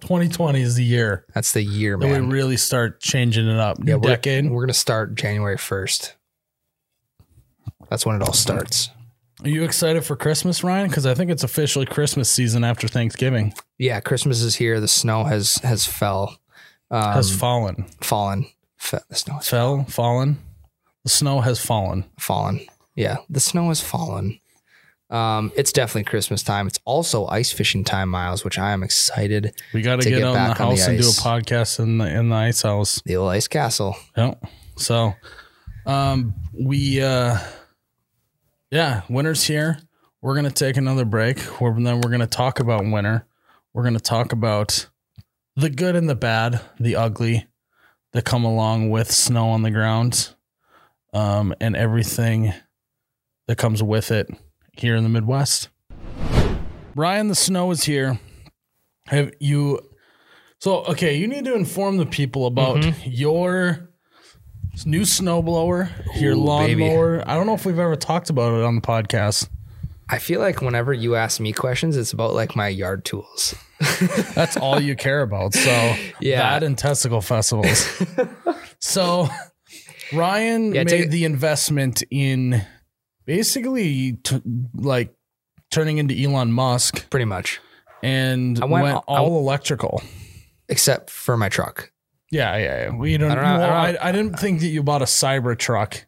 2020 0.02 0.62
is 0.62 0.76
the 0.76 0.84
year 0.84 1.26
That's 1.34 1.54
the 1.54 1.62
year, 1.64 1.98
that 1.98 2.06
we 2.06 2.20
really 2.20 2.58
start 2.58 3.00
changing 3.00 3.48
it 3.48 3.58
up. 3.58 3.80
New 3.80 3.92
yeah, 3.92 3.96
we're, 3.96 4.10
decade. 4.10 4.50
We're 4.50 4.62
gonna 4.64 4.74
start 4.74 5.16
January 5.16 5.58
first. 5.58 6.16
That's 7.90 8.06
when 8.06 8.18
it 8.18 8.22
all 8.22 8.34
starts. 8.34 8.90
Are 9.44 9.50
you 9.50 9.64
excited 9.64 10.04
for 10.04 10.16
Christmas, 10.16 10.64
Ryan? 10.64 10.88
Because 10.88 11.06
I 11.06 11.14
think 11.14 11.30
it's 11.30 11.44
officially 11.44 11.86
Christmas 11.86 12.30
season 12.30 12.64
after 12.64 12.88
Thanksgiving 12.88 13.54
Yeah, 13.78 14.00
Christmas 14.00 14.42
is 14.42 14.56
here. 14.56 14.80
The 14.80 14.88
snow 14.88 15.24
has 15.26 15.56
has 15.58 15.86
fell, 15.86 16.40
um, 16.90 17.14
has 17.14 17.36
fallen, 17.36 17.86
fallen. 18.02 18.48
Fe- 18.78 19.00
the 19.10 19.16
snow 19.16 19.36
has 19.36 19.48
fell, 19.48 19.84
fallen. 19.86 20.40
The 21.04 21.10
snow 21.10 21.42
has 21.42 21.64
fallen. 21.64 22.06
fallen. 22.20 22.62
Yeah, 22.96 23.18
the 23.30 23.40
snow 23.40 23.68
has 23.70 23.80
fallen. 23.82 24.40
Um, 25.10 25.54
it's 25.56 25.72
definitely 25.72 26.04
Christmas 26.04 26.44
time. 26.44 26.68
It's 26.68 26.80
also 26.84 27.28
ice 27.28 27.52
fishing 27.52 27.84
time, 27.86 28.10
Miles, 28.10 28.44
which 28.44 28.58
I 28.60 28.72
am 28.72 28.84
excited. 28.84 29.54
We 29.74 29.82
got 29.82 30.02
to 30.02 30.10
get, 30.10 30.18
get 30.18 30.24
out 30.24 30.30
in 30.30 30.34
the 30.34 30.40
on 30.40 30.50
the 30.50 30.54
house 30.56 30.88
and 30.88 31.00
do 31.00 31.08
a 31.08 31.12
podcast 31.12 31.80
in 31.80 32.00
the 32.00 32.08
in 32.08 32.30
the 32.30 32.36
ice 32.36 32.64
house. 32.64 33.02
The 33.06 33.16
old 33.16 33.32
ice 33.32 33.48
castle. 33.48 33.96
Yep. 34.18 34.44
So, 34.78 35.14
um, 35.86 36.34
we, 36.54 37.02
uh, 37.02 37.38
yeah, 38.72 39.02
winter's 39.10 39.44
here. 39.44 39.80
We're 40.22 40.36
gonna 40.36 40.52
take 40.52 40.78
another 40.78 41.06
break. 41.06 41.40
We're, 41.62 41.74
then 41.80 42.02
we're 42.02 42.12
gonna 42.12 42.28
talk 42.28 42.60
about 42.60 42.84
winter. 42.86 43.26
We're 43.74 43.84
gonna 43.84 44.00
talk 44.00 44.34
about 44.34 44.88
the 45.56 45.70
good 45.70 45.96
and 45.96 46.10
the 46.10 46.16
bad, 46.16 46.62
the 46.80 46.96
ugly 46.96 47.48
that 48.14 48.26
come 48.26 48.44
along 48.44 48.90
with 48.90 49.12
snow 49.12 49.50
on 49.50 49.62
the 49.62 49.72
ground, 49.72 50.34
um, 51.14 51.54
and 51.62 51.76
everything 51.76 52.54
that 53.48 53.58
comes 53.58 53.82
with 53.82 54.12
it 54.12 54.28
here 54.74 54.96
in 54.96 55.04
the 55.04 55.10
Midwest. 55.10 55.70
Ryan, 56.96 57.28
the 57.28 57.36
snow 57.36 57.72
is 57.72 57.84
here. 57.84 58.20
Have 59.08 59.32
you? 59.40 59.80
So 60.60 60.84
okay, 60.86 61.16
you 61.16 61.28
need 61.28 61.46
to 61.46 61.54
inform 61.54 61.98
the 61.98 62.06
people 62.06 62.48
about 62.48 62.84
your 63.06 63.87
new 64.86 65.02
snowblower, 65.02 65.90
your 66.20 66.34
Ooh, 66.34 66.46
baby. 66.60 66.84
lawnmower. 66.84 67.24
I 67.28 67.36
don't 67.36 67.46
know 67.48 67.54
if 67.54 67.66
we've 67.66 67.80
ever 67.80 67.96
talked 67.96 68.30
about 68.30 68.54
it 68.58 68.64
on 68.64 68.76
the 68.76 68.82
podcast. 68.82 69.50
I 70.10 70.20
feel 70.20 70.40
like 70.40 70.62
whenever 70.62 70.94
you 70.94 71.16
ask 71.16 71.40
me 71.40 71.52
questions, 71.52 71.98
it's 71.98 72.14
about 72.14 72.34
like 72.34 72.56
my 72.56 72.68
yard 72.70 73.04
tools. 73.04 73.56
That's 74.36 74.56
all 74.56 74.80
you 74.80 74.96
care 74.96 75.22
about. 75.22 75.54
So 75.54 75.96
Yeah. 76.22 76.42
that 76.42 76.64
and 76.64 76.78
testicle 76.78 77.22
festivals. 77.22 77.86
so 78.80 79.28
Ryan 80.14 80.74
Yeah, 80.74 80.84
made 80.84 81.12
the 81.12 81.26
investment 81.26 82.04
in 82.10 82.66
basically 83.26 84.14
t- 84.24 84.42
like 84.74 85.14
turning 85.72 85.98
into 85.98 86.16
Elon 86.16 86.54
Musk 86.54 87.10
Pretty 87.10 87.26
much, 87.26 87.60
and 88.02 88.58
I 88.62 88.66
went, 88.66 88.84
went- 88.84 88.98
I- 89.10 89.18
all 89.18 89.40
electrical. 89.40 90.02
except 90.70 91.10
for 91.10 91.36
my 91.36 91.50
truck. 91.50 91.92
Yeah, 92.32 92.58
yeah. 92.58 92.84
yeah. 92.84 92.96
We 92.96 93.18
don't. 93.18 93.32
I 93.32 93.36
don't 93.36 93.44
know- 93.44 93.50
I 93.74 93.92
don't 93.92 94.02
I, 94.04 94.10
I 94.10 94.12
didn't 94.12 94.40
think 94.40 94.60
that 94.62 94.68
you 94.68 94.84
bought 94.84 95.02
a 95.02 95.06
cyber 95.06 95.58
truck. 95.58 96.06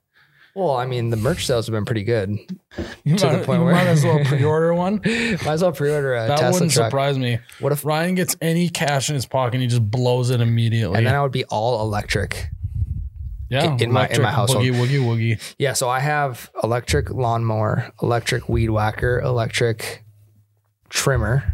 Well, 0.56 0.76
I 0.76 0.86
mean, 0.88 1.10
the 1.10 1.16
merch 1.16 1.46
sales 1.46 1.68
have 1.68 1.74
been 1.74 1.86
pretty 1.86 2.04
good. 2.04 2.32
You 3.06 3.16
To 3.18 3.26
the 3.28 3.34
might, 3.38 3.46
point 3.46 3.60
you 3.60 3.66
where- 3.66 3.74
might 3.76 3.88
as 3.88 4.04
well 4.04 4.20
pre-order 4.26 4.74
one. 4.74 4.96
Might 5.06 5.48
as 5.48 5.62
well 5.62 5.72
pre-order 5.72 6.16
a 6.16 6.28
That 6.28 6.38
Tesla 6.40 6.52
wouldn't 6.54 6.72
truck. 6.74 6.88
surprise 6.90 7.18
me. 7.18 7.40
What 7.60 7.72
if? 7.72 7.80
If 7.80 7.86
Ryan 7.86 8.16
gets 8.16 8.36
any 8.42 8.68
cash 8.68 9.08
in 9.10 9.16
his 9.16 9.26
pocket, 9.26 9.54
and 9.56 9.62
he 9.62 9.68
just 9.70 9.90
blows 9.90 10.32
it 10.32 10.42
immediately. 10.42 10.98
And 10.98 11.08
then 11.08 11.16
I 11.16 11.22
would 11.22 11.32
be 11.32 11.46
all 11.46 11.82
electric. 11.82 12.50
yeah, 13.50 13.78
in 13.80 13.92
my- 13.94 14.08
in 14.10 14.22
my 14.22 14.32
household. 14.32 14.66
boogie 14.66 14.74
woogie 14.74 15.00
woogie. 15.02 15.56
Yeah, 15.58 15.74
so 15.74 15.88
I 15.88 16.00
have 16.02 16.52
electric 16.64 17.10
lawnmower, 17.12 17.92
electric 18.02 18.50
weed 18.50 18.70
whacker, 18.72 19.20
electric 19.22 20.04
trimmer, 20.90 21.54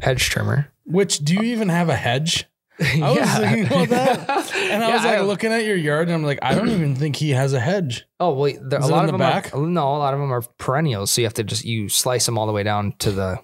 hedge 0.00 0.30
trimmer. 0.30 0.68
Which 0.86 1.18
do 1.18 1.34
you 1.34 1.42
even 1.42 1.68
have 1.68 1.88
a 1.88 1.96
hedge? 1.96 2.46
I 3.02 3.08
was 3.10 3.16
Yeah. 3.16 3.38
thinking 3.38 3.66
about 3.66 3.88
that, 4.26 4.54
and 4.54 4.82
I 4.82 4.88
Yeah, 4.88 4.94
was 4.94 5.04
like 5.04 5.18
I 5.18 5.20
looking 5.20 5.52
at 5.52 5.64
your 5.64 5.76
yard, 5.76 6.08
and 6.08 6.14
I'm 6.14 6.22
like, 6.24 6.38
I 6.42 6.54
don't 6.54 6.68
even 6.70 6.94
think 6.96 7.16
he 7.16 7.30
has 7.30 7.52
a 7.52 7.60
hedge. 7.60 8.04
Oh 8.20 8.34
wait, 8.34 8.58
there, 8.62 8.80
a 8.80 8.86
lot 8.86 8.98
in 9.00 9.04
of 9.04 9.06
the 9.06 9.12
them 9.12 9.18
back? 9.20 9.54
are 9.54 9.60
no, 9.66 9.82
a 9.94 9.98
lot 9.98 10.14
of 10.14 10.20
them 10.20 10.32
are 10.32 10.42
perennials. 10.58 11.10
So 11.10 11.20
you 11.20 11.26
have 11.26 11.34
to 11.34 11.44
just 11.44 11.64
you 11.64 11.88
slice 11.88 12.26
them 12.26 12.38
all 12.38 12.46
the 12.46 12.52
way 12.52 12.62
down 12.62 12.92
to 13.00 13.12
the 13.12 13.38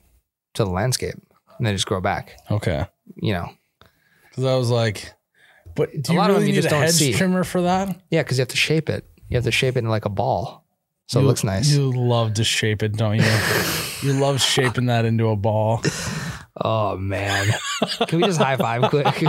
to 0.55 0.65
the 0.65 0.71
landscape, 0.71 1.15
and 1.59 1.67
they 1.67 1.73
just 1.73 1.87
grow 1.87 2.01
back. 2.01 2.37
Okay, 2.51 2.85
You 3.23 3.33
know, 3.35 3.51
because 4.31 4.45
I 4.45 4.57
was 4.57 4.71
like, 4.71 5.13
but 5.75 5.91
do 6.03 6.13
A 6.13 6.15
you 6.15 6.19
lot 6.19 6.31
of 6.31 6.37
them 6.37 6.43
really 6.43 6.47
you 6.49 6.53
need 6.57 6.63
just 6.63 6.67
a 6.69 6.71
don't 6.71 6.83
hedge 6.83 6.95
see. 6.95 7.13
trimmer 7.13 7.45
for 7.45 7.63
that? 7.63 7.89
yeah, 8.11 8.23
because 8.23 8.39
you 8.39 8.43
have 8.43 8.49
to 8.49 8.57
shape 8.57 8.89
it. 8.89 9.05
You 9.29 9.37
have 9.37 9.45
to 9.45 9.53
shape 9.53 9.77
it 9.77 9.81
in 9.81 9.89
like 9.89 10.05
a 10.07 10.09
ball, 10.11 10.65
so 11.07 11.21
You- 11.21 11.25
it 11.27 11.29
looks 11.29 11.45
nice. 11.45 11.71
You 11.71 11.93
love 11.93 12.35
to 12.35 12.45
shape 12.45 12.83
it, 12.83 12.97
don't 12.97 13.17
you? 13.17 13.39
you 14.03 14.13
love 14.15 14.41
shaping 14.41 14.87
that 14.87 15.05
into 15.05 15.29
a 15.29 15.37
ball. 15.37 15.83
Oh 16.61 16.97
man, 16.97 17.47
can 18.07 18.21
we 18.21 18.27
just 18.27 18.41
high 18.41 18.57
five 18.57 18.91
quick? 18.91 19.21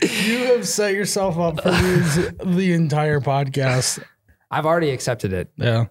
You 0.00 0.38
have 0.54 0.66
set 0.66 0.94
yourself 0.94 1.38
up 1.38 1.60
for 1.60 1.70
these, 1.70 2.30
the 2.44 2.72
entire 2.72 3.20
podcast. 3.20 4.02
I've 4.50 4.64
already 4.64 4.90
accepted 4.90 5.32
it. 5.32 5.50
Yeah. 5.56 5.86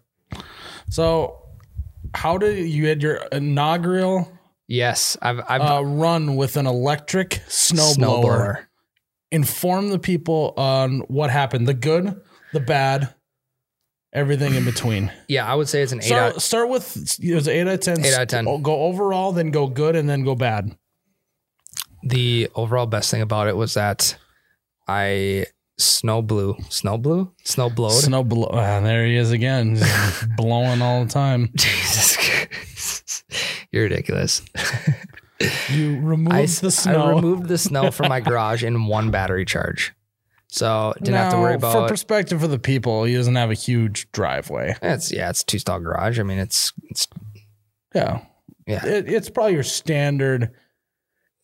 So, 0.90 1.44
how 2.16 2.38
did 2.38 2.68
you 2.68 2.88
had 2.88 3.04
your 3.04 3.18
inaugural 3.32 4.32
Yes, 4.68 5.16
I've 5.22 5.40
I've 5.48 5.62
uh, 5.62 5.86
run 5.86 6.36
with 6.36 6.58
an 6.58 6.68
electric 6.68 7.42
snowblower? 7.48 8.66
Inform 9.32 9.90
the 9.90 10.00
people 10.00 10.54
on 10.58 11.00
what 11.08 11.30
happened, 11.30 11.68
the 11.68 11.74
good, 11.74 12.22
the 12.54 12.60
bad, 12.60 13.14
everything 14.14 14.56
in 14.56 14.66
between. 14.66 15.12
Yeah, 15.28 15.46
I 15.46 15.56
would 15.56 15.70
say 15.70 15.82
it's 15.82 15.92
an 15.92 16.00
eight 16.00 16.06
Start, 16.08 16.36
out. 16.36 16.42
start 16.42 16.70
with 16.70 17.18
it 17.22 17.34
was 17.36 17.48
eight 17.48 17.62
out 17.62 17.68
of 17.68 17.80
ten. 17.82 18.04
Eight 18.06 18.14
out 18.14 18.24
of 18.24 18.28
10. 18.30 18.48
Oh, 18.48 18.58
Go 18.58 18.84
overall, 18.84 19.32
then 19.32 19.52
go 19.52 19.68
good, 19.68 19.96
and 19.96 20.10
then 20.10 20.24
go 20.24 20.36
bad. 20.36 20.76
The 22.04 22.50
overall 22.56 22.86
best 22.86 23.12
thing 23.12 23.22
about 23.22 23.48
it 23.48 23.58
was 23.58 23.74
that 23.74 24.18
I 24.88 25.46
snow 25.78 26.22
blew, 26.22 26.56
snow 26.70 26.98
blew, 26.98 27.34
snow 27.44 27.70
blowed. 27.70 27.92
Snow 27.94 28.24
blow. 28.24 28.50
Ah, 28.52 28.80
there 28.80 29.06
he 29.06 29.16
is 29.16 29.32
again, 29.32 29.80
blowing 30.38 30.82
all 30.82 31.04
the 31.04 31.10
time. 31.12 31.50
Jesus, 31.56 32.16
Christ. 32.18 33.24
you're 33.72 33.84
ridiculous. 33.84 34.42
You 35.70 36.00
removed 36.02 36.34
I, 36.36 36.46
the 36.46 36.96
I 36.98 37.10
removed 37.10 37.48
the 37.48 37.58
snow 37.58 37.92
from 37.92 38.10
my 38.10 38.20
garage 38.22 38.64
in 38.64 38.86
one 38.88 39.12
battery 39.12 39.46
charge, 39.46 39.94
so 40.50 40.94
didn't 40.98 41.16
have 41.16 41.34
to 41.34 41.40
worry 41.40 41.56
about. 41.56 41.74
For 41.74 41.88
perspective 41.88 42.40
for 42.42 42.48
the 42.48 42.60
people, 42.60 43.04
he 43.04 43.16
doesn't 43.16 43.36
have 43.36 43.52
a 43.52 43.56
huge 43.56 44.12
driveway. 44.12 44.76
it's 44.82 45.12
yeah, 45.12 45.30
it's 45.30 45.44
two 45.44 45.60
stall 45.60 45.80
garage. 45.80 46.20
I 46.20 46.24
mean, 46.24 46.40
it's 46.40 46.74
it's 46.90 47.08
Yeah, 47.94 48.22
yeah, 48.66 48.86
it, 48.86 49.10
it's 49.10 49.30
probably 49.30 49.54
your 49.54 49.64
standard 49.64 50.52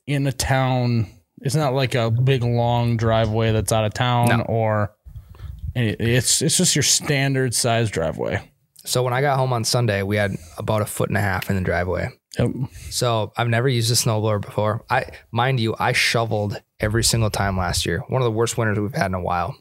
in 0.08 0.26
a 0.28 0.32
town. 0.32 1.08
It's 1.42 1.56
not 1.56 1.74
like 1.74 1.96
a 1.96 2.10
big 2.10 2.44
long 2.44 2.96
driveway 2.98 3.52
that's 3.52 3.72
out 3.72 3.86
of 3.86 3.94
town 3.94 4.30
No. 4.30 4.42
or 4.48 4.94
any- 5.76 5.90
it's 5.90 6.42
it's 6.42 6.58
just 6.58 6.76
your 6.76 6.84
standard 6.84 7.54
size 7.54 7.90
driveway. 7.92 8.50
So 8.86 9.02
when 9.04 9.14
I 9.14 9.22
got 9.22 9.38
home 9.38 9.54
on 9.54 9.64
Sunday, 9.64 10.04
we 10.04 10.18
had 10.18 10.36
about 10.58 10.82
a 10.82 10.86
foot 10.86 11.10
and 11.10 11.18
a 11.18 11.22
half 11.22 11.50
in 11.50 11.56
the 11.56 11.62
driveway. 11.62 12.10
Yep. 12.40 12.52
So 12.90 13.32
I've 13.38 13.48
never 13.50 13.68
used 13.70 13.92
a 13.92 13.96
snowblower 13.96 14.42
before. 14.42 14.84
I 14.90 15.06
mind 15.32 15.60
you, 15.60 15.76
I 15.80 15.92
shoveled 15.94 16.62
every 16.80 17.04
single 17.04 17.30
time 17.30 17.58
last 17.58 17.86
year. 17.86 18.00
One 18.08 18.22
of 18.22 18.26
the 18.26 18.32
worst 18.32 18.58
winters 18.58 18.80
we've 18.80 18.94
had 18.94 19.08
in 19.08 19.14
a 19.14 19.22
while. 19.22 19.56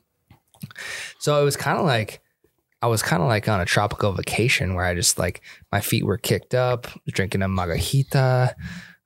So 1.18 1.40
it 1.40 1.44
was 1.44 1.56
kind 1.56 1.78
of 1.78 1.84
like 1.84 2.20
I 2.80 2.86
was 2.86 3.02
kind 3.02 3.22
of 3.22 3.28
like 3.28 3.48
on 3.48 3.60
a 3.60 3.64
tropical 3.64 4.12
vacation 4.12 4.74
where 4.74 4.84
I 4.84 4.94
just 4.94 5.18
like 5.18 5.42
my 5.70 5.80
feet 5.80 6.04
were 6.04 6.18
kicked 6.18 6.54
up, 6.54 6.86
drinking 7.08 7.42
a 7.42 7.48
margarita. 7.48 8.56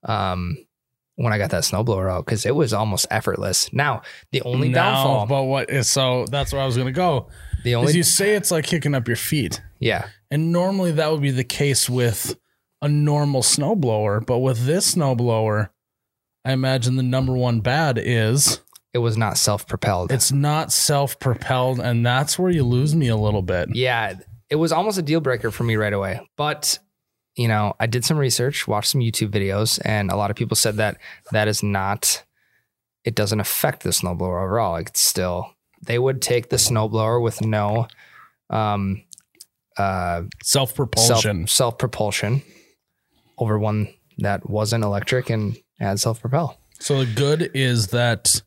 Um, 0.04 0.58
when 1.18 1.32
I 1.32 1.38
got 1.38 1.48
that 1.50 1.62
snowblower 1.62 2.10
out, 2.10 2.26
because 2.26 2.44
it 2.44 2.54
was 2.54 2.74
almost 2.74 3.06
effortless. 3.10 3.72
Now 3.72 4.02
the 4.32 4.42
only 4.42 4.68
Now, 4.68 4.92
downfall, 4.92 5.26
but 5.26 5.44
what 5.44 5.70
is 5.70 5.88
so 5.88 6.26
that's 6.30 6.52
where 6.52 6.60
I 6.60 6.66
was 6.66 6.76
gonna 6.76 6.92
go. 6.92 7.28
the 7.64 7.70
Is 7.70 7.76
only 7.76 7.92
you 7.94 8.02
say 8.02 8.34
it's 8.36 8.50
like 8.50 8.66
kicking 8.66 8.94
up 8.94 9.08
your 9.08 9.16
feet. 9.16 9.62
yeah, 9.80 10.08
And 10.30 10.52
normally 10.52 10.92
that 10.92 11.10
would 11.10 11.22
be 11.22 11.30
the 11.30 11.42
case 11.44 11.88
with 11.88 12.36
a 12.86 12.88
normal 12.88 13.42
snowblower, 13.42 14.24
but 14.24 14.38
with 14.38 14.64
this 14.64 14.94
snowblower, 14.94 15.68
I 16.44 16.52
imagine 16.52 16.96
the 16.96 17.02
number 17.02 17.34
one 17.34 17.60
bad 17.60 17.98
is 17.98 18.60
it 18.94 18.98
was 18.98 19.16
not 19.16 19.36
self 19.36 19.66
propelled. 19.66 20.10
it's 20.12 20.32
not 20.32 20.72
self-propelled, 20.72 21.80
and 21.80 22.06
that's 22.06 22.38
where 22.38 22.50
you 22.50 22.62
lose 22.64 22.94
me 22.94 23.08
a 23.08 23.16
little 23.16 23.42
bit. 23.42 23.68
Yeah, 23.74 24.14
it 24.48 24.56
was 24.56 24.72
almost 24.72 24.96
a 24.96 25.02
deal 25.02 25.20
breaker 25.20 25.50
for 25.50 25.64
me 25.64 25.76
right 25.76 25.92
away. 25.92 26.20
But, 26.36 26.78
you 27.34 27.48
know, 27.48 27.74
I 27.80 27.86
did 27.86 28.04
some 28.04 28.16
research, 28.16 28.66
watched 28.66 28.90
some 28.90 29.00
YouTube 29.02 29.30
videos, 29.30 29.80
and 29.84 30.10
a 30.10 30.16
lot 30.16 30.30
of 30.30 30.36
people 30.36 30.56
said 30.56 30.76
that 30.76 30.96
that 31.32 31.48
is 31.48 31.62
not, 31.62 32.22
it 33.04 33.14
doesn't 33.16 33.40
affect 33.40 33.82
the 33.82 33.90
snowblower 33.90 34.44
overall. 34.44 34.72
Like 34.72 34.90
it's 34.90 35.00
still, 35.00 35.50
they 35.84 35.98
would 35.98 36.22
take 36.22 36.48
the 36.48 36.56
snowblower 36.56 37.20
with 37.20 37.42
no 37.42 37.88
um, 38.48 39.02
uh, 39.76 40.22
self 40.42 40.70
Self-propulsion. 40.70 41.48
self 41.48 41.76
propulsion 41.76 42.42
over 43.38 43.58
one 43.58 43.88
that 44.18 44.48
wasn't 44.48 44.84
electric 44.84 45.30
and 45.30 45.56
had 45.78 46.00
self 46.00 46.20
propel. 46.20 46.58
so 46.80 47.04
the 47.04 47.12
good 47.14 47.50
is 47.54 47.88
that 47.88 48.42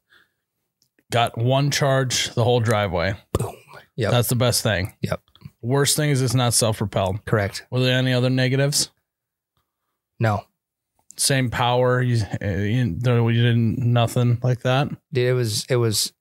got 1.11 1.37
one 1.37 1.71
charge 1.71 2.33
the 2.33 2.43
whole 2.43 2.59
driveway. 2.59 3.13
Boom. 3.33 3.55
Yep. 3.95 4.11
That's 4.11 4.29
the 4.29 4.35
best 4.35 4.63
thing. 4.63 4.93
Yep. 5.01 5.21
Worst 5.61 5.97
thing 5.97 6.09
is 6.09 6.21
it's 6.21 6.33
not 6.33 6.53
self-propelled. 6.53 7.25
Correct. 7.25 7.65
Were 7.69 7.81
there 7.81 7.97
any 7.97 8.13
other 8.13 8.29
negatives? 8.29 8.91
No, 10.19 10.43
Same 11.17 11.49
power. 11.49 12.01
You, 12.01 12.23
you, 12.41 12.49
you 12.49 12.93
didn't 12.95 13.77
nothing 13.79 14.39
like 14.41 14.61
that. 14.61 14.87
Dude, 15.11 15.27
it 15.27 15.33
was, 15.33 15.65
it 15.69 15.75
was, 15.75 16.13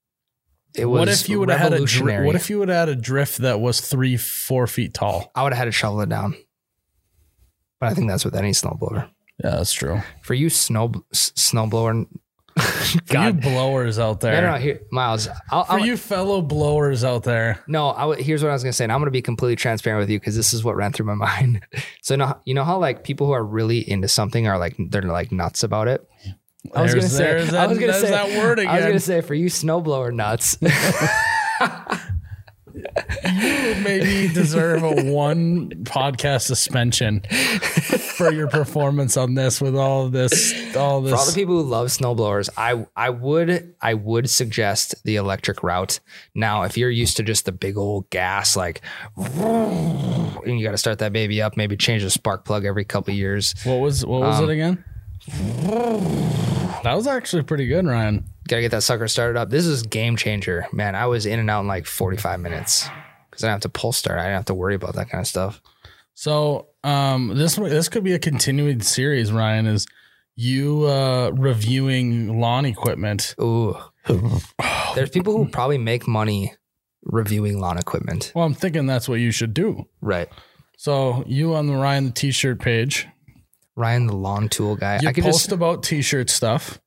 it 0.74 0.86
was 0.86 0.98
what 0.98 1.08
if 1.08 1.28
you 1.28 1.38
would 1.40 1.50
have 1.50 1.58
had 1.60 1.72
a 1.72 1.84
dri- 1.84 2.24
what 2.24 2.34
if 2.34 2.50
you 2.50 2.58
would 2.58 2.68
have 2.68 2.88
had 2.88 2.88
a 2.88 3.00
drift 3.00 3.38
that 3.38 3.60
was 3.60 3.80
three 3.80 4.16
four 4.16 4.66
feet 4.66 4.92
tall? 4.94 5.30
I 5.34 5.42
would 5.44 5.52
have 5.52 5.58
had 5.58 5.64
to 5.66 5.72
shovel 5.72 6.00
it 6.00 6.08
down. 6.08 6.36
But 7.80 7.90
I 7.90 7.94
think 7.94 8.08
that's 8.08 8.24
with 8.24 8.34
any 8.34 8.50
snowblower. 8.50 9.08
Yeah, 9.42 9.50
that's 9.50 9.72
true. 9.72 10.00
For 10.22 10.34
you 10.34 10.50
snow 10.50 10.88
snowblower, 11.12 12.06
For 12.58 12.94
you 12.94 13.00
God, 13.06 13.40
blowers 13.40 14.00
out 14.00 14.20
there, 14.20 14.32
no, 14.32 14.40
no, 14.40 14.52
no, 14.54 14.58
here, 14.58 14.80
Miles. 14.90 15.28
I'll, 15.50 15.62
for 15.64 15.72
I'll, 15.74 15.86
you 15.86 15.96
fellow 15.96 16.42
blowers 16.42 17.04
out 17.04 17.22
there, 17.22 17.62
no, 17.68 17.90
I, 17.90 18.00
w- 18.00 18.20
here's 18.20 18.42
what 18.42 18.50
I 18.50 18.52
was 18.52 18.64
gonna 18.64 18.72
say, 18.72 18.84
and 18.84 18.92
I'm 18.92 19.00
gonna 19.00 19.12
be 19.12 19.22
completely 19.22 19.54
transparent 19.54 20.00
with 20.00 20.10
you 20.10 20.18
because 20.18 20.34
this 20.34 20.52
is 20.52 20.64
what 20.64 20.74
ran 20.74 20.92
through 20.92 21.06
my 21.06 21.14
mind. 21.14 21.64
So, 22.02 22.16
no, 22.16 22.36
you 22.44 22.54
know 22.54 22.64
how 22.64 22.78
like 22.78 23.04
people 23.04 23.28
who 23.28 23.32
are 23.32 23.44
really 23.44 23.88
into 23.88 24.08
something 24.08 24.48
are 24.48 24.58
like 24.58 24.74
they're 24.90 25.02
like 25.02 25.30
nuts 25.30 25.62
about 25.62 25.86
it. 25.86 26.04
I 26.74 26.82
was 26.82 26.94
gonna 26.94 27.08
say, 27.08 27.24
there's 27.24 27.54
I 27.54 27.66
was 27.66 27.78
gonna 27.78 27.92
say 27.92 28.10
that 28.10 28.42
word 28.42 28.58
again. 28.58 28.72
I 28.72 28.76
was 28.78 28.86
gonna 28.86 29.00
say 29.00 29.20
for 29.20 29.34
you 29.34 29.46
snowblower 29.46 30.12
nuts. 30.12 30.58
you 33.24 33.74
maybe 33.82 34.32
deserve 34.32 34.82
a 34.82 35.04
one 35.12 35.70
podcast 35.84 36.42
suspension 36.42 37.20
for 38.16 38.32
your 38.32 38.48
performance 38.48 39.16
on 39.16 39.34
this 39.34 39.60
with 39.60 39.76
all 39.76 40.06
of 40.06 40.12
this, 40.12 40.54
all 40.76 41.00
this 41.00 41.12
For 41.12 41.18
all 41.18 41.26
the 41.26 41.32
people 41.34 41.56
who 41.62 41.68
love 41.68 41.88
snowblowers, 41.88 42.48
I 42.56 42.86
I 42.96 43.10
would 43.10 43.74
I 43.80 43.94
would 43.94 44.28
suggest 44.30 44.94
the 45.04 45.16
electric 45.16 45.62
route. 45.62 46.00
Now, 46.34 46.62
if 46.62 46.76
you're 46.76 46.90
used 46.90 47.16
to 47.18 47.22
just 47.22 47.44
the 47.44 47.52
big 47.52 47.76
old 47.76 48.08
gas, 48.10 48.56
like, 48.56 48.82
and 49.16 50.58
you 50.58 50.62
got 50.64 50.72
to 50.72 50.78
start 50.78 50.98
that 51.00 51.12
baby 51.12 51.40
up, 51.42 51.56
maybe 51.56 51.76
change 51.76 52.02
the 52.02 52.10
spark 52.10 52.44
plug 52.44 52.64
every 52.64 52.84
couple 52.84 53.12
of 53.12 53.18
years. 53.18 53.54
What 53.64 53.76
was 53.80 54.04
what 54.04 54.20
was 54.20 54.38
Um, 54.38 54.48
it 54.50 54.52
again? 54.52 54.84
That 56.82 56.94
was 56.94 57.06
actually 57.06 57.42
pretty 57.42 57.66
good, 57.66 57.86
Ryan. 57.86 58.24
Got 58.48 58.56
to 58.56 58.62
get 58.62 58.70
that 58.70 58.82
sucker 58.82 59.08
started 59.08 59.38
up. 59.38 59.50
This 59.50 59.66
is 59.66 59.82
game 59.82 60.16
changer, 60.16 60.66
man. 60.72 60.94
I 60.94 61.06
was 61.06 61.26
in 61.26 61.38
and 61.38 61.50
out 61.50 61.60
in 61.60 61.66
like 61.66 61.86
45 61.86 62.40
minutes 62.40 62.88
because 63.30 63.44
I 63.44 63.48
didn't 63.48 63.62
have 63.62 63.72
to 63.72 63.78
pull 63.78 63.92
start. 63.92 64.18
I 64.18 64.22
didn't 64.24 64.36
have 64.36 64.44
to 64.46 64.54
worry 64.54 64.74
about 64.74 64.94
that 64.94 65.10
kind 65.10 65.20
of 65.20 65.26
stuff. 65.26 65.60
So 66.14 66.68
um, 66.82 67.32
this 67.36 67.56
this 67.56 67.88
could 67.88 68.04
be 68.04 68.14
a 68.14 68.18
continuing 68.18 68.80
series. 68.80 69.30
Ryan 69.30 69.66
is 69.66 69.86
you 70.34 70.86
uh, 70.86 71.30
reviewing 71.30 72.40
lawn 72.40 72.64
equipment. 72.64 73.34
Ooh, 73.40 73.76
there's 74.94 75.10
people 75.10 75.36
who 75.36 75.48
probably 75.48 75.78
make 75.78 76.08
money 76.08 76.54
reviewing 77.02 77.60
lawn 77.60 77.78
equipment. 77.78 78.32
Well, 78.34 78.44
I'm 78.44 78.54
thinking 78.54 78.86
that's 78.86 79.08
what 79.08 79.20
you 79.20 79.30
should 79.30 79.54
do. 79.54 79.88
Right. 80.00 80.28
So 80.76 81.24
you 81.26 81.54
on 81.54 81.66
the 81.66 81.74
Ryan 81.74 82.06
the 82.06 82.12
T-shirt 82.12 82.60
page, 82.60 83.06
Ryan, 83.78 84.06
the 84.06 84.16
lawn 84.16 84.48
tool 84.48 84.76
guy. 84.76 84.98
you 85.00 85.08
I 85.08 85.12
could 85.12 85.24
post 85.24 85.38
just 85.38 85.52
about 85.52 85.82
T-shirt 85.82 86.28
stuff, 86.30 86.80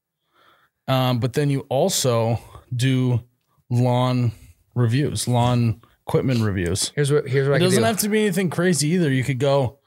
um, 0.87 1.19
but 1.19 1.33
then 1.33 1.49
you 1.49 1.61
also 1.69 2.39
do 2.75 3.21
lawn 3.69 4.31
reviews, 4.75 5.27
lawn 5.27 5.81
equipment 6.07 6.41
reviews. 6.41 6.91
here's 6.95 7.11
what 7.11 7.27
here's 7.27 7.47
what 7.47 7.53
It 7.53 7.55
I 7.55 7.59
can 7.59 7.65
doesn't 7.67 7.81
do. 7.81 7.85
have 7.87 7.97
to 7.99 8.09
be 8.09 8.21
anything 8.21 8.49
crazy 8.49 8.89
either. 8.89 9.11
You 9.11 9.23
could 9.23 9.39
go, 9.39 9.79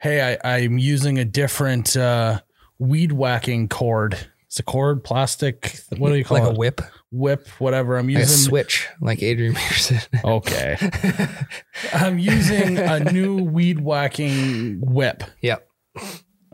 hey, 0.00 0.38
I, 0.44 0.56
I'm 0.56 0.78
using 0.78 1.18
a 1.18 1.24
different 1.24 1.96
uh, 1.96 2.40
weed 2.78 3.12
whacking 3.12 3.68
cord. 3.68 4.16
It's 4.46 4.60
a 4.60 4.62
cord, 4.62 5.02
plastic. 5.02 5.80
What 5.98 6.10
do 6.10 6.14
you 6.14 6.24
call 6.24 6.36
like 6.38 6.44
it? 6.44 6.48
Like 6.50 6.54
a 6.56 6.58
whip, 6.58 6.80
Whip, 7.10 7.48
whatever. 7.58 7.96
I'm 7.96 8.06
like 8.06 8.16
a 8.16 8.20
using. 8.20 8.36
switch, 8.50 8.86
like 9.00 9.20
Adrian 9.22 9.54
Peterson. 9.54 9.98
okay. 10.24 10.76
I'm 11.92 12.20
using 12.20 12.78
a 12.78 13.00
new 13.12 13.36
weed 13.42 13.80
whacking 13.80 14.80
whip. 14.80 15.24
yep. 15.40 15.68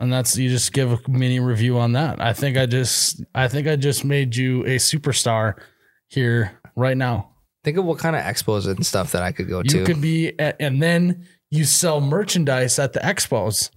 And 0.01 0.11
that's 0.11 0.35
you 0.35 0.49
just 0.49 0.73
give 0.73 0.91
a 0.91 0.99
mini 1.07 1.39
review 1.39 1.77
on 1.77 1.91
that. 1.93 2.19
I 2.19 2.33
think 2.33 2.57
I 2.57 2.65
just 2.65 3.21
I 3.35 3.47
think 3.47 3.67
I 3.67 3.75
just 3.75 4.03
made 4.03 4.35
you 4.35 4.63
a 4.63 4.77
superstar 4.77 5.61
here 6.07 6.59
right 6.75 6.97
now. 6.97 7.29
Think 7.63 7.77
of 7.77 7.85
what 7.85 7.99
kind 7.99 8.15
of 8.15 8.23
expos 8.23 8.65
and 8.65 8.83
stuff 8.83 9.11
that 9.11 9.21
I 9.21 9.31
could 9.31 9.47
go 9.47 9.59
You 9.59 9.63
to. 9.65 9.77
You 9.77 9.85
could 9.85 10.01
be 10.01 10.39
at, 10.39 10.55
and 10.59 10.81
then 10.81 11.27
you 11.51 11.65
sell 11.65 12.01
merchandise 12.01 12.79
at 12.79 12.93
the 12.93 12.99
expos. 12.99 13.69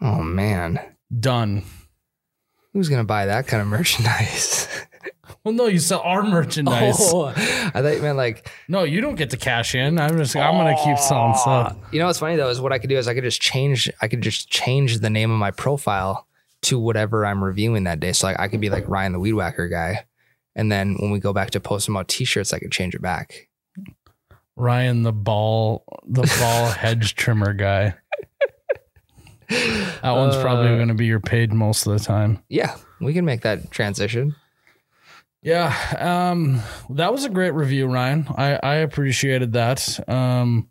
oh 0.00 0.22
man, 0.22 0.80
Done. 1.20 1.62
who's 2.72 2.88
gonna 2.88 3.04
buy 3.04 3.26
that 3.26 3.46
kind 3.46 3.60
of 3.60 3.68
merchandise? 3.78 4.68
Well, 5.46 5.54
no, 5.54 5.66
you 5.66 5.78
sell 5.78 6.00
our 6.00 6.24
merchandise. 6.24 6.96
oh, 6.98 7.26
I 7.26 7.32
thought 7.70 7.94
you 7.94 8.02
meant 8.02 8.16
like. 8.16 8.50
No, 8.66 8.82
you 8.82 9.00
don't 9.00 9.14
get 9.14 9.30
to 9.30 9.36
cash 9.36 9.76
in. 9.76 9.96
I'm 9.96 10.16
just 10.18 10.34
I'm 10.34 10.54
gonna 10.56 10.74
keep 10.82 10.98
selling 10.98 11.36
stuff. 11.36 11.76
You 11.92 12.00
know 12.00 12.06
what's 12.06 12.18
funny 12.18 12.34
though 12.34 12.48
is 12.48 12.60
what 12.60 12.72
I 12.72 12.80
could 12.80 12.90
do 12.90 12.98
is 12.98 13.06
I 13.06 13.14
could 13.14 13.22
just 13.22 13.40
change. 13.40 13.88
I 14.02 14.08
could 14.08 14.22
just 14.22 14.50
change 14.50 14.98
the 14.98 15.08
name 15.08 15.30
of 15.30 15.38
my 15.38 15.52
profile 15.52 16.26
to 16.62 16.80
whatever 16.80 17.24
I'm 17.24 17.44
reviewing 17.44 17.84
that 17.84 18.00
day. 18.00 18.12
So 18.12 18.26
like 18.26 18.40
I 18.40 18.48
could 18.48 18.60
be 18.60 18.70
like 18.70 18.88
Ryan 18.88 19.12
the 19.12 19.20
Weed 19.20 19.34
Whacker 19.34 19.68
guy, 19.68 20.06
and 20.56 20.72
then 20.72 20.96
when 20.98 21.12
we 21.12 21.20
go 21.20 21.32
back 21.32 21.50
to 21.52 21.60
posting 21.60 21.94
about 21.94 22.08
T-shirts, 22.08 22.52
I 22.52 22.58
could 22.58 22.72
change 22.72 22.96
it 22.96 23.00
back. 23.02 23.48
Ryan 24.56 25.04
the 25.04 25.12
ball 25.12 25.84
the 26.08 26.22
ball 26.40 26.66
hedge 26.70 27.14
trimmer 27.14 27.52
guy. 27.52 27.94
That 29.48 30.02
one's 30.10 30.36
probably 30.38 30.70
Uh, 30.72 30.74
going 30.76 30.88
to 30.88 30.94
be 30.94 31.06
your 31.06 31.20
paid 31.20 31.52
most 31.52 31.86
of 31.86 31.92
the 31.92 32.00
time. 32.04 32.42
Yeah, 32.48 32.76
we 33.00 33.12
can 33.14 33.24
make 33.24 33.42
that 33.42 33.70
transition. 33.70 34.34
Yeah, 35.46 35.72
um, 36.00 36.60
that 36.90 37.12
was 37.12 37.24
a 37.24 37.28
great 37.30 37.52
review, 37.54 37.86
Ryan. 37.86 38.26
I 38.36 38.58
I 38.62 38.74
appreciated 38.76 39.52
that. 39.52 39.98
Um, 40.08 40.68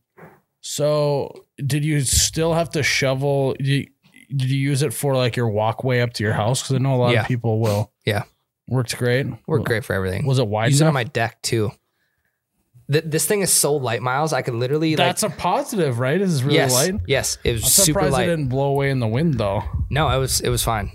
so 0.59 1.45
did 1.65 1.85
you 1.85 2.01
still 2.01 2.53
have 2.53 2.71
to 2.71 2.83
shovel? 2.83 3.53
Did 3.53 3.67
you, 3.67 3.87
did 4.35 4.49
you 4.51 4.57
use 4.57 4.81
it 4.81 4.93
for 4.93 5.15
like 5.15 5.37
your 5.37 5.47
walkway 5.47 6.01
up 6.01 6.11
to 6.13 6.23
your 6.23 6.33
house? 6.33 6.61
Because 6.61 6.75
I 6.75 6.79
know 6.79 6.95
a 6.95 6.97
lot 6.97 7.13
Yeah. 7.13 7.21
of 7.21 7.27
people 7.27 7.61
will. 7.61 7.93
Yeah. 8.05 8.23
worked 8.67 8.97
great. 8.97 9.27
Worked 9.47 9.65
great 9.65 9.85
for 9.85 9.93
everything. 9.93 10.25
Was 10.25 10.39
it 10.39 10.47
wide 10.47 10.71
Use 10.71 10.81
it 10.81 10.87
on 10.87 10.93
my 10.93 11.05
deck 11.05 11.41
too. 11.41 11.71
Th- 12.91 13.03
this 13.05 13.25
thing 13.25 13.41
is 13.41 13.53
so 13.53 13.75
light, 13.75 14.01
Miles. 14.01 14.33
I 14.33 14.41
could 14.41 14.55
literally 14.55 14.91
like. 14.97 15.07
That's 15.07 15.23
a 15.23 15.29
positive, 15.29 15.99
right? 15.99 16.19
Is 16.19 16.43
really 16.43 16.57
yes, 16.57 16.73
light. 16.73 16.95
yes, 17.07 17.37
it 17.45 17.53
was 17.53 17.63
I'm 17.63 17.69
super 17.69 18.09
light. 18.09 18.27
it 18.27 18.31
didn't 18.31 18.49
blow 18.49 18.65
away 18.67 18.89
in 18.89 18.99
the 18.99 19.07
wind, 19.07 19.35
though. 19.35 19.63
No, 19.89 20.09
it 20.09 20.17
was 20.19 20.41
it 20.41 20.49
was 20.49 20.63
fine. 20.63 20.91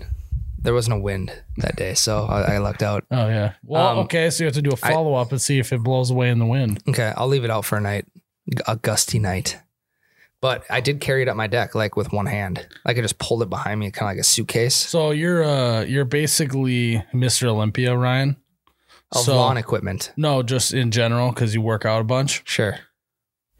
There 0.63 0.73
wasn't 0.73 0.97
a 0.97 0.99
wind 0.99 1.31
that 1.57 1.75
day, 1.75 1.93
so 1.95 2.25
I, 2.25 2.55
I 2.55 2.57
lucked 2.59 2.83
out. 2.83 3.05
Oh 3.09 3.27
yeah. 3.27 3.53
Well, 3.63 3.87
Um, 3.87 3.97
okay. 3.99 4.29
So 4.29 4.43
you 4.43 4.45
have 4.45 4.53
to 4.55 4.61
do 4.61 4.71
a 4.71 4.75
follow 4.75 5.15
up 5.15 5.31
and 5.31 5.41
see 5.41 5.59
if 5.59 5.73
it 5.73 5.79
blows 5.81 6.11
away 6.11 6.29
in 6.29 6.39
the 6.39 6.45
wind. 6.45 6.81
Okay, 6.87 7.13
I'll 7.17 7.27
leave 7.27 7.43
it 7.43 7.49
out 7.49 7.65
for 7.65 7.77
a 7.77 7.81
night, 7.81 8.05
a 8.67 8.75
gusty 8.75 9.17
night. 9.19 9.59
But 10.39 10.63
I 10.71 10.81
did 10.81 11.01
carry 11.01 11.21
it 11.21 11.27
up 11.27 11.35
my 11.35 11.45
deck 11.47 11.75
like 11.75 11.95
with 11.95 12.11
one 12.11 12.25
hand. 12.25 12.67
Like 12.85 12.97
I 12.97 13.01
just 13.01 13.19
pulled 13.19 13.43
it 13.43 13.49
behind 13.49 13.79
me, 13.79 13.91
kind 13.91 14.09
of 14.09 14.15
like 14.15 14.21
a 14.21 14.23
suitcase 14.23 14.73
So 14.75 15.11
you're 15.11 15.43
uh 15.43 15.81
you're 15.83 16.05
basically 16.05 17.03
Mr. 17.13 17.45
Olympia, 17.47 17.95
Ryan. 17.95 18.37
of 19.11 19.21
so, 19.21 19.35
lawn 19.35 19.57
equipment. 19.57 20.11
No, 20.17 20.41
just 20.41 20.73
in 20.73 20.89
general 20.91 21.29
because 21.29 21.53
you 21.53 21.61
work 21.61 21.85
out 21.85 22.01
a 22.01 22.03
bunch. 22.03 22.41
Sure. 22.45 22.79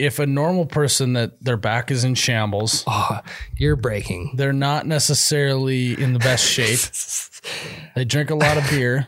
If 0.02 0.20
a 0.20 0.26
normal 0.26 0.66
person 0.66 1.14
that 1.14 1.44
their 1.44 1.58
back 1.58 1.92
is 1.92 2.04
in 2.04 2.16
shambles, 2.16 2.84
Oh, 2.88 3.20
you're 3.58 3.76
breaking. 3.76 4.34
they're 4.36 4.52
not 4.54 4.86
necessarily 4.88 5.94
in 6.02 6.14
the 6.14 6.20
best 6.20 6.46
shape. 6.46 6.80
They 7.96 8.06
drink 8.06 8.30
a 8.30 8.36
lot 8.36 8.58
of 8.58 8.70
beer. 8.70 9.08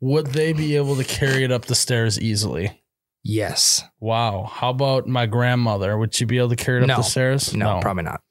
Would 0.00 0.28
they 0.28 0.52
be 0.54 0.76
able 0.76 0.96
to 0.96 1.04
carry 1.04 1.44
it 1.44 1.52
up 1.52 1.66
the 1.66 1.74
stairs 1.74 2.18
easily? 2.18 2.80
Yes. 3.22 3.82
Wow. 4.00 4.50
How 4.50 4.70
about 4.70 5.06
my 5.06 5.26
grandmother? 5.26 5.98
Would 5.98 6.14
she 6.14 6.24
be 6.24 6.38
able 6.38 6.48
to 6.50 6.56
carry 6.56 6.82
it 6.82 6.88
up 6.90 6.96
the 6.96 7.02
stairs? 7.02 7.54
No, 7.54 7.80
probably 7.82 8.04
not. 8.04 8.22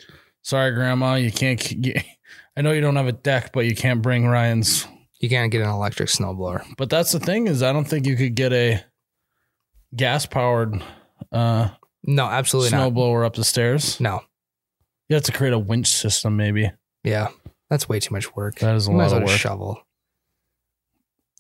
Sorry, 0.42 0.72
grandma. 0.74 1.14
You 1.16 1.32
can't. 1.32 1.72
You, 1.72 1.94
I 2.58 2.62
know 2.62 2.72
you 2.72 2.82
don't 2.82 2.96
have 2.96 3.06
a 3.08 3.12
deck, 3.12 3.52
but 3.54 3.66
you 3.66 3.76
can't 3.76 4.02
bring 4.02 4.26
Ryan's. 4.28 4.88
You 5.20 5.30
can't 5.30 5.52
get 5.52 5.62
an 5.62 5.70
electric 5.70 6.10
snowblower. 6.10 6.66
But 6.78 6.90
that's 6.90 7.12
the 7.12 7.20
thing 7.20 7.48
is, 7.48 7.62
I 7.62 7.72
don't 7.74 7.86
think 7.86 8.08
you 8.08 8.16
could 8.16 8.34
get 8.34 8.52
a 8.54 8.84
gas 9.96 10.26
powered 10.26 10.82
uh, 11.32 11.70
No, 12.04 12.26
absolutely 12.26 12.72
not. 12.72 12.92
snowblower 12.94 13.26
up 13.26 13.36
the 13.36 13.44
stairs. 13.44 14.00
No. 14.00 14.22
You 15.10 15.16
have 15.16 15.24
to 15.24 15.32
create 15.32 15.54
a 15.54 15.60
winch 15.60 15.88
system, 15.88 16.36
maybe. 16.38 16.72
Yeah. 17.04 17.30
That's 17.70 17.88
way 17.90 18.00
too 18.00 18.14
much 18.14 18.36
work. 18.36 18.60
That 18.60 18.76
is 18.76 18.88
a 18.88 18.92
You 18.92 18.98
lot 18.98 19.14
of 19.14 19.24
work. 19.24 19.30
shovel. 19.32 19.82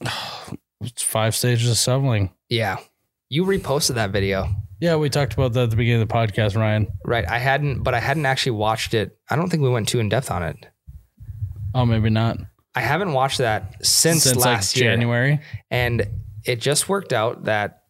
It's 0.80 1.02
five 1.02 1.34
stages 1.36 1.72
of 1.72 1.76
shoveling. 1.78 2.30
Yeah. 2.50 2.78
You 3.30 3.46
reposted 3.46 3.96
that 3.96 4.12
video. 4.12 4.48
Yeah, 4.80 4.96
we 4.98 5.10
talked 5.10 5.34
about 5.34 5.54
that 5.54 5.64
at 5.64 5.70
the 5.72 5.76
beginning 5.76 6.04
of 6.04 6.08
the 6.08 6.14
podcast, 6.14 6.56
Ryan. 6.56 6.88
Right. 7.04 7.28
I 7.28 7.40
hadn't, 7.40 7.82
but 7.82 7.96
I 7.96 8.00
hadn't 8.00 8.28
actually 8.28 8.52
watched 8.52 8.94
it. 8.94 9.18
I 9.28 9.36
don't 9.36 9.50
think 9.50 9.64
we 9.64 9.70
went 9.70 9.88
too 9.88 10.00
in 10.00 10.08
depth 10.08 10.30
on 10.30 10.44
it. 10.44 10.56
Oh, 11.74 11.84
maybe 11.84 12.12
not. 12.12 12.38
I 12.76 12.82
haven't 12.82 13.14
watched 13.14 13.40
that 13.40 13.84
since, 13.84 14.22
Since 14.24 14.38
last 14.46 14.76
like 14.76 14.82
year. 14.84 14.92
January. 14.92 15.40
And 15.72 16.06
it 16.46 16.62
just 16.62 16.88
worked 16.88 17.12
out 17.12 17.46
that 17.46 17.82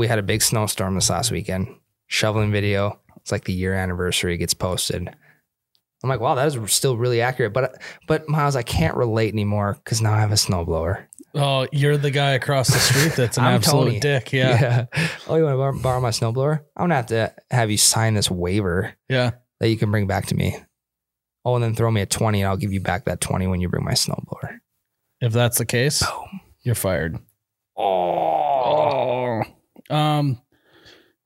we 0.00 0.06
had 0.08 0.18
a 0.18 0.22
big 0.22 0.42
snowstorm 0.42 0.94
this 0.94 1.10
last 1.10 1.30
weekend. 1.30 1.68
Shoveling 2.06 2.50
video. 2.50 2.98
It's 3.16 3.30
like 3.30 3.44
the 3.44 3.52
year 3.52 3.74
anniversary 3.74 4.36
gets 4.38 4.54
posted. 4.54 5.08
I'm 6.02 6.08
like, 6.08 6.20
wow, 6.20 6.34
that 6.34 6.46
is 6.48 6.72
still 6.72 6.96
really 6.96 7.20
accurate. 7.20 7.52
But 7.52 7.80
but 8.08 8.28
Miles, 8.28 8.56
I 8.56 8.62
can't 8.62 8.96
relate 8.96 9.32
anymore 9.34 9.76
because 9.84 10.00
now 10.00 10.14
I 10.14 10.20
have 10.20 10.32
a 10.32 10.36
snowblower. 10.36 11.04
Oh, 11.34 11.66
you're 11.70 11.98
the 11.98 12.10
guy 12.10 12.30
across 12.32 12.68
the 12.68 12.78
street 12.78 13.12
that's 13.14 13.36
an 13.36 13.44
absolute 13.56 13.84
Tony. 13.84 14.00
dick. 14.00 14.32
Yeah. 14.32 14.86
Yeah. 14.94 15.08
Oh, 15.28 15.36
you 15.36 15.44
want 15.44 15.52
to 15.52 15.58
borrow, 15.58 15.78
borrow 15.78 16.00
my 16.00 16.10
snowblower? 16.10 16.60
I'm 16.76 16.84
gonna 16.84 16.94
have 16.96 17.06
to 17.08 17.32
have 17.50 17.70
you 17.70 17.76
sign 17.76 18.14
this 18.14 18.30
waiver 18.30 18.94
Yeah. 19.08 19.32
that 19.60 19.68
you 19.68 19.76
can 19.76 19.90
bring 19.90 20.06
back 20.06 20.26
to 20.26 20.34
me. 20.34 20.56
Oh, 21.44 21.54
and 21.54 21.62
then 21.62 21.74
throw 21.74 21.90
me 21.90 22.00
a 22.00 22.06
20 22.06 22.40
and 22.40 22.48
I'll 22.48 22.56
give 22.56 22.72
you 22.72 22.80
back 22.80 23.04
that 23.04 23.20
20 23.20 23.46
when 23.46 23.60
you 23.60 23.68
bring 23.68 23.84
my 23.84 23.92
snowblower. 23.92 24.58
If 25.20 25.32
that's 25.34 25.58
the 25.58 25.66
case, 25.66 26.02
Boom. 26.02 26.40
you're 26.62 26.74
fired. 26.74 27.18
Oh. 27.76 28.49
Um, 29.90 30.40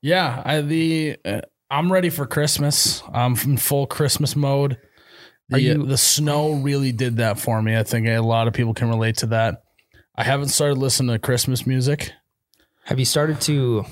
yeah, 0.03 0.43
I 0.45 0.61
the 0.61 1.17
uh, 1.25 1.41
I'm 1.71 1.93
ready 1.93 2.11
for 2.11 2.27
Christmas. 2.27 3.03
I'm 3.13 3.37
in 3.45 3.57
full 3.57 3.87
Christmas 3.87 4.37
mode. 4.37 4.79
The, 5.49 5.57
Are 5.57 5.59
you- 5.59 5.87
the 5.87 5.97
snow 5.99 6.53
really 6.53 6.93
did 6.93 7.19
that 7.19 7.39
for 7.39 7.61
me. 7.61 7.77
I 7.77 7.83
think 7.83 8.07
a 8.09 8.19
lot 8.21 8.49
of 8.49 8.55
people 8.55 8.75
can 8.75 8.89
relate 8.89 9.19
to 9.19 9.27
that. 9.27 9.63
I 10.17 10.23
haven't 10.25 10.49
started 10.49 10.79
listening 10.79 11.13
to 11.15 11.19
Christmas 11.19 11.67
music. 11.67 12.13
Have 12.85 12.99
you 12.99 13.05
started 13.05 13.41
to 13.43 13.85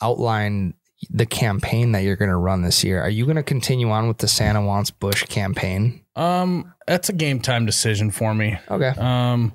outline 0.00 0.74
the 1.10 1.26
campaign 1.26 1.92
that 1.92 2.00
you're 2.04 2.16
going 2.16 2.30
to 2.30 2.36
run 2.36 2.62
this 2.62 2.84
year? 2.84 3.00
Are 3.00 3.08
you 3.08 3.24
going 3.24 3.36
to 3.36 3.42
continue 3.42 3.90
on 3.90 4.08
with 4.08 4.18
the 4.18 4.28
Santa 4.28 4.62
Wants 4.64 4.90
Busch 4.90 5.24
campaign? 5.24 6.04
Um, 6.16 6.72
that's 6.86 7.08
a 7.08 7.12
game 7.12 7.40
time 7.40 7.66
decision 7.66 8.10
for 8.10 8.34
me. 8.34 8.58
Okay. 8.70 8.92
Um, 8.98 9.52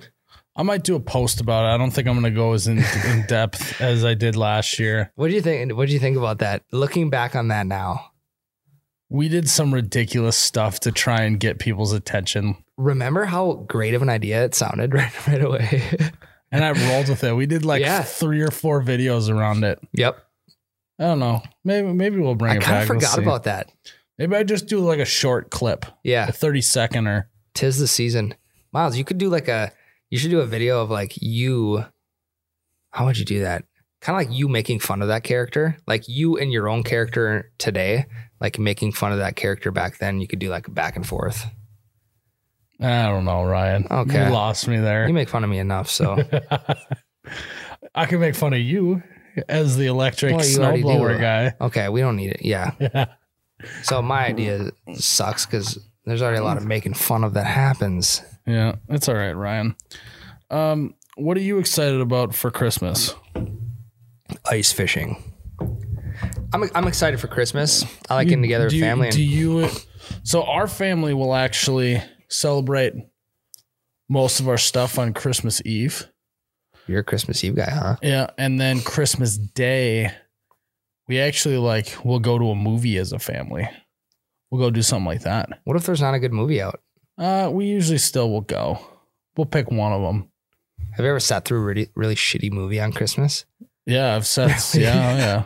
I 0.57 0.63
might 0.63 0.83
do 0.83 0.95
a 0.95 0.99
post 0.99 1.39
about 1.39 1.65
it. 1.65 1.73
I 1.73 1.77
don't 1.77 1.91
think 1.91 2.07
I'm 2.07 2.19
going 2.19 2.33
to 2.33 2.35
go 2.37 2.53
as 2.53 2.67
in, 2.67 2.79
in 2.79 3.25
depth 3.27 3.79
as 3.79 4.03
I 4.03 4.15
did 4.15 4.35
last 4.35 4.79
year. 4.79 5.11
What 5.15 5.27
do 5.27 5.35
you 5.35 5.41
think? 5.41 5.75
What 5.75 5.87
do 5.87 5.93
you 5.93 5.99
think 5.99 6.17
about 6.17 6.39
that? 6.39 6.63
Looking 6.71 7.09
back 7.11 7.35
on 7.35 7.49
that 7.49 7.67
now, 7.67 8.11
We 9.09 9.29
did 9.29 9.47
some 9.49 9.73
ridiculous 9.73 10.35
stuff 10.35 10.79
to 10.81 10.91
try 10.91 11.21
and 11.21 11.39
get 11.39 11.59
people's 11.59 11.93
attention, 11.93 12.55
remember 12.75 13.25
how 13.25 13.53
great 13.67 13.93
of 13.93 14.01
an 14.01 14.09
idea 14.09 14.43
it 14.45 14.53
sounded 14.55 14.93
right, 14.95 15.27
right 15.27 15.41
away? 15.43 15.81
and 16.51 16.63
I 16.65 16.71
rolled 16.71 17.09
with 17.09 17.23
it. 17.23 17.33
We 17.33 17.45
did 17.45 17.63
like 17.63 17.81
Yeah. 17.81 18.01
three 18.01 18.41
or 18.41 18.51
four 18.51 18.81
videos 18.81 19.29
around 19.29 19.63
it. 19.63 19.79
yep. 19.93 20.23
I 20.99 21.03
don't 21.03 21.19
know. 21.19 21.43
Maybe 21.63 21.93
maybe 21.93 22.17
we'll 22.17 22.33
bring 22.35 22.53
I 22.53 22.55
it 22.55 22.61
kind 22.63 22.73
back. 22.73 22.83
of 22.83 22.89
We'll 22.89 22.99
forgot 22.99 23.19
about 23.19 23.43
that. 23.43 23.71
Maybe 24.17 24.35
I 24.35 24.41
just 24.43 24.65
do 24.65 24.79
like 24.79 24.97
a 24.99 25.05
short 25.05 25.51
clip, 25.51 25.85
Yeah. 26.03 26.27
a 26.27 26.31
30 26.31 26.61
second 26.61 27.07
or 27.07 27.29
Tis 27.53 27.77
the 27.77 27.87
season. 27.87 28.33
Miles, 28.73 28.97
you 28.97 29.03
could 29.03 29.19
do 29.19 29.29
like 29.29 29.47
a, 29.47 29.71
you 30.09 30.17
should 30.17 30.31
do 30.31 30.39
a 30.41 30.45
video 30.45 30.81
of 30.81 30.89
like 30.89 31.13
you. 31.17 31.83
How 32.91 33.05
would 33.05 33.17
you 33.17 33.25
do 33.25 33.41
that? 33.41 33.63
Kind 34.01 34.19
of 34.21 34.27
like 34.27 34.37
you 34.37 34.47
making 34.47 34.79
fun 34.79 35.01
of 35.01 35.07
that 35.07 35.23
character, 35.23 35.77
like 35.87 36.07
you 36.07 36.37
and 36.37 36.51
your 36.51 36.69
own 36.69 36.83
character 36.83 37.51
today, 37.57 38.05
like 38.39 38.59
making 38.59 38.91
fun 38.93 39.11
of 39.11 39.17
that 39.19 39.35
character 39.35 39.71
back 39.71 39.97
then. 39.97 40.21
You 40.21 40.27
could 40.27 40.39
do 40.39 40.49
like 40.49 40.67
a 40.67 40.71
back 40.71 40.95
and 40.95 41.05
forth. 41.05 41.45
I 42.79 43.07
don't 43.07 43.25
know, 43.25 43.43
Ryan. 43.43 43.87
Okay. 43.89 44.25
You 44.27 44.31
lost 44.31 44.67
me 44.67 44.77
there. 44.77 45.07
You 45.07 45.13
make 45.13 45.29
fun 45.29 45.43
of 45.43 45.49
me 45.49 45.57
enough, 45.57 45.89
so 45.89 46.15
I 47.95 48.05
can 48.05 48.19
make 48.19 48.35
fun 48.35 48.53
of 48.53 48.59
you 48.59 49.01
as 49.49 49.77
the 49.77 49.87
electric 49.87 50.35
Well, 50.35 50.45
snowblower 50.45 51.19
guy. 51.19 51.53
okay, 51.59 51.89
we 51.89 52.01
don't 52.01 52.15
need 52.15 52.31
it. 52.31 52.41
Yeah. 52.43 52.71
Yeah. 52.79 53.05
So 53.81 54.03
my 54.03 54.27
idea 54.27 54.69
sucks 54.93 55.47
because 55.47 55.79
there's 56.07 56.21
already 56.21 56.39
a 56.39 56.43
lot 56.43 56.55
of 56.55 56.65
making 56.65 56.93
fun 56.93 57.25
of 57.25 57.33
that 57.33 57.45
happens. 57.45 58.21
Yeah, 58.45 58.77
it's 58.87 59.09
all 59.09 59.15
right, 59.15 59.33
Ryan. 59.33 59.75
Um, 60.49 60.95
what 61.17 61.35
are 61.35 61.41
you 61.41 61.59
excited 61.59 61.99
about 61.99 62.33
for 62.33 62.49
Christmas? 62.49 63.13
Ice 64.49 64.71
fishing. 64.71 65.21
I'm 66.53 66.63
I'm 66.73 66.87
excited 66.87 67.19
for 67.19 67.27
Christmas. 67.27 67.83
I 68.09 68.15
like 68.15 68.29
getting 68.29 68.41
together 68.41 68.65
with 68.65 68.73
you, 68.73 68.81
family. 68.81 69.09
Do 69.09 69.21
you? 69.21 69.67
So 70.23 70.43
our 70.43 70.67
family 70.67 71.13
will 71.13 71.35
actually 71.35 72.01
celebrate 72.29 72.93
most 74.07 74.39
of 74.39 74.47
our 74.47 74.57
stuff 74.57 74.97
on 74.97 75.13
Christmas 75.13 75.61
Eve. 75.65 76.07
you're 76.87 77.01
a 77.01 77.03
Christmas 77.03 77.43
Eve 77.43 77.57
guy, 77.57 77.69
huh? 77.69 77.97
Yeah, 78.01 78.27
and 78.37 78.61
then 78.61 78.79
Christmas 78.79 79.37
Day, 79.37 80.13
we 81.09 81.19
actually 81.19 81.57
like 81.57 81.97
we'll 82.05 82.19
go 82.19 82.39
to 82.39 82.51
a 82.51 82.55
movie 82.55 82.97
as 82.97 83.11
a 83.11 83.19
family. 83.19 83.67
We'll 84.49 84.61
go 84.61 84.71
do 84.71 84.81
something 84.81 85.05
like 85.05 85.21
that. 85.21 85.59
What 85.65 85.75
if 85.75 85.85
there's 85.85 86.01
not 86.01 86.13
a 86.13 86.19
good 86.19 86.33
movie 86.33 86.61
out? 86.61 86.79
Uh, 87.17 87.49
we 87.51 87.65
usually 87.65 87.97
still 87.97 88.29
will 88.29 88.41
go. 88.41 88.79
We'll 89.35 89.45
pick 89.45 89.71
one 89.71 89.91
of 89.91 90.01
them. 90.01 90.29
Have 90.95 91.03
you 91.03 91.09
ever 91.09 91.19
sat 91.19 91.45
through 91.45 91.59
a 91.59 91.63
really 91.63 91.89
really 91.95 92.15
shitty 92.15 92.51
movie 92.51 92.79
on 92.79 92.91
Christmas? 92.93 93.45
Yeah, 93.85 94.15
I've 94.15 94.27
said 94.27 94.49
yeah, 94.73 95.43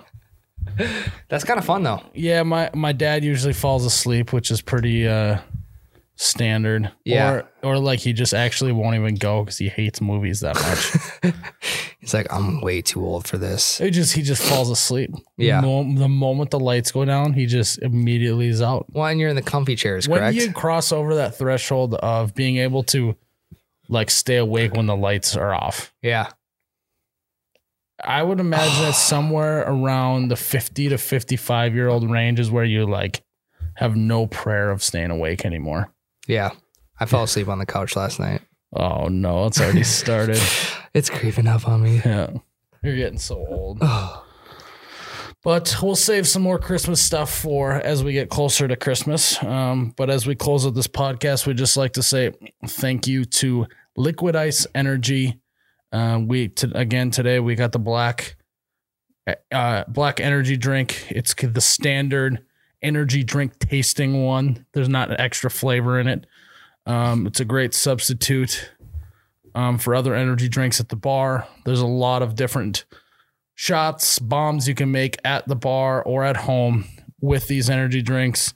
yeah. 0.78 0.88
That's 1.30 1.43
kind 1.43 1.60
of 1.60 1.66
fun 1.66 1.84
though. 1.84 2.02
Yeah, 2.14 2.43
my 2.43 2.70
my 2.74 2.91
dad 2.91 3.24
usually 3.24 3.54
falls 3.54 3.86
asleep, 3.86 4.34
which 4.34 4.52
is 4.52 4.62
pretty 4.62 5.08
uh 5.08 5.39
standard. 6.22 6.91
Yeah. 7.03 7.32
Or 7.32 7.49
or 7.63 7.78
like 7.80 7.99
he 7.99 8.13
just 8.13 8.34
actually 8.34 8.72
won't 8.72 8.95
even 8.95 9.15
go 9.15 9.43
because 9.43 9.57
he 9.57 9.69
hates 9.69 10.01
movies 10.01 10.41
that 10.41 10.55
much. 10.55 11.34
He's 11.99 12.13
like, 12.13 12.32
I'm 12.32 12.61
way 12.61 12.82
too 12.82 13.05
old 13.05 13.28
for 13.28 13.38
this. 13.38 13.78
he 13.78 13.89
just 13.91 14.13
he 14.13 14.22
just 14.22 14.41
falls 14.43 14.69
asleep. 14.69 15.11
Yeah. 15.38 15.61
The, 15.61 15.67
mo- 15.67 15.95
the 15.95 16.07
moment 16.09 16.51
the 16.51 16.59
lights 16.59 16.91
go 16.91 17.05
down, 17.05 17.34
he 17.34 17.45
just 17.45 17.80
immediately 17.80 18.47
is 18.47 18.61
out. 18.61 18.86
Well, 18.91 19.05
and 19.05 19.19
you're 19.19 19.30
in 19.30 19.36
the 19.36 19.41
comfy 19.41 19.76
chairs, 19.76 20.07
When 20.07 20.19
correct? 20.19 20.36
you 20.36 20.51
cross 20.51 20.91
over 20.91 21.15
that 21.15 21.36
threshold 21.36 21.95
of 21.95 22.34
being 22.36 22.57
able 22.57 22.84
to 22.84 23.15
like 23.89 24.09
stay 24.09 24.38
awake 24.38 24.74
when 24.74 24.86
the 24.86 24.95
lights 24.95 25.36
are 25.36 25.53
off, 25.53 25.93
yeah. 26.01 26.30
I 28.03 28.24
would 28.24 28.39
imagine 28.39 28.86
it's 28.88 28.97
somewhere 29.01 29.61
around 29.61 30.30
the 30.30 30.36
50 30.36 30.89
to 30.89 30.97
55 30.97 31.76
year 31.76 31.88
old 31.88 32.09
range 32.09 32.39
is 32.39 32.49
where 32.49 32.65
you 32.65 32.86
like 32.86 33.22
have 33.76 33.95
no 33.95 34.28
prayer 34.28 34.69
of 34.72 34.82
staying 34.84 35.11
awake 35.11 35.45
anymore. 35.45 35.91
Yeah. 36.28 36.51
I 36.99 37.05
fell 37.05 37.24
asleep 37.24 37.47
on 37.47 37.59
the 37.59 37.65
couch 37.65 37.95
last 37.95 38.19
night. 38.19 38.41
Oh 38.74 39.07
no, 39.07 39.47
it's 39.47 39.59
already 39.59 39.84
started. 40.01 40.39
It's 40.93 41.09
creeping 41.09 41.47
up 41.47 41.67
on 41.67 41.82
me. 41.84 42.01
yeah. 42.05 42.30
You're 42.84 42.95
getting 42.95 43.19
so 43.19 43.36
old. 43.47 43.80
Oh, 43.82 44.26
But 45.43 45.76
we'll 45.82 45.95
save 45.95 46.28
some 46.28 46.43
more 46.43 46.59
Christmas 46.59 47.01
stuff 47.01 47.34
for 47.34 47.74
as 47.74 48.03
we 48.03 48.13
get 48.13 48.30
closer 48.30 48.67
to 48.67 48.76
Christmas. 48.76 49.41
Um, 49.43 49.91
but 49.97 50.11
as 50.11 50.28
we 50.28 50.36
close 50.36 50.67
out 50.67 50.76
this 50.76 50.88
podcast, 50.88 51.47
we'd 51.47 51.57
just 51.57 51.78
like 51.78 51.93
to 51.93 52.03
say 52.03 52.32
thank 52.67 53.07
you 53.07 53.26
to 53.26 53.65
Liquid 53.97 54.36
Ice 54.36 54.67
Energy. 54.76 55.39
Uh, 55.91 56.19
we 56.24 56.49
t- 56.49 56.72
again 56.76 57.09
today 57.09 57.39
we 57.39 57.55
got 57.55 57.72
the 57.72 57.80
black 57.80 58.36
uh, 59.51 59.84
black 59.88 60.19
energy 60.19 60.57
drink. 60.57 61.07
It's 61.09 61.34
the 61.34 61.59
standard 61.61 62.43
energy 62.82 63.23
drink 63.23 63.59
tasting 63.59 64.23
one. 64.23 64.65
There's 64.73 64.89
not 64.89 65.11
an 65.11 65.19
extra 65.19 65.49
flavor 65.49 65.99
in 65.99 66.07
it. 66.07 66.25
Um, 66.86 67.27
it's 67.27 67.39
a 67.39 67.45
great 67.45 67.73
substitute 67.73 68.71
um, 69.53 69.77
for 69.77 69.93
other 69.93 70.15
energy 70.15 70.49
drinks 70.49 70.79
at 70.79 70.89
the 70.89 70.95
bar. 70.95 71.47
There's 71.65 71.82
a 71.82 71.88
lot 71.88 72.21
of 72.21 72.36
different 72.36 72.86
shots, 73.55 74.17
bombs 74.19 74.67
you 74.67 74.73
can 74.73 74.91
make 74.91 75.17
at 75.23 75.47
the 75.47 75.55
bar 75.55 76.01
or 76.03 76.23
at 76.23 76.38
home. 76.38 76.86
with 77.21 77.47
these 77.47 77.69
energy 77.69 78.01
drinks. 78.01 78.53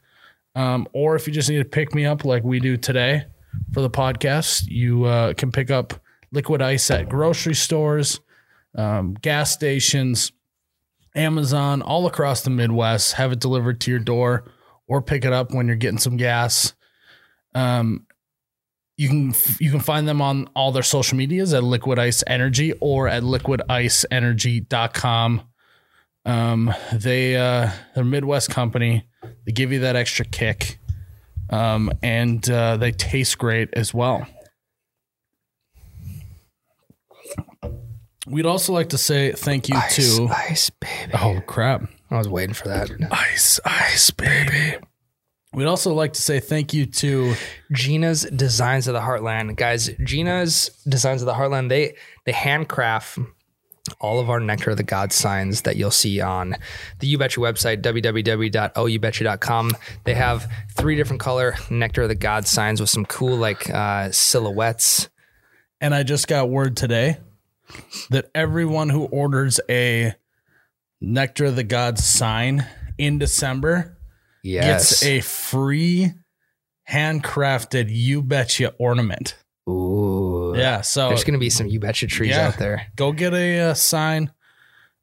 Um, 0.55 0.87
or 0.93 1.15
if 1.15 1.27
you 1.27 1.33
just 1.33 1.49
need 1.49 1.59
to 1.59 1.65
pick 1.65 1.93
me 1.93 2.05
up 2.05 2.25
like 2.25 2.43
we 2.43 2.59
do 2.59 2.77
today 2.77 3.25
for 3.73 3.81
the 3.81 3.89
podcast, 3.89 4.65
you 4.67 5.05
uh, 5.05 5.33
can 5.33 5.51
pick 5.51 5.69
up 5.69 5.93
liquid 6.31 6.61
ice 6.61 6.89
at 6.91 7.07
grocery 7.07 7.55
stores, 7.55 8.19
um, 8.75 9.13
gas 9.21 9.51
stations, 9.51 10.31
Amazon, 11.15 11.81
all 11.81 12.07
across 12.07 12.41
the 12.41 12.49
Midwest. 12.49 13.13
Have 13.13 13.31
it 13.31 13.39
delivered 13.39 13.79
to 13.81 13.91
your 13.91 13.99
door 13.99 14.45
or 14.87 15.01
pick 15.01 15.25
it 15.25 15.33
up 15.33 15.51
when 15.51 15.67
you're 15.67 15.75
getting 15.75 15.97
some 15.97 16.15
gas. 16.17 16.73
Um, 17.53 18.05
you 18.97 19.09
can 19.09 19.33
you 19.59 19.69
can 19.71 19.81
find 19.81 20.07
them 20.07 20.21
on 20.21 20.47
all 20.55 20.71
their 20.71 20.83
social 20.83 21.17
medias 21.17 21.53
at 21.53 21.63
Liquid 21.63 21.99
Ice 21.99 22.23
Energy 22.27 22.71
or 22.79 23.09
at 23.09 23.23
liquidiceenergy.com. 23.23 25.41
Um, 26.25 26.73
they 26.93 27.35
uh, 27.35 27.71
they're 27.93 28.03
a 28.03 28.05
Midwest 28.05 28.49
company. 28.49 29.05
They 29.45 29.51
give 29.51 29.71
you 29.71 29.79
that 29.79 29.95
extra 29.95 30.25
kick, 30.25 30.79
um, 31.49 31.91
and 32.01 32.49
uh, 32.49 32.77
they 32.77 32.91
taste 32.91 33.37
great 33.37 33.69
as 33.73 33.93
well. 33.93 34.27
We'd 38.27 38.45
also 38.45 38.73
like 38.73 38.89
to 38.89 38.97
say 38.97 39.31
thank 39.33 39.69
you 39.69 39.75
Ice, 39.75 40.17
to. 40.17 40.27
ice, 40.29 40.69
baby. 40.69 41.13
Oh 41.13 41.41
crap! 41.45 41.83
I 42.09 42.17
was 42.17 42.27
waiting 42.27 42.53
for 42.55 42.67
that. 42.69 42.89
Ice, 43.11 43.59
ice, 43.65 44.09
baby. 44.11 44.77
We'd 45.53 45.67
also 45.67 45.93
like 45.93 46.13
to 46.13 46.21
say 46.21 46.39
thank 46.39 46.73
you 46.73 46.85
to 46.85 47.35
Gina's 47.71 48.23
Designs 48.23 48.87
of 48.87 48.93
the 48.93 48.99
Heartland, 48.99 49.55
guys. 49.55 49.89
Gina's 50.03 50.69
Designs 50.87 51.21
of 51.21 51.27
the 51.27 51.33
Heartland. 51.33 51.69
They 51.69 51.95
they 52.25 52.31
handcraft 52.33 53.19
all 54.01 54.19
of 54.19 54.29
our 54.31 54.39
Nectar 54.39 54.71
of 54.71 54.77
the 54.77 54.83
God 54.83 55.13
signs 55.13 55.61
that 55.61 55.75
you'll 55.75 55.91
see 55.91 56.19
on 56.19 56.55
the 56.99 57.07
You 57.07 57.17
Betcha 57.19 57.39
website, 57.39 57.81
www.youbetcha.com. 57.83 59.71
They 60.03 60.15
have 60.15 60.51
three 60.75 60.95
different 60.95 61.19
color 61.21 61.55
Nectar 61.69 62.01
of 62.03 62.09
the 62.09 62.15
God 62.15 62.47
signs 62.47 62.81
with 62.81 62.89
some 62.89 63.05
cool 63.05 63.37
like 63.37 63.69
uh, 63.69 64.11
silhouettes. 64.11 65.09
And 65.79 65.93
I 65.93 66.01
just 66.03 66.27
got 66.27 66.49
word 66.49 66.75
today 66.75 67.17
that 68.09 68.29
everyone 68.35 68.89
who 68.89 69.05
orders 69.05 69.59
a 69.69 70.13
Nectar 71.01 71.45
of 71.45 71.55
the 71.55 71.63
Gods 71.63 72.03
sign 72.03 72.65
in 72.97 73.17
December 73.19 73.97
Yes. 74.43 75.01
gets 75.01 75.03
a 75.03 75.21
free 75.21 76.13
handcrafted 76.89 77.87
You 77.89 78.21
Betcha 78.21 78.73
ornament. 78.77 79.35
Ooh. 79.67 80.53
Yeah. 80.55 80.81
So 80.81 81.09
There's 81.09 81.23
gonna 81.23 81.37
be 81.39 81.49
some 81.49 81.67
You 81.67 81.79
Betcha 81.79 82.07
trees 82.07 82.29
Yeah. 82.31 82.47
out 82.47 82.57
there. 82.57 82.87
go 82.95 83.11
get 83.11 83.33
a, 83.33 83.59
uh 83.71 83.73
sign. 83.73 84.31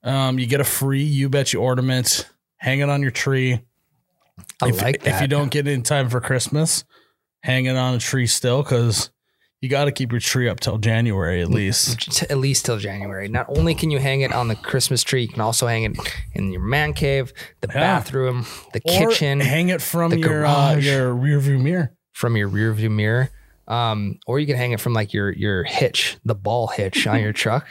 Um, 0.05 0.39
you 0.39 0.47
get 0.47 0.61
a 0.61 0.65
free 0.65 1.03
You 1.03 1.29
Betcha 1.29 1.59
ornament. 1.59 2.29
Hang 2.57 2.79
it 2.81 2.89
on 2.89 3.03
your 3.03 3.11
tree. 3.11 3.61
I 4.63 4.69
if, 4.69 4.81
like 4.81 5.03
that. 5.03 5.17
if 5.17 5.21
you 5.21 5.27
don't 5.29 5.51
get 5.51 5.67
it 5.67 5.73
in 5.73 5.83
time 5.83 6.09
for 6.09 6.21
Christmas, 6.21 6.85
hang 7.43 7.67
it 7.67 7.77
on 7.77 7.95
a 7.95 7.99
tree 7.99 8.27
still 8.27 8.63
because 8.63 9.11
you 9.63 9.69
got 9.71 9.87
to 9.87 9.93
keep 9.93 10.11
your 10.13 10.21
tree 10.21 10.49
up 10.49 10.61
till 10.61 10.77
January 10.77 11.41
at 11.41 11.49
least. 11.49 12.23
at 12.31 12.37
least 12.37 12.67
till 12.67 12.77
January. 12.79 13.29
Not 13.29 13.47
only 13.57 13.75
can 13.75 13.91
you 13.91 13.99
hang 14.01 14.21
it 14.21 14.33
on 14.33 14.49
the 14.49 14.57
Christmas 14.57 15.03
tree, 15.03 15.23
you 15.23 15.29
can 15.29 15.41
also 15.41 15.67
hang 15.69 15.85
it 15.85 15.97
in 16.35 16.53
your 16.53 16.61
man 16.63 16.93
cave, 16.93 17.33
the 17.63 17.69
bathroom, 17.69 18.45
the 18.75 18.81
Or 18.85 19.09
kitchen, 19.11 19.41
hang 19.41 19.71
it 19.71 19.81
from 19.81 20.11
the 20.11 20.19
your 20.19 20.45
uh, 20.45 20.75
garage. 20.75 20.85
your 20.87 21.15
rear 21.15 21.39
view 21.39 21.59
mirror. 21.59 21.95
from 22.13 22.37
your 22.37 22.49
rear 22.49 22.73
view 22.75 22.91
mirror. 22.91 23.31
Um, 23.69 24.19
or 24.27 24.41
you 24.41 24.47
can 24.49 24.57
hang 24.57 24.73
it 24.73 24.81
from 24.81 24.93
like 24.93 25.15
your 25.15 25.31
your 25.31 25.63
hitch, 25.63 26.17
the 26.25 26.35
ball 26.35 26.67
hitch 26.67 27.07
on 27.07 27.21
your 27.23 27.33
truck. 27.33 27.67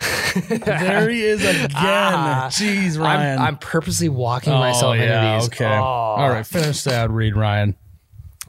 There 0.48 1.10
he 1.10 1.22
is 1.24 1.40
again. 1.44 1.70
Ah, 1.74 2.48
Jeez, 2.50 2.94
I'm, 2.96 3.02
Ryan. 3.02 3.38
I'm 3.40 3.56
purposely 3.58 4.08
walking 4.08 4.52
myself 4.52 4.94
into 4.94 5.06
these. 5.06 5.46
Okay. 5.48 5.66
Oh. 5.66 5.82
All 5.82 6.30
right. 6.30 6.46
Finish 6.46 6.84
that 6.84 7.10
read, 7.10 7.36
Ryan. 7.36 7.76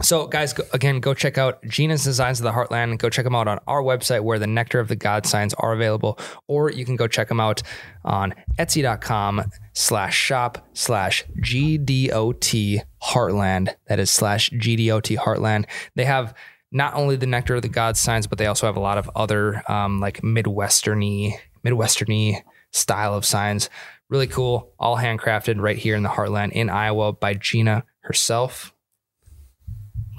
So, 0.01 0.25
guys, 0.25 0.53
go, 0.53 0.63
again, 0.73 0.99
go 0.99 1.13
check 1.13 1.37
out 1.37 1.63
Gina's 1.65 2.03
Designs 2.03 2.39
of 2.39 2.43
the 2.45 2.51
Heartland. 2.51 2.97
Go 2.97 3.09
check 3.09 3.25
them 3.25 3.35
out 3.35 3.47
on 3.47 3.59
our 3.67 3.81
website 3.81 4.21
where 4.21 4.39
the 4.39 4.47
Nectar 4.47 4.79
of 4.79 4.87
the 4.87 4.95
God 4.95 5.27
signs 5.27 5.53
are 5.55 5.71
available, 5.71 6.17
or 6.47 6.71
you 6.71 6.83
can 6.83 6.95
go 6.95 7.07
check 7.07 7.27
them 7.27 7.39
out 7.39 7.61
on 8.03 8.33
Etsy.com 8.57 9.43
slash 9.73 10.15
shop 10.15 10.67
slash 10.73 11.25
GDOT 11.39 12.81
Heartland. 13.03 13.75
That 13.87 13.99
is 13.99 14.09
slash 14.09 14.49
GDOT 14.49 15.17
Heartland. 15.17 15.65
They 15.95 16.05
have 16.05 16.33
not 16.71 16.95
only 16.95 17.15
the 17.15 17.27
Nectar 17.27 17.55
of 17.55 17.61
the 17.61 17.69
God 17.69 17.95
signs, 17.95 18.25
but 18.25 18.39
they 18.39 18.47
also 18.47 18.65
have 18.65 18.77
a 18.77 18.81
lot 18.81 18.97
of 18.97 19.11
other 19.15 19.61
um, 19.71 19.99
like 19.99 20.21
Midwesterny, 20.21 21.37
Midwesterny 21.63 22.41
style 22.71 23.13
of 23.13 23.25
signs. 23.25 23.69
Really 24.09 24.27
cool, 24.27 24.73
all 24.79 24.97
handcrafted 24.97 25.61
right 25.61 25.77
here 25.77 25.95
in 25.95 26.01
the 26.01 26.09
Heartland 26.09 26.51
in 26.53 26.71
Iowa 26.71 27.13
by 27.13 27.35
Gina 27.35 27.83
herself 28.01 28.72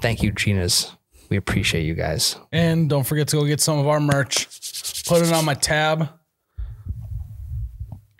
thank 0.01 0.23
you, 0.23 0.31
Gina's. 0.31 0.91
We 1.29 1.37
appreciate 1.37 1.83
you 1.83 1.95
guys. 1.95 2.37
And 2.51 2.89
don't 2.89 3.03
forget 3.03 3.27
to 3.29 3.37
go 3.37 3.45
get 3.45 3.59
some 3.59 3.79
of 3.79 3.87
our 3.87 3.99
merch. 3.99 4.47
Put 5.07 5.21
it 5.21 5.33
on 5.33 5.45
my 5.45 5.55
tab. 5.55 6.09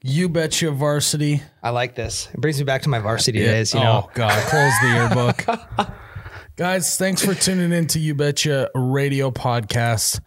You 0.03 0.29
betcha 0.29 0.71
varsity. 0.71 1.41
I 1.63 1.71
like 1.71 1.95
this. 1.95 2.29
It 2.33 2.39
brings 2.39 2.59
me 2.59 2.63
back 2.63 2.83
to 2.83 2.89
my 2.89 2.99
varsity 2.99 3.39
days, 3.39 3.73
you 3.73 3.79
oh 3.79 3.83
know. 3.83 4.09
God, 4.13 4.39
close 4.49 4.73
the 4.81 4.87
yearbook. 4.87 5.91
Guys, 6.55 6.97
thanks 6.97 7.25
for 7.25 7.33
tuning 7.33 7.73
in 7.73 7.87
to 7.87 7.99
You 7.99 8.15
Betcha 8.15 8.69
Radio 8.75 9.29
Podcast. 9.29 10.21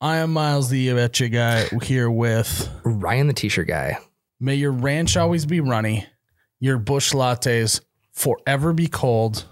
I 0.00 0.18
am 0.18 0.32
Miles, 0.32 0.68
the 0.68 0.78
You 0.78 0.94
Betcha 0.94 1.28
guy, 1.28 1.64
here 1.82 2.08
with 2.08 2.70
Ryan 2.84 3.26
the 3.26 3.32
t-shirt 3.32 3.66
guy. 3.66 3.98
May 4.38 4.54
your 4.54 4.70
ranch 4.70 5.16
always 5.16 5.46
be 5.46 5.60
runny, 5.60 6.06
your 6.60 6.78
Busch 6.78 7.12
lattes 7.12 7.80
forever 8.12 8.72
be 8.72 8.86
cold. 8.86 9.46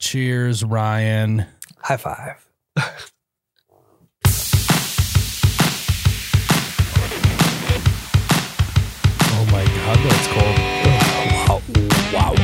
Cheers, 0.00 0.64
Ryan. 0.64 1.46
High 1.82 1.96
five. 1.96 2.46
Oh 9.20 9.44
my 9.50 9.64
God, 9.64 9.98
that's 10.04 10.28
cold. 10.28 10.58
Wow. 11.44 11.62
Wow. 12.14 12.34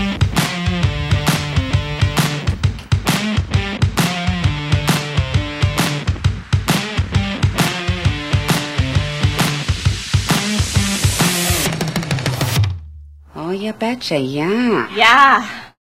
Oh, 13.36 13.50
you 13.50 13.72
betcha, 13.74 14.18
yeah. 14.18 14.88
Yeah. 14.94 15.63